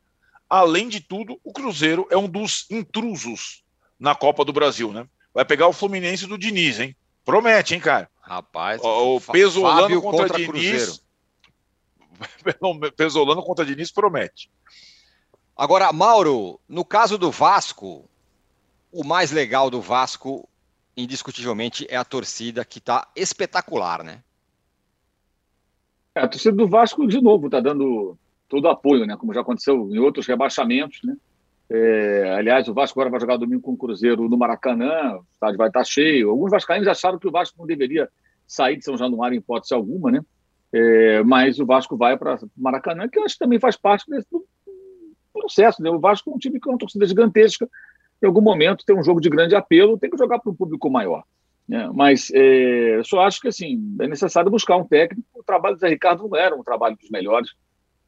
Além 0.53 0.86
de 0.86 1.00
tudo, 1.00 1.40
o 1.42 1.50
Cruzeiro 1.50 2.07
é 2.11 2.16
um 2.18 2.28
dos 2.28 2.66
intrusos 2.70 3.64
na 3.98 4.14
Copa 4.14 4.44
do 4.44 4.53
Brasil, 4.53 4.92
né? 4.92 5.09
Vai 5.35 5.45
pegar 5.45 5.66
o 5.66 5.72
Fluminense 5.72 6.26
do 6.26 6.39
Diniz, 6.39 6.78
hein? 6.80 6.97
Promete, 7.24 7.74
hein, 7.74 7.80
cara? 7.80 8.11
Rapaz, 8.20 8.80
o 8.83 9.20
Pesolano 9.20 10.01
contra, 10.01 10.28
contra 10.28 10.39
Diniz. 10.39 11.03
Pesolano 12.97 13.43
contra 13.43 13.64
Diniz 13.64 13.91
promete. 13.91 14.51
Agora, 15.57 15.93
Mauro, 15.93 16.61
no 16.68 16.85
caso 16.85 17.18
do 17.18 17.30
Vasco, 17.30 18.09
o 18.91 19.05
mais 19.05 19.30
legal 19.30 19.70
do 19.70 19.80
Vasco, 19.80 20.49
indiscutivelmente, 20.97 21.87
é 21.89 21.97
a 21.97 22.05
torcida 22.05 22.64
que 22.64 22.78
está 22.78 23.09
espetacular, 23.14 24.03
né? 24.03 24.22
É, 26.14 26.20
a 26.20 26.28
torcida 26.28 26.57
do 26.57 26.68
Vasco, 26.68 27.07
de 27.07 27.20
novo, 27.20 27.47
está 27.47 27.61
dando 27.61 28.16
todo 28.49 28.68
apoio, 28.68 29.07
né? 29.07 29.16
Como 29.16 29.33
já 29.33 29.41
aconteceu 29.41 29.89
em 29.91 29.99
outros 29.99 30.26
rebaixamentos, 30.26 31.01
né? 31.05 31.16
É, 31.75 32.35
aliás, 32.37 32.68
o 32.68 32.75
Vasco 32.75 33.01
agora 33.01 33.11
vai 33.11 33.20
jogar 33.20 33.39
domingo 33.39 33.62
com 33.62 33.73
o 33.73 33.77
Cruzeiro 33.77 34.29
no 34.29 34.37
Maracanã, 34.37 35.16
o 35.16 35.25
estádio 35.33 35.57
vai 35.57 35.68
estar 35.68 35.85
cheio. 35.85 36.31
Alguns 36.31 36.51
vascaínos 36.51 36.87
acharam 36.87 37.18
que 37.18 37.27
o 37.27 37.31
Vasco 37.31 37.59
não 37.59 37.66
deveria 37.66 38.09
sair 38.47 38.77
de 38.77 38.85
São 38.85 38.97
Januário 38.97 39.35
em 39.35 39.39
hipótese 39.39 39.73
alguma, 39.73 40.11
né? 40.11 40.20
É, 40.73 41.23
mas 41.23 41.59
o 41.59 41.66
Vasco 41.66 41.97
vai 41.97 42.16
para 42.16 42.39
Maracanã, 42.57 43.09
que 43.09 43.18
eu 43.18 43.25
acho 43.25 43.35
que 43.35 43.39
também 43.39 43.59
faz 43.59 43.77
parte 43.77 44.09
desse 44.11 44.27
processo. 45.33 45.83
Né? 45.83 45.91
O 45.91 45.99
Vasco 45.99 46.31
é 46.31 46.35
um 46.35 46.39
time 46.39 46.61
que 46.61 46.68
é 46.68 46.73
uma 46.73 46.79
torcida 46.79 47.07
gigantesca. 47.07 47.68
Em 48.23 48.27
algum 48.27 48.41
momento 48.41 48.85
tem 48.85 48.97
um 48.97 49.03
jogo 49.03 49.20
de 49.20 49.31
grande 49.31 49.55
apelo, 49.55 49.99
tem 49.99 50.11
que 50.11 50.18
jogar 50.18 50.39
para 50.39 50.51
um 50.51 50.55
público 50.55 50.91
maior. 50.91 51.25
Né? 51.68 51.91
Mas 51.95 52.31
é, 52.35 52.97
eu 52.97 53.05
só 53.05 53.20
acho 53.20 53.41
que 53.41 53.49
assim, 53.49 53.97
é 54.01 54.07
necessário 54.07 54.51
buscar 54.51 54.77
um 54.77 54.85
técnico. 54.85 55.27
O 55.35 55.43
trabalho 55.43 55.77
do 55.77 55.81
Zé 55.81 55.89
Ricardo 55.89 56.29
não 56.29 56.37
era 56.37 56.55
um 56.55 56.62
trabalho 56.62 56.97
dos 56.97 57.11
melhores 57.11 57.51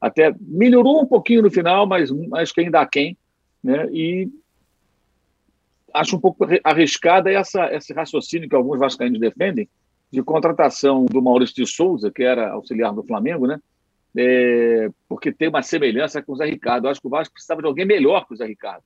até 0.05 0.35
melhorou 0.39 1.01
um 1.01 1.07
pouquinho 1.07 1.41
no 1.41 1.51
final, 1.51 1.87
mas 1.87 2.11
acho 2.35 2.53
que 2.53 2.61
ainda 2.61 2.81
há 2.81 2.87
quem. 2.87 3.17
Né? 3.65 3.89
E 3.91 4.29
acho 5.95 6.17
um 6.17 6.21
pouco 6.21 6.47
arriscada 6.62 7.31
essa, 7.33 7.75
esse 7.75 7.95
raciocínio 7.95 8.49
que 8.49 8.55
alguns 8.55 8.79
vascaínos 8.79 9.19
defendem 9.19 9.67
de 10.12 10.23
contratação 10.23 11.07
do 11.07 11.23
Maurício 11.23 11.57
de 11.57 11.67
Souza, 11.67 12.11
que 12.11 12.23
era 12.23 12.51
auxiliar 12.51 12.93
do 12.93 13.03
Flamengo, 13.03 13.47
né? 13.47 13.59
É, 14.17 14.89
porque 15.09 15.33
tem 15.33 15.49
uma 15.49 15.62
semelhança 15.62 16.23
com 16.23 16.33
o 16.33 16.37
Zé 16.37 16.45
Ricardo. 16.45 16.87
Eu 16.87 16.91
acho 16.91 17.01
que 17.01 17.07
o 17.07 17.11
Vasco 17.11 17.33
precisava 17.33 17.62
de 17.62 17.67
alguém 17.67 17.85
melhor 17.87 18.27
que 18.27 18.35
o 18.35 18.37
Zé 18.37 18.47
Ricardo, 18.47 18.85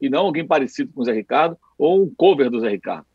e 0.00 0.08
não 0.08 0.20
alguém 0.20 0.44
parecido 0.44 0.90
com 0.92 1.02
o 1.02 1.04
Zé 1.04 1.12
Ricardo 1.12 1.56
ou 1.78 2.02
um 2.02 2.12
cover 2.12 2.50
do 2.50 2.60
Zé 2.60 2.70
Ricardo. 2.70 3.06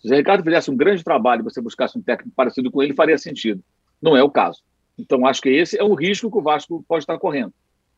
Se 0.00 0.06
o 0.06 0.08
Zé 0.08 0.16
Ricardo 0.16 0.42
fizesse 0.42 0.70
um 0.70 0.76
grande 0.76 1.04
trabalho 1.04 1.40
e 1.40 1.44
você 1.44 1.62
buscasse 1.62 1.96
um 1.96 2.02
técnico 2.02 2.34
parecido 2.34 2.70
com 2.70 2.82
ele, 2.82 2.94
faria 2.94 3.16
sentido. 3.16 3.62
Não 4.02 4.16
é 4.16 4.22
o 4.22 4.30
caso. 4.30 4.60
Então, 4.98 5.24
acho 5.24 5.40
que 5.40 5.48
esse 5.48 5.78
é 5.78 5.84
um 5.84 5.94
risco 5.94 6.30
que 6.30 6.36
o 6.36 6.42
Vasco 6.42 6.84
pode 6.86 7.04
estar 7.04 7.18
correndo. 7.18 7.54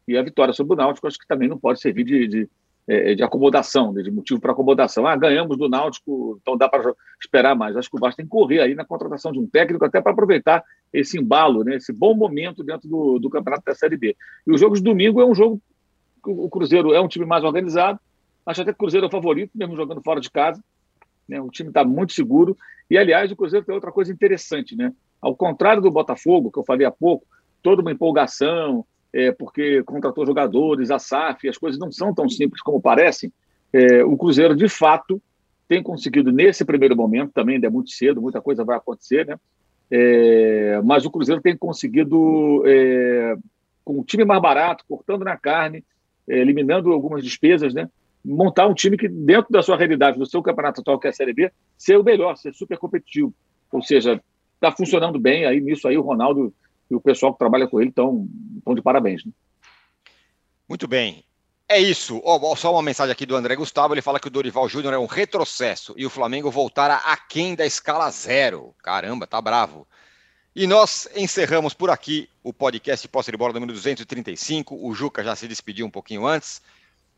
E 0.06 0.16
a 0.16 0.22
vitória 0.22 0.52
sobre 0.52 0.74
o 0.74 0.76
Náutico, 0.76 1.06
acho 1.06 1.18
que 1.18 1.26
também 1.26 1.48
não 1.48 1.58
pode 1.58 1.80
servir 1.80 2.04
de, 2.04 2.28
de, 2.28 2.50
é, 2.86 3.14
de 3.14 3.22
acomodação, 3.22 3.92
né, 3.92 4.02
de 4.02 4.10
motivo 4.10 4.40
para 4.40 4.52
acomodação. 4.52 5.06
Ah, 5.06 5.16
ganhamos 5.16 5.56
do 5.56 5.68
Náutico, 5.68 6.38
então 6.40 6.56
dá 6.56 6.68
para 6.68 6.94
esperar 7.20 7.56
mais. 7.56 7.76
Acho 7.76 7.90
que 7.90 7.96
o 7.96 8.00
Vasco 8.00 8.16
tem 8.16 8.26
que 8.26 8.30
correr 8.30 8.60
aí 8.60 8.74
na 8.74 8.84
contratação 8.84 9.32
de 9.32 9.38
um 9.38 9.46
técnico, 9.46 9.84
até 9.84 10.00
para 10.00 10.12
aproveitar 10.12 10.62
esse 10.92 11.18
embalo, 11.18 11.64
né, 11.64 11.76
esse 11.76 11.92
bom 11.92 12.14
momento 12.14 12.62
dentro 12.62 12.88
do, 12.88 13.18
do 13.18 13.30
campeonato 13.30 13.64
da 13.64 13.74
Série 13.74 13.96
B. 13.96 14.16
E 14.46 14.52
o 14.52 14.58
jogo 14.58 14.76
de 14.76 14.82
domingo 14.82 15.20
é 15.20 15.26
um 15.26 15.34
jogo 15.34 15.60
que 16.22 16.30
o 16.30 16.48
Cruzeiro 16.48 16.92
é 16.92 17.00
um 17.00 17.08
time 17.08 17.26
mais 17.26 17.44
organizado. 17.44 17.98
Acho 18.46 18.62
até 18.62 18.72
que 18.72 18.76
o 18.76 18.78
Cruzeiro 18.78 19.06
é 19.06 19.08
o 19.08 19.12
favorito, 19.12 19.52
mesmo 19.54 19.76
jogando 19.76 20.02
fora 20.02 20.20
de 20.20 20.30
casa. 20.30 20.62
Né, 21.28 21.40
o 21.40 21.48
time 21.48 21.70
está 21.70 21.84
muito 21.84 22.12
seguro. 22.12 22.56
E, 22.90 22.98
aliás, 22.98 23.30
o 23.32 23.36
Cruzeiro 23.36 23.64
tem 23.64 23.74
outra 23.74 23.90
coisa 23.90 24.12
interessante, 24.12 24.76
né? 24.76 24.92
Ao 25.20 25.34
contrário 25.34 25.80
do 25.80 25.90
Botafogo, 25.90 26.50
que 26.50 26.58
eu 26.58 26.64
falei 26.64 26.86
há 26.86 26.90
pouco, 26.90 27.26
toda 27.62 27.80
uma 27.80 27.92
empolgação, 27.92 28.84
é, 29.14 29.30
porque 29.30 29.80
contratou 29.84 30.26
jogadores, 30.26 30.90
a 30.90 30.98
SAF, 30.98 31.48
as 31.48 31.56
coisas 31.56 31.78
não 31.78 31.92
são 31.92 32.12
tão 32.12 32.28
simples 32.28 32.60
como 32.60 32.82
parecem. 32.82 33.32
É, 33.72 34.02
o 34.02 34.16
Cruzeiro, 34.16 34.56
de 34.56 34.68
fato, 34.68 35.22
tem 35.68 35.80
conseguido, 35.80 36.32
nesse 36.32 36.64
primeiro 36.64 36.96
momento, 36.96 37.32
também 37.32 37.54
ainda 37.54 37.68
é 37.68 37.70
muito 37.70 37.90
cedo, 37.90 38.20
muita 38.20 38.40
coisa 38.40 38.64
vai 38.64 38.76
acontecer, 38.76 39.24
né? 39.24 39.38
É, 39.88 40.80
mas 40.82 41.06
o 41.06 41.10
Cruzeiro 41.10 41.40
tem 41.40 41.56
conseguido, 41.56 42.64
é, 42.66 43.36
com 43.84 44.00
o 44.00 44.04
time 44.04 44.24
mais 44.24 44.42
barato, 44.42 44.84
cortando 44.88 45.24
na 45.24 45.36
carne, 45.36 45.84
é, 46.28 46.38
eliminando 46.40 46.90
algumas 46.90 47.22
despesas, 47.22 47.72
né? 47.72 47.88
montar 48.24 48.66
um 48.66 48.74
time 48.74 48.96
que, 48.96 49.06
dentro 49.06 49.52
da 49.52 49.62
sua 49.62 49.76
realidade, 49.76 50.18
do 50.18 50.24
seu 50.24 50.42
campeonato 50.42 50.80
atual, 50.80 50.98
que 50.98 51.06
é 51.06 51.10
a 51.10 51.12
Série 51.12 51.34
B, 51.34 51.52
ser 51.76 51.98
o 51.98 52.02
melhor, 52.02 52.36
ser 52.36 52.54
super 52.54 52.78
competitivo. 52.78 53.34
Ou 53.70 53.82
seja, 53.82 54.20
está 54.54 54.72
funcionando 54.72 55.20
bem, 55.20 55.44
aí 55.44 55.60
nisso 55.60 55.86
aí 55.86 55.98
o 55.98 56.02
Ronaldo 56.02 56.52
e 56.90 56.94
o 56.94 57.00
pessoal 57.00 57.32
que 57.32 57.38
trabalha 57.38 57.66
com 57.66 57.80
ele 57.80 57.90
estão, 57.90 58.28
estão 58.58 58.74
de 58.74 58.82
parabéns. 58.82 59.24
Né? 59.24 59.32
Muito 60.68 60.86
bem. 60.86 61.24
É 61.68 61.78
isso. 61.78 62.20
Oh, 62.24 62.54
só 62.56 62.72
uma 62.72 62.82
mensagem 62.82 63.12
aqui 63.12 63.24
do 63.24 63.36
André 63.36 63.56
Gustavo. 63.56 63.94
Ele 63.94 64.02
fala 64.02 64.20
que 64.20 64.28
o 64.28 64.30
Dorival 64.30 64.68
Júnior 64.68 64.92
é 64.92 64.98
um 64.98 65.06
retrocesso 65.06 65.94
e 65.96 66.04
o 66.04 66.10
Flamengo 66.10 66.50
voltará 66.50 66.96
aquém 66.96 67.54
da 67.54 67.64
escala 67.64 68.10
zero. 68.10 68.74
Caramba, 68.82 69.26
tá 69.26 69.40
bravo. 69.40 69.86
E 70.54 70.66
nós 70.66 71.08
encerramos 71.16 71.74
por 71.74 71.90
aqui 71.90 72.28
o 72.42 72.52
podcast 72.52 73.08
Posse 73.08 73.30
de 73.30 73.36
Bola 73.36 73.54
número 73.54 73.72
235. 73.72 74.76
O 74.86 74.94
Juca 74.94 75.24
já 75.24 75.34
se 75.34 75.48
despediu 75.48 75.86
um 75.86 75.90
pouquinho 75.90 76.26
antes. 76.26 76.62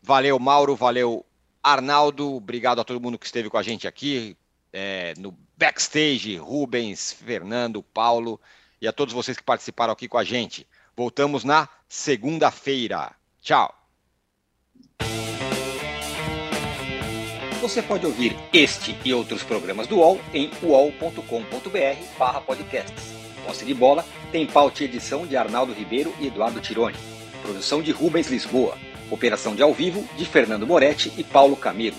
Valeu, 0.00 0.38
Mauro. 0.38 0.76
Valeu, 0.76 1.26
Arnaldo. 1.62 2.36
Obrigado 2.36 2.80
a 2.80 2.84
todo 2.84 3.00
mundo 3.00 3.18
que 3.18 3.26
esteve 3.26 3.50
com 3.50 3.58
a 3.58 3.62
gente 3.62 3.86
aqui 3.86 4.36
é, 4.72 5.12
no 5.18 5.36
backstage. 5.56 6.36
Rubens, 6.36 7.12
Fernando, 7.12 7.82
Paulo 7.82 8.40
e 8.80 8.88
a 8.88 8.92
todos 8.92 9.14
vocês 9.14 9.36
que 9.36 9.42
participaram 9.42 9.92
aqui 9.92 10.08
com 10.08 10.18
a 10.18 10.24
gente. 10.24 10.66
Voltamos 10.96 11.44
na 11.44 11.68
segunda-feira. 11.88 13.12
Tchau. 13.42 13.74
Você 17.60 17.82
pode 17.82 18.06
ouvir 18.06 18.36
este 18.52 18.96
e 19.04 19.12
outros 19.12 19.42
programas 19.42 19.86
do 19.86 19.96
UOL 19.96 20.20
em 20.32 20.50
uol.com.br/podcasts. 20.62 23.16
Posse 23.44 23.64
de 23.64 23.74
bola 23.74 24.04
tem 24.30 24.46
pauta 24.46 24.82
e 24.82 24.86
edição 24.86 25.26
de 25.26 25.36
Arnaldo 25.36 25.72
Ribeiro 25.72 26.14
e 26.20 26.26
Eduardo 26.26 26.60
Tironi. 26.60 26.96
Produção 27.42 27.82
de 27.82 27.92
Rubens 27.92 28.28
Lisboa. 28.28 28.76
Operação 29.10 29.54
de 29.54 29.62
ao 29.62 29.72
vivo 29.72 30.06
de 30.16 30.24
Fernando 30.24 30.66
Moretti 30.66 31.12
e 31.16 31.24
Paulo 31.24 31.56
Camilo. 31.56 31.96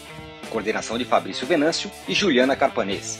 Coordenação 0.49 0.97
de 0.97 1.05
Fabrício 1.05 1.47
Venâncio 1.47 1.89
e 2.07 2.13
Juliana 2.13 2.55
Carpanês. 2.55 3.19